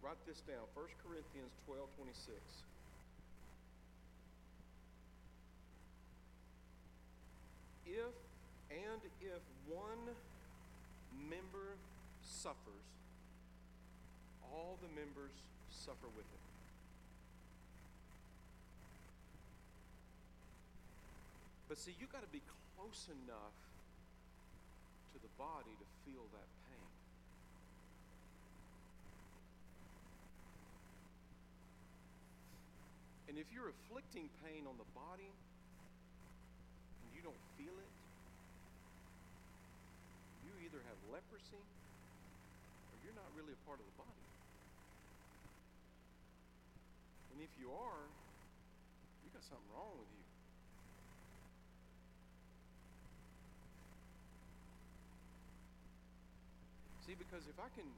Write 0.00 0.16
this 0.24 0.40
down 0.48 0.64
1 0.72 1.04
Corinthians 1.04 1.52
12 1.68 1.84
26. 2.00 2.40
If 7.84 8.16
and 8.70 9.02
if 9.20 9.42
one 9.68 10.14
member 11.28 11.76
suffers, 12.30 12.86
all 14.46 14.78
the 14.80 14.88
members 14.94 15.34
suffer 15.70 16.06
with 16.14 16.26
it. 16.26 16.44
But 21.68 21.78
see, 21.78 21.94
you've 21.98 22.10
got 22.10 22.22
to 22.22 22.32
be 22.34 22.42
close 22.74 23.06
enough 23.10 23.54
to 25.14 25.18
the 25.22 25.30
body 25.38 25.70
to 25.70 25.86
feel 26.06 26.26
that 26.34 26.48
pain. 26.66 26.90
And 33.30 33.38
if 33.38 33.46
you're 33.54 33.70
inflicting 33.70 34.26
pain 34.42 34.66
on 34.66 34.74
the 34.78 34.88
body 34.98 35.30
and 35.30 37.08
you 37.14 37.22
don't 37.22 37.38
feel 37.54 37.74
it, 37.78 37.94
you 40.42 40.50
either 40.66 40.82
have 40.90 40.98
leprosy 41.14 41.62
you're 43.10 43.26
not 43.26 43.34
really 43.34 43.50
a 43.50 43.62
part 43.66 43.82
of 43.82 43.86
the 43.90 43.96
body. 43.98 44.22
And 47.34 47.42
if 47.42 47.50
you 47.58 47.74
are, 47.74 48.06
you 49.26 49.34
got 49.34 49.42
something 49.42 49.66
wrong 49.74 49.98
with 49.98 50.06
you. 50.14 50.22
See, 57.02 57.18
because 57.18 57.50
if 57.50 57.58
I 57.58 57.66
can 57.74 57.90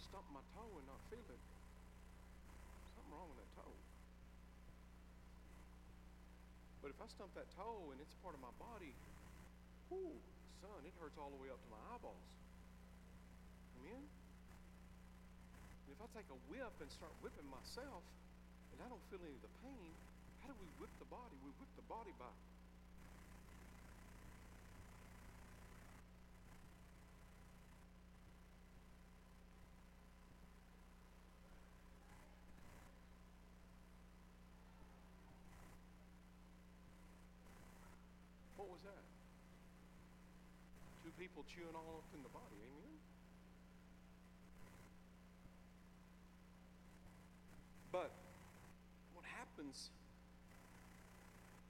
stump 0.00 0.24
my 0.32 0.40
toe 0.56 0.72
and 0.72 0.88
not 0.88 1.04
feel 1.12 1.20
it, 1.28 1.42
something 2.96 3.12
wrong 3.12 3.28
with 3.28 3.44
that 3.44 3.50
toe. 3.60 3.76
But 6.80 6.96
if 6.96 6.98
I 7.04 7.12
stump 7.12 7.36
that 7.36 7.52
toe 7.52 7.92
and 7.92 8.00
it's 8.00 8.16
part 8.24 8.32
of 8.32 8.40
my 8.40 8.56
body, 8.56 8.96
whoo, 9.92 10.16
son, 10.64 10.80
it 10.88 10.96
hurts 10.96 11.20
all 11.20 11.28
the 11.28 11.36
way 11.44 11.52
up 11.52 11.60
to 11.60 11.68
my 11.68 11.84
eyeballs. 11.92 12.39
And 13.96 15.88
if 15.90 15.98
I 15.98 16.06
take 16.14 16.28
a 16.30 16.38
whip 16.46 16.74
and 16.78 16.90
start 16.90 17.10
whipping 17.22 17.48
myself 17.50 18.04
and 18.72 18.78
I 18.84 18.86
don't 18.86 19.02
feel 19.10 19.18
any 19.22 19.34
of 19.34 19.42
the 19.42 19.54
pain, 19.64 19.90
how 20.42 20.52
do 20.52 20.56
we 20.62 20.70
whip 20.78 20.92
the 21.02 21.10
body? 21.10 21.34
We 21.42 21.50
whip 21.58 21.72
the 21.74 21.86
body 21.90 22.14
by 22.18 22.30
What 38.60 38.68
was 38.68 38.84
that? 38.84 39.04
Two 41.00 41.08
people 41.16 41.48
chewing 41.48 41.72
all 41.72 42.04
up 42.04 42.12
in 42.12 42.20
the 42.20 42.28
body. 42.28 42.60
Amen? 42.60 42.92
But 47.90 48.12
what 49.14 49.24
happens 49.60 49.92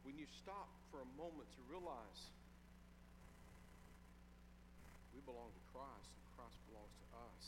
when 0.07 0.15
you 0.15 0.23
stop 0.31 0.71
for 0.95 1.03
a 1.03 1.09
moment 1.19 1.51
to 1.59 1.63
realize 1.67 2.31
we 5.11 5.19
belong 5.27 5.51
to 5.51 5.63
Christ 5.75 6.07
and 6.15 6.23
Christ 6.39 6.55
belongs 6.71 6.95
to 7.03 7.07
us? 7.19 7.45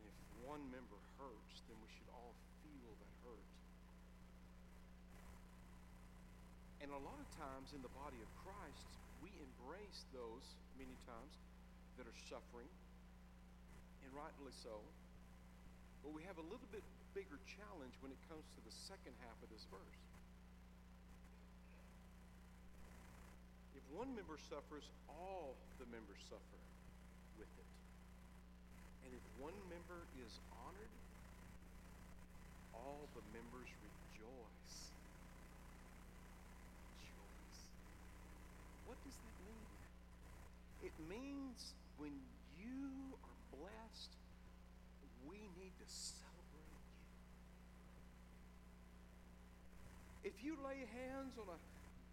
And 0.00 0.08
if 0.08 0.16
one 0.48 0.64
member 0.72 0.96
hurts, 1.20 1.60
then 1.68 1.76
we 1.84 1.92
should 1.92 2.08
all 2.08 2.32
feel 2.64 2.92
that 3.04 3.12
hurt. 3.20 3.48
And 6.80 6.88
a 6.88 7.00
lot 7.04 7.20
of 7.20 7.28
times 7.36 7.76
in 7.76 7.84
the 7.84 7.92
body 7.92 8.16
of 8.24 8.30
Christ, 8.40 8.88
we 9.20 9.28
embrace 9.44 10.08
those, 10.16 10.56
many 10.80 10.96
times, 11.04 11.36
that 12.00 12.08
are 12.08 12.20
suffering, 12.32 12.72
and 14.00 14.08
rightly 14.16 14.56
so. 14.64 14.80
But 16.00 16.16
we 16.16 16.24
have 16.24 16.40
a 16.40 16.46
little 16.48 16.70
bit 16.72 16.80
bigger 17.20 17.36
challenge 17.44 17.92
when 18.00 18.08
it 18.08 18.16
comes 18.32 18.48
to 18.56 18.64
the 18.64 18.72
second 18.72 19.12
half 19.20 19.36
of 19.44 19.52
this 19.52 19.68
verse. 19.68 20.00
If 23.76 23.84
one 23.92 24.08
member 24.16 24.40
suffers, 24.48 24.88
all 25.04 25.52
the 25.76 25.84
members 25.92 26.16
suffer 26.32 26.60
with 27.36 27.52
it. 27.60 27.70
And 29.04 29.12
if 29.12 29.20
one 29.36 29.52
member 29.68 30.00
is 30.16 30.32
honored, 30.64 30.94
all 32.72 33.04
the 33.12 33.20
members 33.36 33.68
rejoice. 33.84 34.76
Rejoice. 37.04 37.60
What 38.88 38.96
does 39.04 39.20
that 39.20 39.36
mean? 39.44 39.68
It 40.88 40.96
means 41.04 41.76
when 42.00 42.16
you 42.56 43.12
are 43.12 43.40
blessed, 43.60 44.16
we 45.28 45.36
need 45.60 45.76
to 45.84 45.84
you. 45.84 46.30
If 50.24 50.32
you 50.44 50.56
lay 50.64 50.78
hands 50.92 51.32
on 51.38 51.46
a 51.48 51.58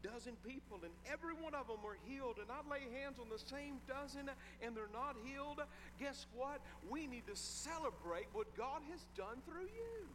dozen 0.08 0.34
people 0.46 0.80
and 0.84 0.94
every 1.12 1.34
one 1.34 1.54
of 1.54 1.68
them 1.68 1.84
are 1.86 1.98
healed, 2.08 2.38
and 2.40 2.48
I 2.50 2.62
lay 2.72 2.82
hands 3.02 3.18
on 3.20 3.28
the 3.30 3.40
same 3.40 3.80
dozen 3.88 4.30
and 4.62 4.76
they're 4.76 4.94
not 4.94 5.16
healed, 5.26 5.62
guess 6.00 6.26
what? 6.36 6.62
We 6.90 7.08
need 7.08 7.28
to 7.28 7.36
celebrate 7.36 8.28
what 8.34 8.48
God 8.56 8.82
has 8.92 9.02
done 9.18 9.42
through 9.46 9.68
you. 9.68 10.08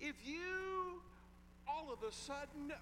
If 0.00 0.14
you 0.24 1.00
all 1.68 1.92
of 1.92 2.02
a 2.06 2.12
sudden 2.12 2.72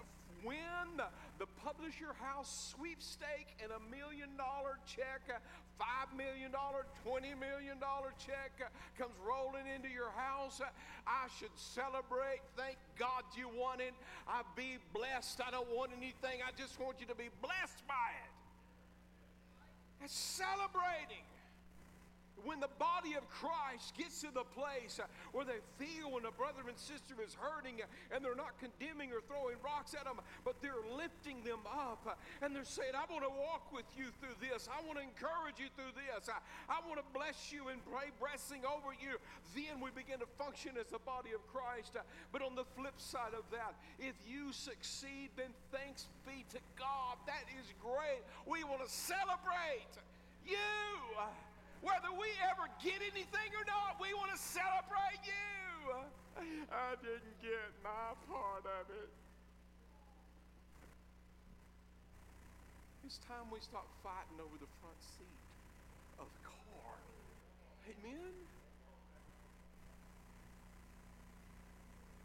win 0.44 0.96
the, 0.96 1.46
Publisher 1.64 2.12
House 2.20 2.74
sweepstake 2.76 3.56
and 3.62 3.72
a 3.72 3.80
million 3.88 4.28
dollar 4.36 4.76
check, 4.86 5.24
five 5.78 6.08
million 6.16 6.52
dollar, 6.52 6.84
twenty 7.04 7.32
million 7.36 7.80
dollar 7.80 8.12
check 8.20 8.52
comes 8.96 9.12
rolling 9.24 9.64
into 9.68 9.88
your 9.88 10.12
house, 10.16 10.60
I 11.06 11.28
should 11.40 11.52
celebrate. 11.56 12.44
Thank 12.56 12.76
God 12.98 13.24
you 13.36 13.48
won 13.48 13.80
it. 13.80 13.92
I 14.28 14.42
be 14.56 14.76
blessed. 14.92 15.40
I 15.40 15.50
don't 15.50 15.68
want 15.68 15.92
anything. 15.96 16.40
I 16.44 16.52
just 16.56 16.80
want 16.80 17.00
you 17.00 17.06
to 17.08 17.16
be 17.16 17.28
blessed 17.40 17.84
by 17.88 18.08
it. 18.24 18.32
That's 20.00 20.12
celebrating 20.16 21.24
when 22.42 22.58
the 22.58 22.72
body 22.82 23.14
of 23.14 23.22
Christ 23.30 23.94
gets 23.96 24.20
to 24.26 24.30
the 24.34 24.44
place 24.58 24.98
uh, 24.98 25.06
where 25.32 25.46
they 25.46 25.62
feel 25.78 26.10
when 26.12 26.26
a 26.26 26.34
brother 26.34 26.66
and 26.66 26.76
sister 26.76 27.14
is 27.22 27.32
hurting 27.38 27.78
uh, 27.80 27.86
and 28.10 28.24
they're 28.24 28.34
not 28.34 28.58
condemning 28.58 29.14
or 29.14 29.22
throwing 29.24 29.56
rocks 29.62 29.94
at 29.94 30.04
them, 30.04 30.18
but 30.42 30.58
they're 30.58 30.82
lifting 30.98 31.40
them 31.46 31.62
up 31.70 32.02
uh, 32.04 32.44
and 32.44 32.50
they're 32.50 32.66
saying, 32.66 32.92
I 32.92 33.06
want 33.06 33.22
to 33.22 33.32
walk 33.32 33.70
with 33.70 33.86
you 33.94 34.10
through 34.18 34.36
this. 34.42 34.66
I 34.66 34.82
want 34.82 34.98
to 34.98 35.04
encourage 35.06 35.62
you 35.62 35.70
through 35.78 35.94
this. 35.94 36.26
I, 36.26 36.42
I 36.66 36.82
want 36.84 36.98
to 36.98 37.06
bless 37.14 37.54
you 37.54 37.70
and 37.70 37.78
pray 37.86 38.10
blessing 38.18 38.66
over 38.66 38.90
you. 38.92 39.16
Then 39.54 39.78
we 39.78 39.94
begin 39.94 40.18
to 40.18 40.28
function 40.36 40.74
as 40.74 40.90
the 40.90 41.02
body 41.06 41.30
of 41.32 41.40
Christ. 41.48 41.96
But 42.34 42.42
on 42.42 42.58
the 42.58 42.66
flip 42.76 42.98
side 42.98 43.32
of 43.32 43.46
that, 43.54 43.78
if 44.02 44.18
you 44.26 44.50
succeed, 44.50 45.30
then 45.38 45.54
thanks 45.70 46.10
be 46.26 46.44
to 46.50 46.60
God. 46.74 47.16
That 47.30 47.46
is 47.56 47.70
great. 47.80 48.26
We 48.44 48.64
want 48.64 48.82
to 48.82 48.90
celebrate 48.90 49.94
you. 50.44 50.58
Whether 51.84 52.08
we 52.16 52.32
ever 52.48 52.64
get 52.80 52.96
anything 53.04 53.52
or 53.52 53.64
not, 53.68 54.00
we 54.00 54.16
want 54.16 54.32
to 54.32 54.40
celebrate 54.40 55.20
you. 55.20 56.00
I 56.72 56.96
didn't 57.04 57.36
get 57.44 57.68
my 57.84 58.16
part 58.24 58.64
of 58.64 58.88
it. 58.88 59.12
It's 63.04 63.20
time 63.28 63.52
we 63.52 63.60
stop 63.60 63.84
fighting 64.00 64.40
over 64.40 64.56
the 64.56 64.70
front 64.80 64.96
seat 64.96 65.44
of 66.16 66.24
the 66.24 66.42
car. 66.48 66.96
Amen? 67.84 68.32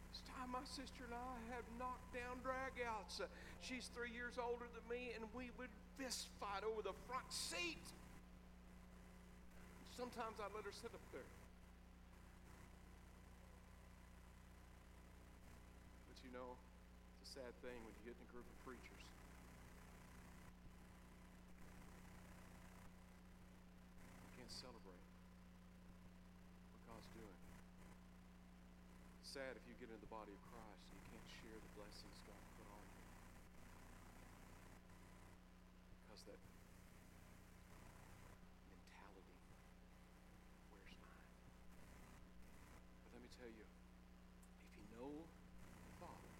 It's 0.08 0.24
time 0.24 0.56
my 0.56 0.64
sister 0.64 1.04
and 1.04 1.12
I 1.12 1.36
have 1.52 1.68
knocked 1.76 2.16
down 2.16 2.40
dragouts. 2.40 3.20
She's 3.60 3.92
three 3.92 4.08
years 4.08 4.40
older 4.40 4.64
than 4.72 4.88
me, 4.88 5.12
and 5.12 5.28
we 5.36 5.52
would 5.60 5.68
fist 6.00 6.32
fight 6.40 6.64
over 6.64 6.80
the 6.80 6.96
front 7.04 7.28
seat. 7.28 7.84
Sometimes 10.00 10.40
I 10.40 10.48
let 10.56 10.64
her 10.64 10.72
sit 10.72 10.88
up 10.96 11.04
there. 11.12 11.28
But 16.08 16.16
you 16.24 16.32
know, 16.32 16.56
it's 17.20 17.36
a 17.36 17.44
sad 17.44 17.52
thing 17.60 17.76
when 17.84 17.92
you 18.00 18.08
get 18.08 18.16
in 18.16 18.24
a 18.24 18.32
group 18.32 18.48
of 18.48 18.56
preachers. 18.64 19.04
You 24.24 24.30
can't 24.40 24.48
celebrate 24.48 25.04
what 26.72 26.80
God's 26.88 27.12
doing. 27.12 27.40
It's 29.20 29.36
sad 29.36 29.52
if 29.52 29.68
you 29.68 29.76
get 29.76 29.92
into 29.92 30.00
the 30.00 30.08
body 30.08 30.32
of 30.32 30.40
Christ 30.48 30.80
and 30.88 30.96
you 30.96 31.04
can't 31.12 31.28
share 31.44 31.60
the 31.60 31.72
blessings 31.76 32.16
God 32.24 32.40
put 32.56 32.64
on 32.72 32.84
you. 32.88 33.04
Because 36.08 36.24
that 36.24 36.40
mentality 38.72 39.36
where's 40.72 40.94
mine? 41.02 41.26
But 43.04 43.10
let 43.14 43.22
me 43.22 43.30
tell 43.36 43.50
you, 43.50 43.66
if 43.66 44.72
you 44.78 44.84
know 44.94 45.10
the 45.12 45.94
Father, 46.00 46.32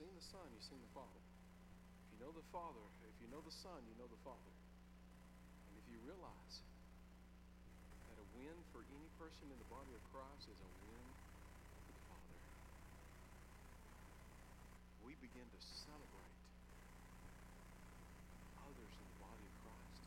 seen 0.00 0.16
the 0.16 0.24
Son, 0.32 0.48
you've 0.56 0.64
seen 0.64 0.80
the 0.80 0.94
Father. 0.96 1.20
If 1.20 2.16
you 2.16 2.18
know 2.24 2.32
the 2.32 2.48
Father, 2.48 2.80
if 3.04 3.12
you 3.20 3.28
know 3.28 3.44
the 3.44 3.52
Son, 3.52 3.84
you 3.84 3.92
know 4.00 4.08
the 4.08 4.16
Father. 4.24 4.54
And 5.68 5.76
if 5.76 5.84
you 5.92 6.00
realize 6.08 6.56
that 8.08 8.16
a 8.16 8.24
win 8.32 8.56
for 8.72 8.80
any 8.96 9.12
person 9.20 9.52
in 9.52 9.60
the 9.60 9.68
body 9.68 9.92
of 9.92 10.00
Christ 10.08 10.48
is 10.48 10.56
a 10.56 10.70
win 10.88 11.04
for 11.84 11.92
the 11.92 12.00
Father, 12.08 12.38
we 15.04 15.12
begin 15.20 15.44
to 15.44 15.60
celebrate 15.84 16.36
others 18.56 18.92
in 18.96 19.04
the 19.04 19.18
body 19.20 19.44
of 19.44 19.54
Christ. 19.60 20.00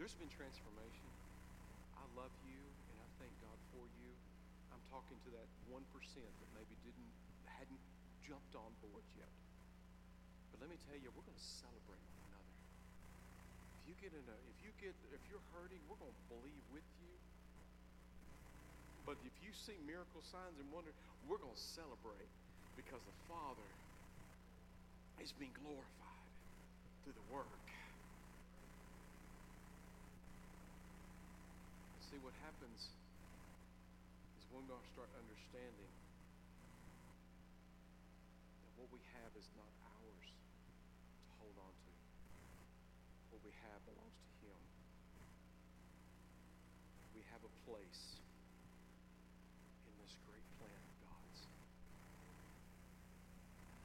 There's 0.00 0.16
been 0.16 0.32
transformation. 0.32 1.12
I 1.92 2.08
love 2.16 2.32
you 2.40 2.64
and 2.88 2.96
I 3.04 3.08
thank 3.20 3.36
God 3.44 3.58
for 3.68 3.84
you. 4.00 4.16
I'm 4.72 4.80
talking 4.88 5.20
to 5.28 5.30
that 5.36 5.48
1% 5.68 5.76
that 5.76 6.50
maybe 6.56 6.72
didn't 6.88 7.12
hadn't 7.52 7.97
jumped 8.28 8.52
on 8.52 8.68
board 8.84 9.04
yet. 9.16 9.32
But 10.52 10.60
let 10.60 10.68
me 10.68 10.76
tell 10.84 11.00
you, 11.00 11.08
we're 11.16 11.24
going 11.24 11.40
to 11.40 11.50
celebrate 11.64 12.04
one 12.20 12.28
another. 12.28 12.52
If 13.80 13.84
you 13.88 13.94
get 13.96 14.12
in 14.12 14.20
a, 14.20 14.36
if 14.52 14.58
you 14.60 14.70
get, 14.76 14.92
if 15.16 15.22
you're 15.32 15.44
hurting, 15.56 15.80
we're 15.88 15.96
going 15.96 16.12
to 16.12 16.26
believe 16.28 16.64
with 16.68 16.84
you. 17.00 17.12
But 19.08 19.16
if 19.24 19.32
you 19.40 19.48
see 19.56 19.80
miracle 19.88 20.20
signs 20.28 20.60
and 20.60 20.68
wonder, 20.68 20.92
we're 21.24 21.40
going 21.40 21.56
to 21.56 21.66
celebrate 21.72 22.28
because 22.76 23.00
the 23.08 23.16
Father 23.24 23.64
is 25.24 25.32
being 25.40 25.56
glorified 25.64 26.28
through 27.02 27.16
the 27.16 27.28
work. 27.32 27.64
See 32.12 32.20
what 32.20 32.36
happens 32.44 32.92
is 34.38 34.44
when 34.52 34.64
we 34.64 34.76
start 34.92 35.08
understanding 35.16 35.92
that 38.64 38.72
what 38.78 38.88
we 38.94 39.02
have 39.18 39.32
is 39.34 39.44
not 39.58 39.68
ours 39.98 40.28
to 40.30 41.30
hold 41.42 41.56
on 41.58 41.74
to. 41.74 41.92
What 43.34 43.42
we 43.42 43.52
have 43.66 43.80
belongs 43.84 44.16
to 44.40 44.46
Him. 44.46 44.64
We 47.12 47.26
have 47.34 47.42
a 47.42 47.52
place 47.68 48.16
in 49.84 49.92
this 50.00 50.16
great 50.24 50.48
plan 50.56 50.72
of 50.72 50.94
God's. 51.04 51.40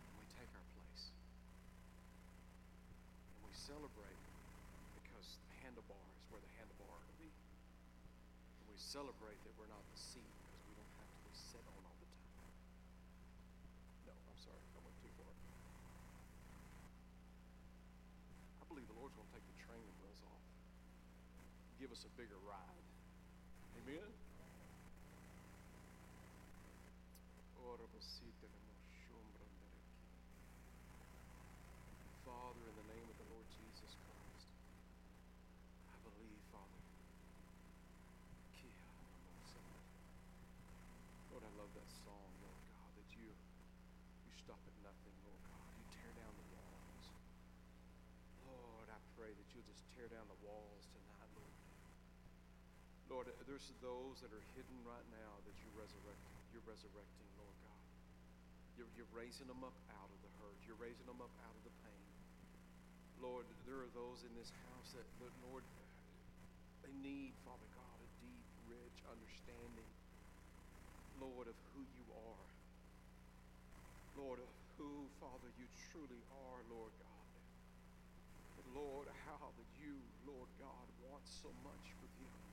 And 0.07 0.15
we 0.15 0.25
take 0.39 0.47
our 0.55 0.67
place. 0.79 1.11
And 3.35 3.43
we 3.43 3.51
celebrate 3.51 4.23
because 4.95 5.27
the 5.51 5.55
handlebar 5.67 5.99
is 6.15 6.23
where 6.31 6.39
the 6.39 6.53
handlebar 6.55 6.95
ought 6.95 7.07
to 7.11 7.17
be. 7.19 7.27
And 7.27 8.71
we 8.71 8.79
celebrate 8.79 9.35
that 9.43 9.51
we're 9.59 9.67
not 9.67 9.83
the 9.91 9.99
seat 9.99 10.31
because 10.31 10.63
we 10.63 10.79
don't 10.79 10.95
have 11.03 11.11
to 11.11 11.21
be 11.27 11.35
set 11.35 11.65
on 11.67 11.83
all 11.83 11.99
the 11.99 12.07
time. 12.39 12.55
No, 14.07 14.15
I'm 14.15 14.39
sorry, 14.39 14.63
I 14.63 14.79
went 14.79 14.95
too 15.03 15.11
far. 15.19 15.27
I 18.63 18.65
believe 18.71 18.87
the 18.87 18.95
Lord's 18.95 19.11
going 19.19 19.27
to 19.27 19.35
take 19.35 19.43
the 19.43 19.59
training 19.59 19.91
wheels 19.99 20.23
off, 20.31 20.47
give 21.83 21.91
us 21.91 22.07
a 22.07 22.11
bigger 22.15 22.39
ride. 22.47 22.82
Amen? 23.83 23.99
Father, 32.23 32.63
in 32.63 32.75
the 32.79 32.87
name 32.95 33.07
of 33.11 33.17
the 33.19 33.27
Lord 33.27 33.43
Jesus 33.51 33.91
Christ, 34.07 34.47
I 35.91 35.99
believe, 36.07 36.39
Father. 36.47 36.79
Lord, 41.27 41.43
I 41.43 41.51
love 41.59 41.75
that 41.75 41.89
song, 42.07 42.29
Lord 42.39 42.63
God, 42.71 42.91
that 42.95 43.09
you 43.19 43.27
you 43.27 44.31
stop 44.39 44.63
at 44.63 44.77
nothing, 44.79 45.15
Lord 45.27 45.43
God. 45.43 45.67
You 45.75 45.83
tear 45.91 46.15
down 46.15 46.31
the 46.39 46.47
walls. 46.55 47.03
Lord, 48.47 48.87
I 48.87 48.99
pray 49.19 49.35
that 49.35 49.47
you'll 49.51 49.67
just 49.67 49.83
tear 49.91 50.07
down 50.07 50.23
the 50.31 50.39
walls. 50.47 50.72
Lord, 53.13 53.29
there's 53.45 53.69
those 53.77 54.25
that 54.25 54.33
are 54.33 54.45
hidden 54.57 54.73
right 54.89 55.05
now 55.13 55.37
that 55.45 55.53
you're 55.61 55.77
resurrecting. 55.77 56.33
You're 56.49 56.65
resurrecting, 56.65 57.29
Lord 57.37 57.53
God. 57.61 57.83
You're, 58.73 58.89
you're 58.97 59.13
raising 59.13 59.45
them 59.45 59.61
up 59.61 59.77
out 60.01 60.09
of 60.09 60.17
the 60.25 60.33
hurt. 60.41 60.57
You're 60.65 60.81
raising 60.81 61.05
them 61.05 61.21
up 61.21 61.29
out 61.45 61.53
of 61.53 61.61
the 61.61 61.75
pain. 61.85 62.09
Lord, 63.21 63.45
there 63.69 63.85
are 63.85 63.93
those 63.93 64.25
in 64.25 64.33
this 64.33 64.49
house 64.65 64.97
that, 64.97 65.05
that 65.21 65.29
Lord, 65.45 65.61
they 66.81 66.89
need, 67.05 67.37
Father 67.45 67.69
God, 67.77 67.97
a 68.01 68.09
deep, 68.17 68.49
rich 68.65 68.97
understanding, 69.05 69.89
Lord, 71.21 71.45
of 71.45 71.57
who 71.77 71.85
you 71.93 72.05
are. 72.17 72.49
Lord, 74.17 74.41
of 74.41 74.49
who, 74.81 75.05
Father, 75.21 75.53
you 75.61 75.69
truly 75.93 76.21
are, 76.49 76.59
Lord 76.65 76.93
God. 76.97 77.29
And 78.57 78.67
Lord, 78.73 79.05
how 79.29 79.53
that 79.53 79.69
you, 79.77 80.01
Lord 80.25 80.49
God, 80.57 80.85
want 81.05 81.21
so 81.29 81.53
much 81.61 81.93
for 82.01 82.09
them. 82.17 82.43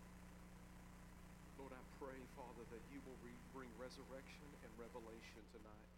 Lord, 1.61 1.77
I 1.77 1.90
pray, 2.01 2.17
Father, 2.33 2.65
that 2.73 2.81
you 2.89 2.97
will 3.05 3.21
re- 3.21 3.45
bring 3.53 3.69
resurrection 3.77 4.49
and 4.65 4.71
revelation 4.81 5.45
tonight. 5.53 5.89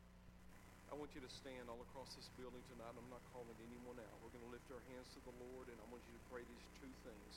I 0.91 0.99
want 0.99 1.15
you 1.15 1.23
to 1.23 1.31
stand 1.31 1.71
all 1.71 1.79
across 1.79 2.11
this 2.19 2.27
building 2.35 2.59
tonight. 2.75 2.91
I'm 2.99 3.07
not 3.07 3.23
calling 3.31 3.55
anyone 3.63 3.95
out. 4.03 4.11
We're 4.19 4.35
going 4.35 4.43
to 4.43 4.51
lift 4.51 4.67
our 4.75 4.83
hands 4.91 5.07
to 5.15 5.23
the 5.23 5.31
Lord, 5.39 5.71
and 5.71 5.79
I 5.79 5.87
want 5.95 6.03
you 6.11 6.15
to 6.19 6.25
pray 6.27 6.43
these 6.43 6.67
two 6.83 6.91
things. 7.07 7.33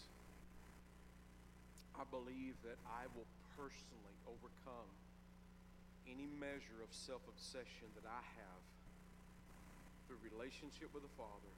I 1.94 2.10
believe 2.10 2.58
that 2.66 2.82
I 2.90 3.06
will 3.14 3.30
personally 3.54 4.18
overcome 4.26 4.90
any 6.10 6.26
measure 6.42 6.82
of 6.82 6.90
self 6.90 7.22
obsession 7.30 7.88
that 7.94 8.10
I 8.10 8.22
have 8.42 8.62
through 10.10 10.20
relationship 10.26 10.90
with 10.90 11.06
the 11.06 11.14
Father, 11.14 11.54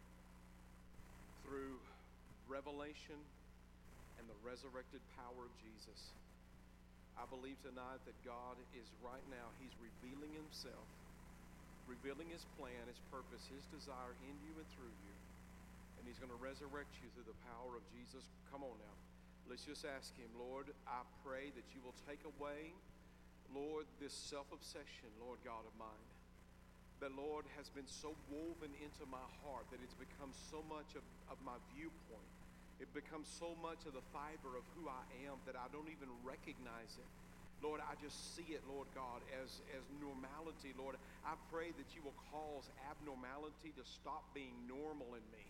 through 1.48 1.80
revelation 2.52 3.16
and 4.20 4.28
the 4.28 4.38
resurrected 4.44 5.00
power 5.16 5.48
of 5.48 5.54
Jesus. 5.64 6.12
I 7.18 7.26
believe 7.34 7.58
tonight 7.66 7.98
that 8.06 8.18
God 8.22 8.62
is 8.78 8.86
right 9.02 9.26
now, 9.34 9.50
He's 9.58 9.74
revealing 9.82 10.30
Himself, 10.38 10.86
revealing 11.90 12.30
His 12.30 12.46
plan, 12.62 12.86
His 12.86 13.02
purpose, 13.10 13.42
His 13.50 13.66
desire 13.74 14.14
in 14.22 14.38
you 14.46 14.54
and 14.54 14.70
through 14.78 14.94
you. 15.02 15.16
And 15.98 16.06
He's 16.06 16.22
going 16.22 16.30
to 16.30 16.38
resurrect 16.38 16.94
you 17.02 17.10
through 17.18 17.26
the 17.26 17.42
power 17.50 17.74
of 17.74 17.82
Jesus. 17.90 18.22
Come 18.54 18.62
on 18.62 18.78
now. 18.78 18.96
Let's 19.50 19.66
just 19.66 19.82
ask 19.82 20.14
Him, 20.14 20.30
Lord, 20.38 20.70
I 20.86 21.02
pray 21.26 21.50
that 21.58 21.66
you 21.74 21.82
will 21.82 21.98
take 22.06 22.22
away, 22.38 22.70
Lord, 23.50 23.90
this 23.98 24.14
self 24.14 24.46
obsession, 24.54 25.10
Lord 25.18 25.42
God 25.42 25.66
of 25.66 25.74
mine, 25.82 26.08
that, 27.02 27.18
Lord, 27.18 27.50
has 27.58 27.74
been 27.74 27.90
so 27.90 28.14
woven 28.30 28.70
into 28.78 29.10
my 29.10 29.26
heart 29.42 29.66
that 29.74 29.82
it's 29.82 29.98
become 29.98 30.30
so 30.54 30.62
much 30.70 30.94
of, 30.94 31.02
of 31.34 31.42
my 31.42 31.58
viewpoint. 31.74 32.37
It 32.80 32.94
becomes 32.94 33.26
so 33.26 33.58
much 33.62 33.86
of 33.90 33.98
the 33.98 34.06
fiber 34.14 34.54
of 34.54 34.66
who 34.78 34.86
I 34.86 35.06
am 35.26 35.42
that 35.50 35.58
I 35.58 35.66
don't 35.74 35.90
even 35.90 36.10
recognize 36.22 36.94
it. 36.98 37.10
Lord, 37.66 37.82
I 37.82 37.98
just 37.98 38.38
see 38.38 38.54
it, 38.54 38.62
Lord 38.70 38.86
God, 38.94 39.26
as, 39.34 39.66
as 39.74 39.82
normality. 39.98 40.78
Lord, 40.78 40.94
I 41.26 41.34
pray 41.50 41.74
that 41.74 41.90
you 41.98 42.06
will 42.06 42.18
cause 42.30 42.70
abnormality 42.86 43.74
to 43.74 43.84
stop 43.84 44.30
being 44.38 44.54
normal 44.70 45.18
in 45.18 45.26
me. 45.34 45.46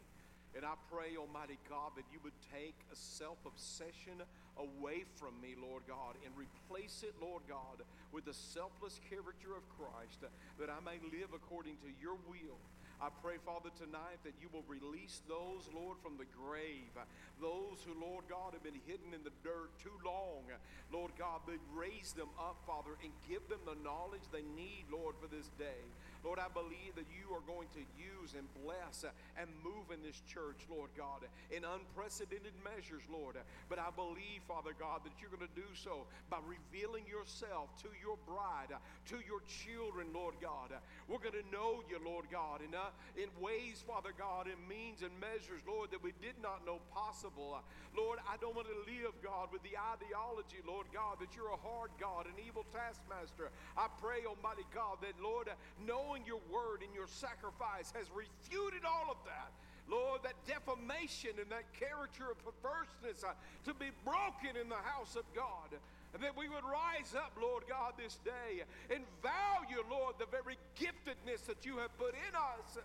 And 0.56 0.64
I 0.64 0.80
pray, 0.88 1.20
Almighty 1.20 1.60
God, 1.68 1.92
that 2.00 2.08
you 2.10 2.24
would 2.24 2.34
take 2.48 2.80
a 2.88 2.96
self 2.96 3.38
obsession 3.46 4.24
away 4.58 5.04
from 5.20 5.36
me, 5.44 5.54
Lord 5.60 5.84
God, 5.86 6.16
and 6.24 6.32
replace 6.34 7.04
it, 7.04 7.14
Lord 7.22 7.44
God, 7.46 7.84
with 8.16 8.26
the 8.26 8.34
selfless 8.34 9.04
character 9.12 9.54
of 9.54 9.68
Christ, 9.76 10.24
that 10.24 10.72
I 10.72 10.80
may 10.82 10.98
live 11.12 11.36
according 11.36 11.76
to 11.84 11.92
your 12.00 12.16
will. 12.26 12.58
I 12.98 13.10
pray, 13.22 13.38
Father, 13.46 13.70
tonight 13.78 14.26
that 14.26 14.34
you 14.42 14.50
will 14.50 14.66
release 14.66 15.22
those, 15.30 15.70
Lord, 15.70 16.02
from 16.02 16.18
the 16.18 16.26
grave. 16.34 16.90
Those 17.38 17.78
who, 17.86 17.94
Lord 17.94 18.26
God, 18.26 18.58
have 18.58 18.66
been 18.66 18.82
hidden 18.90 19.14
in 19.14 19.22
the 19.22 19.36
dirt 19.46 19.70
too 19.78 19.94
long. 20.02 20.50
Lord 20.92 21.12
God, 21.14 21.46
raise 21.78 22.14
them 22.18 22.30
up, 22.42 22.58
Father, 22.66 22.98
and 23.06 23.14
give 23.30 23.46
them 23.54 23.62
the 23.70 23.78
knowledge 23.86 24.26
they 24.34 24.42
need, 24.58 24.90
Lord, 24.90 25.14
for 25.22 25.30
this 25.30 25.46
day. 25.62 25.86
Lord, 26.28 26.44
I 26.44 26.52
believe 26.52 26.92
that 27.00 27.08
you 27.08 27.32
are 27.32 27.46
going 27.48 27.72
to 27.72 27.80
use 27.96 28.36
and 28.36 28.44
bless 28.60 29.08
and 29.40 29.48
move 29.64 29.96
in 29.96 30.04
this 30.04 30.20
church, 30.28 30.68
Lord 30.68 30.92
God, 31.00 31.24
in 31.56 31.64
unprecedented 31.64 32.52
measures, 32.68 33.08
Lord. 33.08 33.40
But 33.72 33.80
I 33.80 33.96
believe, 33.96 34.44
Father 34.44 34.76
God, 34.76 35.08
that 35.08 35.16
you're 35.24 35.32
going 35.32 35.48
to 35.48 35.56
do 35.56 35.72
so 35.72 36.04
by 36.28 36.44
revealing 36.44 37.08
yourself 37.08 37.72
to 37.80 37.96
your 38.04 38.20
bride, 38.28 38.76
to 38.76 39.24
your 39.24 39.40
children, 39.48 40.12
Lord 40.12 40.36
God. 40.44 40.76
We're 41.08 41.24
going 41.24 41.40
to 41.40 41.48
know 41.48 41.80
you, 41.88 41.96
Lord 42.04 42.28
God, 42.28 42.60
in, 42.60 42.76
uh, 42.76 42.92
in 43.16 43.32
ways, 43.40 43.80
Father 43.88 44.12
God, 44.12 44.52
in 44.52 44.60
means 44.68 45.08
and 45.08 45.16
measures, 45.24 45.64
Lord, 45.64 45.96
that 45.96 46.04
we 46.04 46.12
did 46.20 46.36
not 46.44 46.68
know 46.68 46.84
possible. 46.92 47.64
Lord, 47.96 48.20
I 48.28 48.36
don't 48.44 48.54
want 48.54 48.68
to 48.68 48.80
live, 48.84 49.16
God, 49.24 49.50
with 49.56 49.64
the 49.64 49.80
ideology, 49.80 50.60
Lord 50.68 50.92
God, 50.92 51.24
that 51.24 51.34
you're 51.40 51.56
a 51.56 51.64
hard 51.64 51.96
God, 51.96 52.28
an 52.28 52.36
evil 52.38 52.68
taskmaster. 52.76 53.50
I 53.80 53.88
pray, 54.04 54.28
Almighty 54.28 54.68
God, 54.76 55.00
that, 55.02 55.16
Lord, 55.24 55.48
knowing 55.82 56.17
your 56.26 56.42
word 56.50 56.82
and 56.82 56.94
your 56.96 57.08
sacrifice 57.08 57.94
has 57.94 58.08
refuted 58.14 58.86
all 58.88 59.12
of 59.12 59.18
that. 59.26 59.52
Lord, 59.88 60.20
that 60.24 60.36
defamation 60.44 61.32
and 61.40 61.48
that 61.48 61.64
character 61.72 62.28
of 62.28 62.38
perverseness 62.44 63.24
uh, 63.24 63.32
to 63.64 63.74
be 63.74 63.92
broken 64.04 64.60
in 64.60 64.68
the 64.68 64.84
house 64.84 65.16
of 65.16 65.24
God. 65.32 65.72
And 66.14 66.24
that 66.24 66.36
we 66.36 66.50
would 66.50 66.64
rise 66.64 67.16
up, 67.16 67.32
Lord 67.40 67.64
God, 67.68 67.94
this 67.96 68.20
day 68.24 68.64
and 68.92 69.04
value, 69.24 69.84
Lord, 69.88 70.16
the 70.20 70.28
very 70.28 70.58
giftedness 70.76 71.46
that 71.48 71.66
you 71.66 71.78
have 71.78 71.96
put 71.98 72.16
in 72.16 72.34
us. 72.36 72.84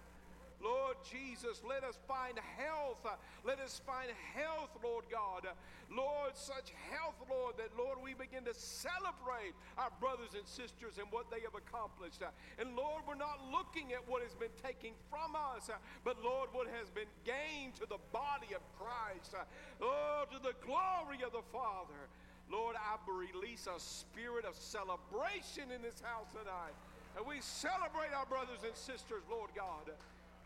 Lord 0.62 0.96
Jesus, 1.02 1.60
let 1.66 1.82
us 1.82 1.98
find 2.06 2.38
health. 2.56 3.02
Let 3.44 3.58
us 3.58 3.82
find 3.84 4.10
health, 4.34 4.70
Lord 4.82 5.04
God. 5.10 5.50
Lord, 5.90 6.32
such 6.38 6.72
health, 6.88 7.18
Lord, 7.28 7.58
that, 7.58 7.74
Lord, 7.76 7.98
we 7.98 8.14
begin 8.14 8.46
to 8.46 8.54
celebrate 8.54 9.52
our 9.76 9.90
brothers 10.00 10.32
and 10.38 10.46
sisters 10.46 10.96
and 10.96 11.10
what 11.10 11.28
they 11.28 11.42
have 11.44 11.58
accomplished. 11.58 12.22
And, 12.56 12.78
Lord, 12.78 13.02
we're 13.04 13.18
not 13.18 13.42
looking 13.50 13.92
at 13.92 14.06
what 14.08 14.22
has 14.22 14.32
been 14.38 14.54
taken 14.62 14.94
from 15.10 15.34
us, 15.34 15.68
but, 16.06 16.22
Lord, 16.22 16.48
what 16.54 16.70
has 16.78 16.88
been 16.88 17.10
gained 17.26 17.74
to 17.82 17.86
the 17.90 18.00
body 18.14 18.54
of 18.54 18.62
Christ. 18.78 19.34
Oh, 19.82 20.24
to 20.30 20.38
the 20.38 20.56
glory 20.64 21.20
of 21.26 21.34
the 21.34 21.44
Father. 21.52 22.08
Lord, 22.50 22.76
I 22.76 22.96
release 23.10 23.66
a 23.66 23.80
spirit 23.80 24.44
of 24.44 24.54
celebration 24.56 25.72
in 25.74 25.82
this 25.82 26.00
house 26.00 26.28
tonight. 26.32 26.76
And 27.16 27.26
we 27.26 27.40
celebrate 27.40 28.12
our 28.16 28.24
brothers 28.24 28.64
and 28.64 28.76
sisters, 28.76 29.24
Lord 29.28 29.50
God. 29.56 29.92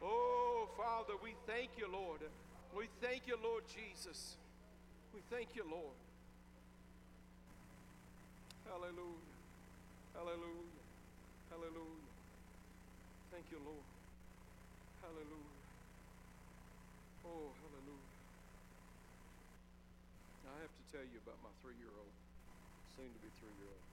Oh, 0.06 0.68
Father, 0.78 1.14
we 1.22 1.34
thank 1.46 1.70
you, 1.76 1.90
Lord. 1.90 2.20
We 2.76 2.86
thank 3.02 3.26
you, 3.26 3.36
Lord 3.42 3.64
Jesus. 3.66 4.36
We 5.12 5.20
thank 5.30 5.56
you, 5.56 5.64
Lord. 5.66 5.98
Hallelujah. 8.70 9.34
Hallelujah. 10.14 10.82
Hallelujah. 11.50 12.10
Thank 13.32 13.50
you, 13.50 13.58
Lord. 13.66 13.86
Hallelujah. 15.02 15.60
Oh, 17.26 17.50
hallelujah. 17.58 18.14
I 20.46 20.62
have 20.62 20.70
to 20.70 20.84
tell 20.94 21.02
you 21.02 21.18
about 21.26 21.36
my 21.42 21.50
three 21.60 21.74
year 21.82 21.90
old, 21.90 22.14
soon 22.94 23.10
to 23.10 23.20
be 23.20 23.28
three 23.42 23.52
year 23.58 23.66
old. 23.66 23.86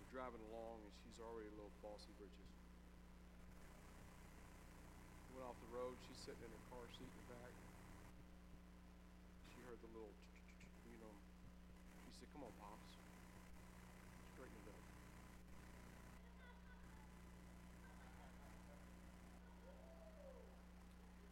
We're 0.00 0.10
driving 0.16 0.42
along, 0.48 0.80
and 0.80 0.92
she's 1.04 1.20
already 1.20 1.52
a 1.52 1.56
little 1.60 1.76
bossy 1.84 2.10
britches. 2.16 2.50
Went 5.36 5.46
off 5.46 5.54
the 5.61 5.61
road. 5.72 5.96
She's 6.04 6.20
sitting 6.20 6.44
in 6.44 6.52
her 6.52 6.64
car 6.68 6.84
seat 6.92 7.08
in 7.08 7.16
the 7.16 7.28
back. 7.32 7.52
She 9.48 9.58
heard 9.64 9.80
the 9.80 9.88
little, 9.96 10.12
you 10.84 11.00
know. 11.00 11.14
She 12.04 12.12
said, 12.20 12.28
"Come 12.36 12.44
on, 12.44 12.52
pops, 12.60 12.92
straighten 14.36 14.60
it 14.60 14.68
up." 14.68 14.84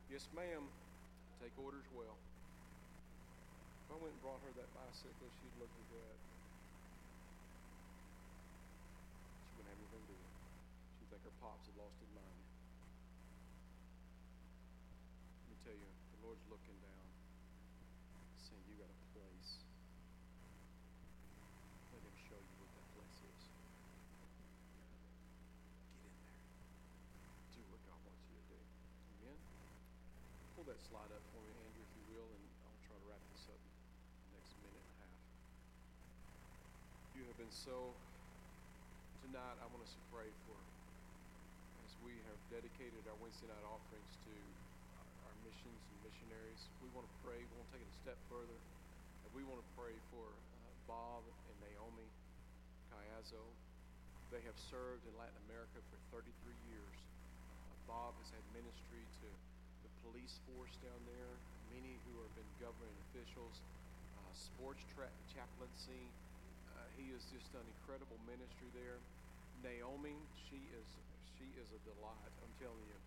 Yes, 0.08 0.24
ma'am. 0.32 0.64
Take 1.40 1.56
orders 1.60 1.86
well. 1.92 2.16
If 3.84 3.92
I 3.92 3.96
went 4.00 4.12
and 4.12 4.22
brought 4.22 4.40
her 4.44 4.52
that 4.56 4.70
bicycle, 4.72 5.28
she'd 5.40 5.56
look 5.60 5.72
at 5.72 5.88
that. 5.92 6.18
She 9.48 9.56
wouldn't 9.56 9.72
have 9.72 9.80
anything 9.80 10.04
to 10.04 10.12
do. 10.12 10.18
She'd 10.98 11.08
think 11.08 11.24
her 11.24 11.36
pops 11.40 11.64
had 11.66 11.76
lost 11.80 11.96
his 12.00 12.12
mind. 12.12 12.44
Let 15.40 15.48
me 15.48 15.56
tell 15.64 15.74
you, 15.74 15.88
the 15.88 16.20
Lord's 16.26 16.44
looking 16.52 16.78
down, 16.84 17.08
saying, 18.50 18.66
You 18.66 18.74
got 18.82 18.90
a 18.90 18.98
place. 19.14 19.62
Let 21.94 22.02
Him 22.02 22.16
show 22.18 22.34
you 22.34 22.54
what 22.58 22.70
that 22.74 22.86
place 22.98 23.18
is. 23.22 23.40
Get 25.94 26.10
in 26.10 26.14
there. 26.26 26.42
Do 27.54 27.62
what 27.70 27.78
God 27.86 28.00
wants 28.02 28.26
you 28.26 28.34
to 28.42 28.46
do. 28.50 28.58
Amen? 29.22 29.38
Pull 30.58 30.66
that 30.66 30.82
slide 30.82 31.14
up 31.14 31.22
for 31.30 31.38
me, 31.46 31.54
Andrew, 31.62 31.86
if 31.86 31.92
you 31.94 32.04
will, 32.10 32.26
and 32.26 32.42
I'll 32.66 32.82
try 32.82 32.98
to 32.98 33.06
wrap 33.06 33.22
this 33.30 33.46
up 33.54 33.62
next 34.34 34.58
minute 34.66 34.82
and 34.82 34.90
a 34.90 35.06
half. 35.06 35.14
You 37.14 37.22
have 37.30 37.38
been 37.38 37.54
so. 37.54 37.94
Tonight, 39.22 39.62
I 39.62 39.66
want 39.70 39.84
us 39.86 39.94
to 39.94 40.02
pray 40.10 40.26
for, 40.48 40.58
as 41.86 41.92
we 42.02 42.18
have 42.26 42.40
dedicated 42.50 43.06
our 43.06 43.14
Wednesday 43.22 43.46
night 43.46 43.62
offerings 43.62 44.18
to 44.26 44.34
our, 44.98 45.30
our 45.30 45.34
missions 45.46 45.78
and 45.86 45.98
missionaries. 46.30 46.62
We 46.78 46.88
want 46.94 47.10
to 47.10 47.14
pray. 47.26 47.42
We 47.42 47.54
want 47.58 47.66
to 47.74 47.74
take 47.74 47.82
it 47.82 47.90
a 47.90 47.98
step 48.06 48.18
further. 48.30 48.54
And 49.26 49.30
we 49.34 49.42
want 49.42 49.58
to 49.58 49.68
pray 49.74 49.98
for 50.14 50.22
uh, 50.22 50.70
Bob 50.86 51.26
and 51.26 51.56
Naomi 51.58 52.06
Caiazo. 52.94 53.42
They 54.30 54.38
have 54.46 54.54
served 54.70 55.02
in 55.10 55.14
Latin 55.18 55.34
America 55.50 55.82
for 55.90 55.98
33 56.22 56.30
years. 56.70 56.94
Uh, 56.94 57.74
Bob 57.90 58.14
has 58.22 58.30
had 58.30 58.42
ministry 58.54 59.02
to 59.26 59.28
the 59.82 59.90
police 60.06 60.38
force 60.46 60.70
down 60.86 61.02
there, 61.10 61.34
many 61.74 61.98
who 62.06 62.22
have 62.22 62.30
been 62.38 62.46
government 62.62 62.94
officials, 63.10 63.58
uh, 64.14 64.30
sports 64.30 64.86
tra- 64.94 65.10
chaplaincy. 65.34 66.06
Uh, 66.70 66.86
he 66.94 67.10
has 67.10 67.26
just 67.34 67.50
done 67.50 67.66
incredible 67.82 68.22
ministry 68.30 68.70
there. 68.70 69.02
Naomi, 69.66 70.14
she 70.46 70.62
is 70.78 70.86
she 71.34 71.50
is 71.58 71.66
a 71.74 71.80
delight. 71.82 72.30
I'm 72.38 72.54
telling 72.62 72.86
you, 72.86 72.98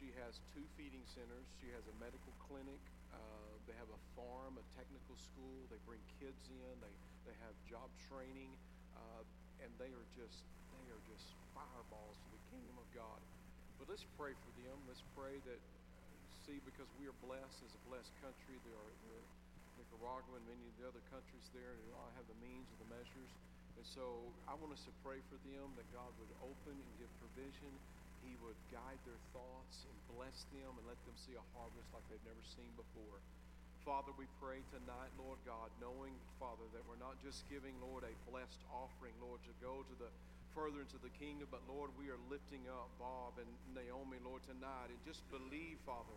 she 0.00 0.08
has 0.24 0.40
two 0.56 0.64
feeding 0.80 1.04
centers. 1.12 1.44
She 1.60 1.68
has 1.76 1.84
a 1.84 1.94
medical 2.00 2.32
clinic. 2.48 2.80
Uh, 3.12 3.20
they 3.68 3.76
have 3.76 3.92
a 3.92 4.00
farm, 4.16 4.56
a 4.56 4.64
technical 4.72 5.12
school. 5.20 5.60
They 5.68 5.76
bring 5.84 6.00
kids 6.16 6.40
in. 6.48 6.72
They 6.80 6.94
they 7.28 7.36
have 7.44 7.52
job 7.68 7.92
training, 8.08 8.48
uh, 8.96 9.22
and 9.60 9.68
they 9.76 9.92
are 9.92 10.08
just 10.16 10.40
they 10.72 10.88
are 10.88 11.04
just 11.04 11.36
fireballs 11.52 12.16
to 12.16 12.28
the 12.32 12.42
kingdom 12.48 12.80
of 12.80 12.88
God. 12.96 13.20
But 13.76 13.92
let's 13.92 14.08
pray 14.16 14.32
for 14.32 14.50
them. 14.64 14.80
Let's 14.88 15.04
pray 15.12 15.36
that 15.44 15.60
see 16.48 16.56
because 16.64 16.88
we 16.96 17.04
are 17.04 17.16
blessed 17.20 17.60
as 17.60 17.72
a 17.76 17.82
blessed 17.84 18.16
country. 18.24 18.56
There 18.64 18.72
are, 18.80 18.92
there 19.04 19.20
are 19.20 19.28
Nicaragua 19.76 20.40
and 20.40 20.46
many 20.48 20.64
of 20.64 20.74
the 20.80 20.88
other 20.88 21.04
countries 21.12 21.44
there, 21.52 21.76
they 21.76 21.92
all 21.92 22.08
have 22.16 22.24
the 22.24 22.38
means 22.40 22.64
and 22.72 22.78
the 22.80 22.90
measures. 22.96 23.32
And 23.76 23.84
so 23.84 24.28
I 24.48 24.56
want 24.56 24.72
us 24.72 24.84
to 24.88 24.92
pray 25.04 25.20
for 25.28 25.36
them 25.44 25.72
that 25.76 25.88
God 25.92 26.08
would 26.20 26.32
open 26.40 26.76
and 26.76 26.90
give 26.96 27.08
provision. 27.20 27.72
He 28.24 28.36
would 28.44 28.58
guide 28.68 29.00
their 29.08 29.20
thoughts 29.32 29.84
and 29.88 29.96
bless 30.16 30.44
them 30.52 30.70
and 30.76 30.84
let 30.86 30.98
them 31.08 31.16
see 31.16 31.36
a 31.36 31.44
harvest 31.56 31.88
like 31.92 32.04
they've 32.12 32.28
never 32.28 32.44
seen 32.54 32.70
before. 32.76 33.18
Father, 33.82 34.12
we 34.20 34.28
pray 34.38 34.60
tonight, 34.68 35.08
Lord 35.16 35.40
God, 35.48 35.72
knowing, 35.80 36.12
Father, 36.36 36.68
that 36.76 36.84
we're 36.84 37.00
not 37.00 37.16
just 37.24 37.48
giving, 37.48 37.72
Lord, 37.80 38.04
a 38.04 38.12
blessed 38.28 38.60
offering, 38.68 39.16
Lord, 39.24 39.40
to 39.48 39.54
go 39.64 39.80
to 39.80 39.94
the 39.96 40.10
further 40.52 40.82
into 40.82 40.98
the 41.00 41.12
kingdom, 41.16 41.46
but 41.48 41.62
Lord, 41.70 41.94
we 41.94 42.10
are 42.10 42.18
lifting 42.26 42.60
up 42.68 42.90
Bob 42.98 43.38
and 43.38 43.48
Naomi, 43.70 44.18
Lord, 44.26 44.42
tonight, 44.44 44.90
and 44.90 44.98
just 45.06 45.22
believe, 45.30 45.78
Father, 45.86 46.16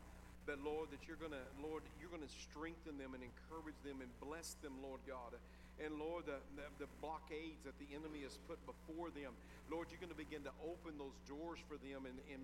that 0.49 0.59
Lord, 0.65 0.91
that 0.91 1.05
you're 1.07 1.21
gonna, 1.21 1.45
Lord, 1.61 1.85
you're 2.01 2.11
gonna 2.11 2.27
strengthen 2.49 2.97
them 2.97 3.15
and 3.15 3.23
encourage 3.23 3.77
them 3.85 4.01
and 4.03 4.09
bless 4.19 4.57
them, 4.59 4.73
Lord 4.81 4.99
God. 5.07 5.37
And 5.81 5.97
Lord, 5.97 6.29
the, 6.29 6.37
the, 6.53 6.85
the 6.85 6.89
blockades 7.01 7.57
that 7.65 7.73
the 7.81 7.89
enemy 7.97 8.21
has 8.21 8.37
put 8.45 8.61
before 8.69 9.09
them, 9.09 9.33
Lord, 9.71 9.89
you're 9.89 10.01
going 10.01 10.13
to 10.13 10.19
begin 10.19 10.45
to 10.45 10.53
open 10.61 10.99
those 11.01 11.17
doors 11.25 11.57
for 11.65 11.81
them 11.81 12.05
in, 12.05 12.15
in, 12.29 12.41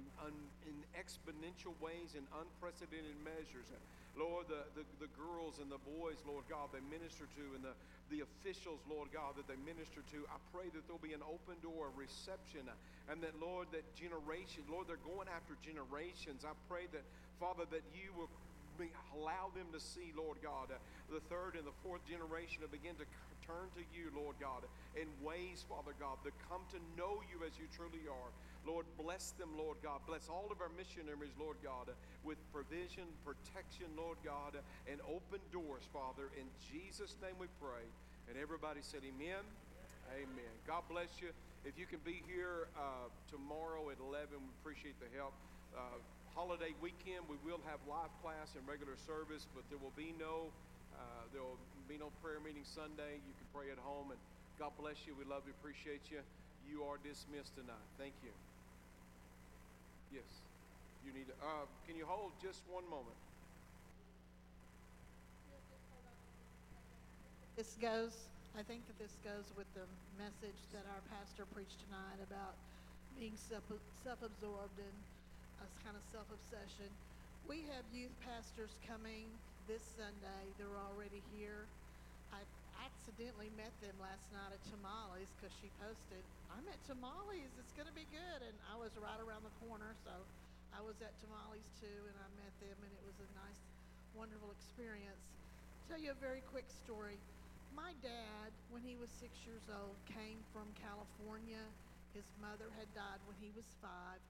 in 0.66 0.76
exponential 0.98 1.78
ways, 1.78 2.18
and 2.18 2.26
unprecedented 2.34 3.14
measures. 3.22 3.70
Lord, 4.18 4.50
the, 4.50 4.66
the, 4.74 4.84
the 4.98 5.12
girls 5.14 5.62
and 5.62 5.70
the 5.70 5.80
boys, 5.86 6.18
Lord 6.26 6.44
God, 6.50 6.74
they 6.74 6.82
minister 6.90 7.30
to, 7.38 7.46
and 7.54 7.62
the, 7.62 7.76
the 8.10 8.26
officials, 8.26 8.82
Lord 8.90 9.14
God, 9.14 9.38
that 9.38 9.46
they 9.46 9.60
minister 9.62 10.02
to, 10.12 10.26
I 10.28 10.42
pray 10.50 10.68
that 10.74 10.82
there'll 10.90 11.00
be 11.00 11.14
an 11.14 11.24
open 11.24 11.62
door, 11.62 11.94
a 11.94 11.94
reception, 11.94 12.66
and 13.08 13.22
that, 13.22 13.38
Lord, 13.38 13.70
that 13.72 13.86
generation, 13.94 14.66
Lord, 14.66 14.90
they're 14.90 15.06
going 15.06 15.30
after 15.30 15.54
generations. 15.62 16.44
I 16.44 16.58
pray 16.66 16.90
that, 16.92 17.06
Father, 17.38 17.70
that 17.70 17.86
you 17.94 18.10
will 18.18 18.32
be, 18.80 18.88
allow 19.12 19.52
them 19.52 19.68
to 19.76 19.80
see, 19.84 20.16
Lord 20.16 20.40
God, 20.40 20.72
uh, 20.72 20.80
the 21.12 21.20
third 21.28 21.60
and 21.60 21.68
the 21.68 21.76
fourth 21.84 22.02
generation 22.08 22.64
to 22.64 22.72
begin 22.72 22.96
to 22.96 23.08
turn 23.44 23.68
to 23.76 23.84
you, 23.92 24.14
Lord 24.16 24.40
God, 24.40 24.64
in 24.96 25.10
ways, 25.20 25.66
Father 25.68 25.92
God, 26.00 26.22
that 26.24 26.32
come 26.48 26.64
to 26.72 26.80
know 26.96 27.20
you 27.28 27.44
as 27.44 27.58
you 27.60 27.68
truly 27.74 28.08
are. 28.08 28.32
Lord, 28.64 28.86
bless 28.96 29.36
them, 29.36 29.50
Lord 29.58 29.82
God. 29.82 30.06
Bless 30.06 30.30
all 30.30 30.48
of 30.54 30.62
our 30.62 30.72
missionaries, 30.78 31.34
Lord 31.36 31.58
God, 31.60 31.90
uh, 31.90 31.98
with 32.24 32.38
provision, 32.54 33.10
protection, 33.26 33.90
Lord 33.98 34.22
God, 34.24 34.56
uh, 34.56 34.92
and 34.92 35.04
open 35.10 35.42
doors, 35.52 35.84
Father. 35.92 36.32
In 36.38 36.48
Jesus' 36.62 37.18
name 37.20 37.36
we 37.40 37.50
pray. 37.60 37.84
And 38.30 38.38
everybody 38.38 38.80
said, 38.86 39.02
Amen. 39.02 39.42
Amen. 40.14 40.54
God 40.66 40.86
bless 40.90 41.22
you. 41.22 41.30
If 41.66 41.78
you 41.78 41.86
can 41.86 42.02
be 42.06 42.22
here 42.26 42.70
uh, 42.74 43.10
tomorrow 43.30 43.90
at 43.90 44.02
11, 44.02 44.42
we 44.42 44.50
appreciate 44.62 44.98
the 44.98 45.10
help. 45.14 45.34
Uh, 45.74 46.02
holiday 46.40 46.72
weekend, 46.80 47.20
we 47.28 47.36
will 47.44 47.60
have 47.68 47.84
live 47.84 48.08
class 48.24 48.56
and 48.56 48.64
regular 48.64 48.96
service, 49.04 49.44
but 49.52 49.68
there 49.68 49.76
will 49.84 49.92
be 50.00 50.16
no 50.16 50.48
uh, 50.96 51.28
there 51.36 51.44
will 51.44 51.60
be 51.92 52.00
no 52.00 52.16
prayer 52.24 52.40
meeting 52.40 52.64
Sunday. 52.64 53.20
You 53.20 53.36
can 53.36 53.48
pray 53.52 53.68
at 53.76 53.80
home, 53.84 54.16
and 54.16 54.20
God 54.56 54.72
bless 54.80 55.04
you. 55.04 55.12
We 55.20 55.28
love 55.28 55.44
you, 55.44 55.52
appreciate 55.60 56.08
you. 56.08 56.24
You 56.64 56.88
are 56.88 56.96
dismissed 57.04 57.60
tonight. 57.60 57.84
Thank 58.00 58.16
you. 58.24 58.32
Yes, 60.16 60.28
you 61.04 61.12
need 61.12 61.28
to. 61.28 61.36
Uh, 61.44 61.68
can 61.84 62.00
you 62.00 62.08
hold 62.08 62.32
just 62.40 62.64
one 62.72 62.88
moment? 62.88 63.20
This 67.60 67.76
goes, 67.84 68.16
I 68.56 68.64
think 68.64 68.88
that 68.88 68.96
this 68.96 69.12
goes 69.28 69.52
with 69.60 69.68
the 69.76 69.84
message 70.16 70.60
that 70.72 70.88
our 70.88 71.04
pastor 71.12 71.44
preached 71.52 71.84
tonight 71.92 72.24
about 72.24 72.56
being 73.20 73.36
self, 73.36 73.68
self-absorbed 74.08 74.80
and 74.80 74.96
a 75.60 75.68
kind 75.84 75.96
of 75.96 76.04
self-obsession. 76.12 76.90
We 77.48 77.66
have 77.74 77.84
youth 77.92 78.14
pastors 78.24 78.72
coming 78.86 79.28
this 79.68 79.82
Sunday. 79.98 80.44
They're 80.58 80.80
already 80.92 81.22
here. 81.36 81.66
I 82.32 82.42
accidentally 82.80 83.50
met 83.58 83.74
them 83.84 83.96
last 84.00 84.24
night 84.32 84.54
at 84.54 84.62
Tamales 84.70 85.28
because 85.38 85.54
she 85.60 85.68
posted, 85.82 86.22
I'm 86.54 86.64
at 86.70 86.80
Tamales. 86.86 87.50
It's 87.60 87.74
going 87.74 87.90
to 87.90 87.98
be 87.98 88.08
good. 88.14 88.40
And 88.46 88.56
I 88.70 88.78
was 88.78 88.94
right 89.02 89.20
around 89.20 89.44
the 89.44 89.56
corner, 89.66 89.92
so 90.06 90.14
I 90.72 90.80
was 90.86 90.96
at 91.02 91.12
Tamales 91.26 91.66
too, 91.82 92.00
and 92.06 92.16
I 92.22 92.28
met 92.38 92.54
them, 92.62 92.78
and 92.80 92.92
it 92.94 93.04
was 93.04 93.18
a 93.20 93.30
nice, 93.36 93.62
wonderful 94.14 94.54
experience. 94.54 95.24
Tell 95.90 95.98
you 95.98 96.14
a 96.14 96.20
very 96.22 96.46
quick 96.54 96.70
story. 96.86 97.18
My 97.74 97.94
dad, 98.06 98.50
when 98.70 98.86
he 98.86 98.94
was 98.98 99.10
six 99.18 99.34
years 99.46 99.66
old, 99.74 99.98
came 100.10 100.38
from 100.54 100.70
California. 100.78 101.62
His 102.14 102.26
mother 102.42 102.70
had 102.78 102.90
died 102.94 103.22
when 103.26 103.38
he 103.42 103.50
was 103.54 103.66
five, 103.82 104.22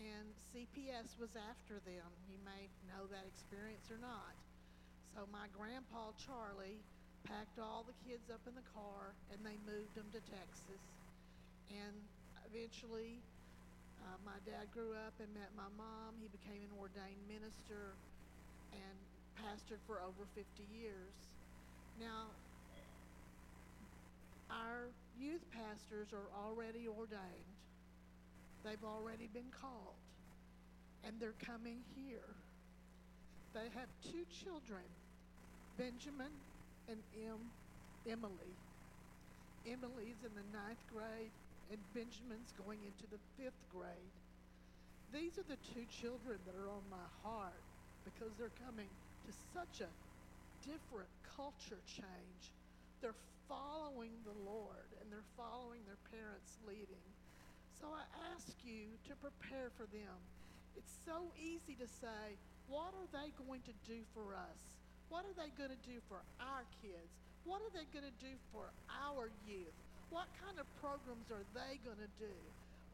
and 0.00 0.34
CPS 0.52 1.18
was 1.18 1.34
after 1.36 1.80
them. 1.84 2.10
You 2.28 2.38
may 2.44 2.68
know 2.88 3.06
that 3.10 3.26
experience 3.26 3.90
or 3.90 3.98
not. 3.98 4.36
So 5.14 5.26
my 5.32 5.48
grandpa 5.52 6.12
Charlie 6.16 6.84
packed 7.24 7.58
all 7.58 7.84
the 7.86 7.96
kids 8.06 8.30
up 8.30 8.42
in 8.46 8.54
the 8.54 8.66
car 8.74 9.14
and 9.32 9.44
they 9.44 9.58
moved 9.66 9.94
them 9.94 10.08
to 10.12 10.20
Texas. 10.20 10.82
And 11.70 12.08
eventually 12.46 13.22
Uh, 14.02 14.18
my 14.24 14.38
dad 14.44 14.70
grew 14.70 14.94
up 14.94 15.14
and 15.20 15.32
met 15.34 15.50
my 15.56 15.68
mom. 15.76 16.16
He 16.20 16.28
became 16.28 16.62
an 16.62 16.72
ordained 16.78 17.22
minister 17.28 17.96
and 18.72 18.96
pastored 19.36 19.82
for 19.86 20.00
over 20.02 20.26
50 20.34 20.64
years. 20.64 21.14
Now, 21.98 22.32
our 24.50 24.90
youth 25.16 25.44
pastors 25.50 26.12
are 26.12 26.30
already 26.34 26.88
ordained. 26.88 27.55
They've 28.66 28.82
already 28.82 29.30
been 29.30 29.54
called. 29.54 29.94
And 31.06 31.14
they're 31.22 31.38
coming 31.38 31.86
here. 31.94 32.34
They 33.54 33.70
have 33.78 33.86
two 34.02 34.26
children, 34.42 34.82
Benjamin 35.78 36.34
and 36.90 36.98
em, 37.14 37.38
Emily. 38.10 38.58
Emily's 39.62 40.18
in 40.26 40.34
the 40.34 40.46
ninth 40.50 40.82
grade, 40.90 41.30
and 41.70 41.78
Benjamin's 41.94 42.50
going 42.58 42.82
into 42.82 43.06
the 43.06 43.22
fifth 43.38 43.62
grade. 43.70 44.14
These 45.14 45.38
are 45.38 45.46
the 45.46 45.62
two 45.70 45.86
children 46.02 46.42
that 46.42 46.58
are 46.58 46.68
on 46.68 46.82
my 46.90 47.06
heart 47.22 47.62
because 48.02 48.34
they're 48.34 48.54
coming 48.66 48.90
to 49.26 49.32
such 49.54 49.78
a 49.78 49.90
different 50.66 51.10
culture 51.38 51.78
change. 51.86 52.42
They're 52.98 53.18
following 53.46 54.10
the 54.26 54.34
Lord 54.42 54.90
and 54.98 55.06
they're 55.06 55.30
following 55.38 55.86
their 55.86 56.02
parents' 56.10 56.58
leading. 56.66 57.06
So 57.80 57.92
I 57.92 58.04
ask 58.32 58.56
you 58.64 58.96
to 59.08 59.12
prepare 59.20 59.68
for 59.76 59.84
them. 59.92 60.16
It's 60.76 60.92
so 61.04 61.32
easy 61.36 61.76
to 61.80 61.88
say, 61.88 62.36
what 62.68 62.92
are 62.96 63.08
they 63.12 63.32
going 63.46 63.62
to 63.68 63.74
do 63.86 64.00
for 64.12 64.34
us? 64.34 64.60
What 65.08 65.24
are 65.24 65.36
they 65.36 65.52
going 65.54 65.70
to 65.70 65.82
do 65.86 66.00
for 66.08 66.18
our 66.40 66.64
kids? 66.82 67.12
What 67.44 67.62
are 67.62 67.72
they 67.72 67.86
going 67.94 68.08
to 68.08 68.18
do 68.18 68.34
for 68.50 68.66
our 68.90 69.30
youth? 69.46 69.76
What 70.10 70.26
kind 70.42 70.58
of 70.58 70.66
programs 70.82 71.30
are 71.30 71.46
they 71.54 71.78
going 71.86 72.00
to 72.02 72.12
do? 72.18 72.36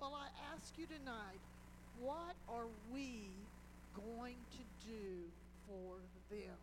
Well, 0.01 0.13
I 0.13 0.29
ask 0.53 0.77
you 0.77 0.87
tonight, 0.87 1.41
what 2.01 2.37
are 2.49 2.69
we 2.93 3.31
going 3.95 4.37
to 4.59 4.65
do 4.85 5.31
for 5.69 6.03
them? 6.29 6.59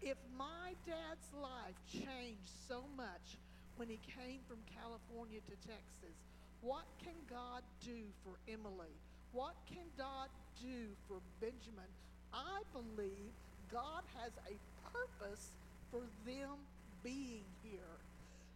If 0.00 0.16
my 0.38 0.78
dad's 0.86 1.28
life 1.34 1.76
changed 1.90 2.52
so 2.68 2.84
much 2.96 3.36
when 3.76 3.88
he 3.88 3.98
came 4.06 4.40
from 4.46 4.58
California 4.70 5.40
to 5.44 5.56
Texas, 5.66 6.16
what 6.62 6.84
can 7.02 7.14
God 7.30 7.62
do 7.84 8.02
for 8.24 8.34
Emily? 8.50 8.94
What 9.32 9.54
can 9.66 9.86
God 9.96 10.28
do 10.60 10.90
for 11.06 11.22
Benjamin? 11.40 11.86
I 12.32 12.60
believe 12.74 13.30
God 13.70 14.02
has 14.18 14.32
a 14.48 14.56
purpose 14.90 15.52
for 15.90 16.02
them 16.26 16.58
being 17.04 17.44
here. 17.62 17.94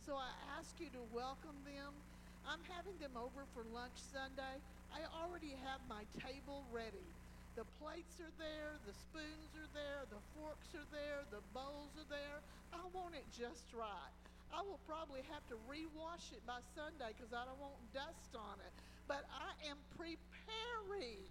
So 0.04 0.16
I 0.16 0.34
ask 0.58 0.74
you 0.80 0.90
to 0.98 1.02
welcome 1.14 1.56
them. 1.62 1.94
I'm 2.42 2.62
having 2.66 2.98
them 2.98 3.14
over 3.14 3.46
for 3.54 3.62
lunch 3.70 3.94
Sunday. 4.10 4.58
I 4.90 5.06
already 5.22 5.54
have 5.62 5.78
my 5.86 6.02
table 6.18 6.66
ready. 6.74 7.06
The 7.54 7.68
plates 7.78 8.16
are 8.18 8.34
there, 8.40 8.80
the 8.88 8.96
spoons 8.96 9.52
are 9.60 9.72
there, 9.76 10.08
the 10.08 10.20
forks 10.34 10.72
are 10.74 10.88
there, 10.90 11.22
the 11.30 11.44
bowls 11.52 11.92
are 12.00 12.08
there. 12.08 12.40
I 12.72 12.80
want 12.96 13.14
it 13.14 13.28
just 13.30 13.68
right. 13.76 14.21
I 14.52 14.60
will 14.60 14.80
probably 14.86 15.24
have 15.32 15.44
to 15.48 15.56
rewash 15.64 16.28
it 16.36 16.44
by 16.46 16.60
Sunday 16.76 17.16
because 17.16 17.32
I 17.32 17.48
don't 17.48 17.58
want 17.58 17.80
dust 17.96 18.36
on 18.36 18.60
it. 18.60 18.72
But 19.08 19.24
I 19.32 19.56
am 19.68 19.80
preparing. 19.96 21.24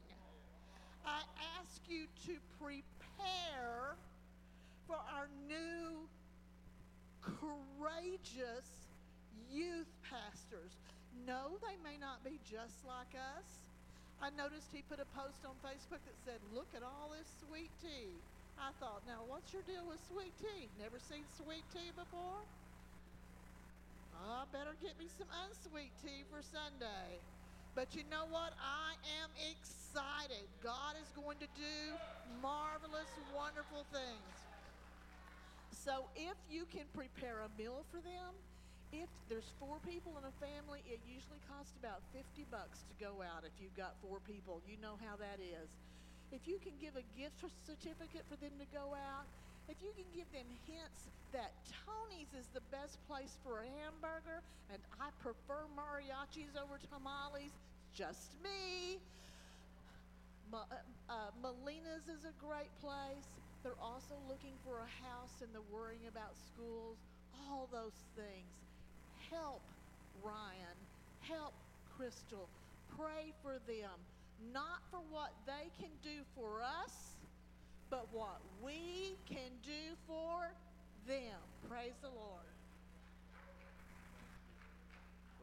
I 1.05 1.21
ask 1.57 1.81
you 1.87 2.09
to 2.25 2.33
prepare 2.57 3.93
for 4.89 4.97
our 4.97 5.29
new 5.47 6.09
courageous 7.21 8.89
youth 9.53 9.89
pastors. 10.01 10.73
No, 11.25 11.61
they 11.61 11.77
may 11.85 12.01
not 12.01 12.25
be 12.25 12.41
just 12.49 12.81
like 12.89 13.13
us. 13.13 13.45
I 14.21 14.29
noticed 14.33 14.69
he 14.73 14.81
put 14.85 15.01
a 15.01 15.09
post 15.17 15.45
on 15.45 15.57
Facebook 15.61 16.01
that 16.05 16.17
said, 16.25 16.41
Look 16.53 16.69
at 16.73 16.81
all 16.81 17.13
this 17.13 17.29
sweet 17.45 17.69
tea. 17.81 18.13
I 18.57 18.69
thought, 18.77 19.01
now 19.09 19.25
what's 19.25 19.53
your 19.53 19.65
deal 19.65 19.85
with 19.89 19.97
sweet 20.09 20.33
tea? 20.37 20.69
Never 20.77 21.01
seen 21.09 21.25
sweet 21.37 21.65
tea 21.73 21.89
before? 21.97 22.45
I 24.21 24.45
better 24.53 24.77
get 24.77 24.93
me 25.01 25.09
some 25.09 25.27
unsweet 25.45 25.89
tea 26.05 26.21
for 26.29 26.45
Sunday. 26.45 27.17
But 27.73 27.95
you 27.97 28.05
know 28.11 28.29
what? 28.29 28.53
I 28.61 28.93
am 29.23 29.31
excited. 29.49 30.45
God 30.61 30.93
is 31.01 31.09
going 31.17 31.41
to 31.41 31.49
do 31.57 31.77
marvelous, 32.41 33.09
wonderful 33.33 33.87
things. 33.89 34.35
So 35.71 36.05
if 36.13 36.37
you 36.51 36.69
can 36.69 36.85
prepare 36.93 37.41
a 37.41 37.49
meal 37.57 37.81
for 37.89 38.03
them, 38.03 38.37
if 38.91 39.09
there's 39.31 39.47
four 39.57 39.79
people 39.87 40.13
in 40.19 40.27
a 40.27 40.35
family, 40.37 40.83
it 40.85 40.99
usually 41.07 41.39
costs 41.47 41.73
about 41.79 42.03
50 42.11 42.45
bucks 42.51 42.83
to 42.91 42.93
go 42.99 43.23
out 43.23 43.47
if 43.47 43.55
you've 43.57 43.75
got 43.79 43.95
four 44.03 44.19
people. 44.27 44.61
You 44.67 44.75
know 44.83 44.99
how 44.99 45.15
that 45.17 45.39
is. 45.39 45.71
If 46.29 46.43
you 46.45 46.59
can 46.59 46.75
give 46.77 46.99
a 46.99 47.07
gift 47.15 47.39
certificate 47.63 48.27
for 48.27 48.35
them 48.43 48.51
to 48.59 48.67
go 48.69 48.93
out, 48.93 49.25
if 49.71 49.79
you 49.79 49.95
can 49.95 50.07
give 50.11 50.27
them 50.35 50.47
hints 50.67 51.07
that 51.31 51.55
Tony's 51.87 52.27
is 52.35 52.51
the 52.51 52.59
best 52.75 52.99
place 53.07 53.39
for 53.39 53.63
a 53.63 53.69
hamburger 53.79 54.43
and 54.67 54.83
I 54.99 55.15
prefer 55.23 55.63
mariachis 55.71 56.59
over 56.59 56.75
tamales, 56.91 57.55
just 57.95 58.35
me. 58.43 58.99
Ma- 60.51 60.67
uh, 60.67 60.75
uh, 61.07 61.31
Molina's 61.39 62.11
is 62.11 62.27
a 62.27 62.35
great 62.43 62.71
place. 62.83 63.31
They're 63.63 63.79
also 63.79 64.19
looking 64.27 64.59
for 64.67 64.83
a 64.83 64.91
house 65.07 65.39
and 65.39 65.47
they're 65.55 65.71
worrying 65.71 66.03
about 66.11 66.35
schools, 66.35 66.99
all 67.47 67.69
those 67.71 67.95
things. 68.19 68.51
Help 69.31 69.63
Ryan, 70.19 70.75
help 71.23 71.53
Crystal. 71.95 72.49
Pray 72.99 73.31
for 73.41 73.55
them, 73.71 73.95
not 74.51 74.83
for 74.91 74.99
what 75.11 75.31
they 75.47 75.71
can 75.79 75.91
do 76.03 76.27
for 76.35 76.59
us, 76.59 77.10
but 77.91 78.07
what 78.13 78.39
we 78.63 79.17
can 79.27 79.51
do 79.63 79.93
for 80.07 80.47
them. 81.05 81.37
Praise 81.69 81.93
the 82.01 82.07
Lord. 82.07 82.47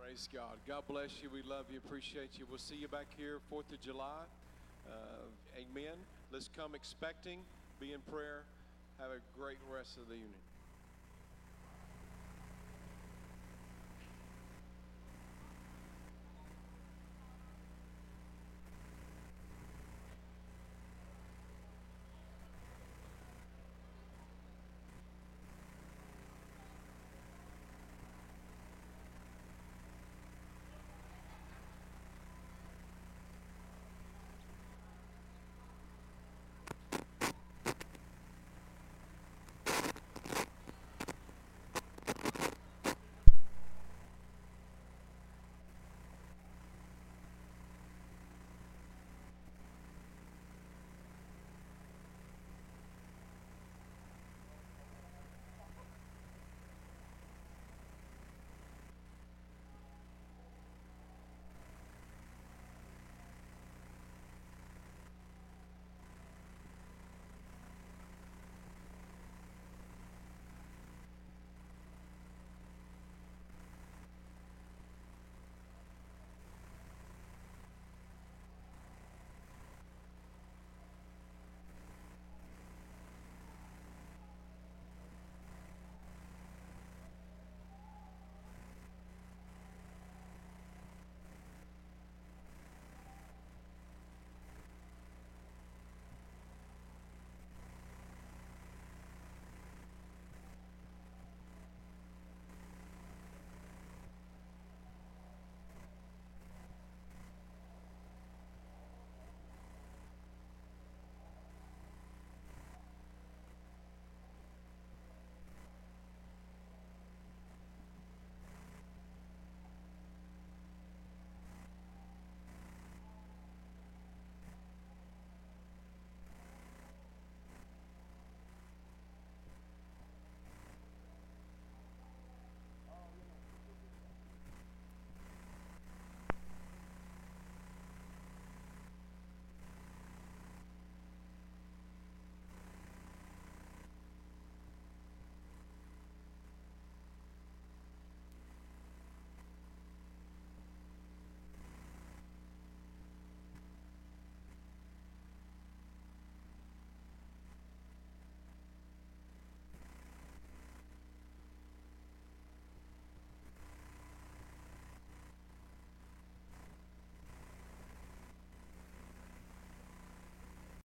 Praise 0.00 0.28
God. 0.32 0.56
God 0.66 0.82
bless 0.88 1.10
you. 1.22 1.28
We 1.28 1.42
love 1.42 1.66
you. 1.70 1.76
Appreciate 1.76 2.30
you. 2.38 2.46
We'll 2.48 2.58
see 2.58 2.76
you 2.76 2.88
back 2.88 3.06
here 3.18 3.38
4th 3.52 3.70
of 3.72 3.80
July. 3.82 4.24
Uh, 4.86 5.60
amen. 5.60 5.94
Let's 6.32 6.48
come 6.56 6.74
expecting, 6.74 7.40
be 7.78 7.92
in 7.92 8.00
prayer. 8.10 8.44
Have 8.98 9.10
a 9.10 9.20
great 9.38 9.58
rest 9.70 9.98
of 9.98 10.08
the 10.08 10.14
evening. 10.14 10.47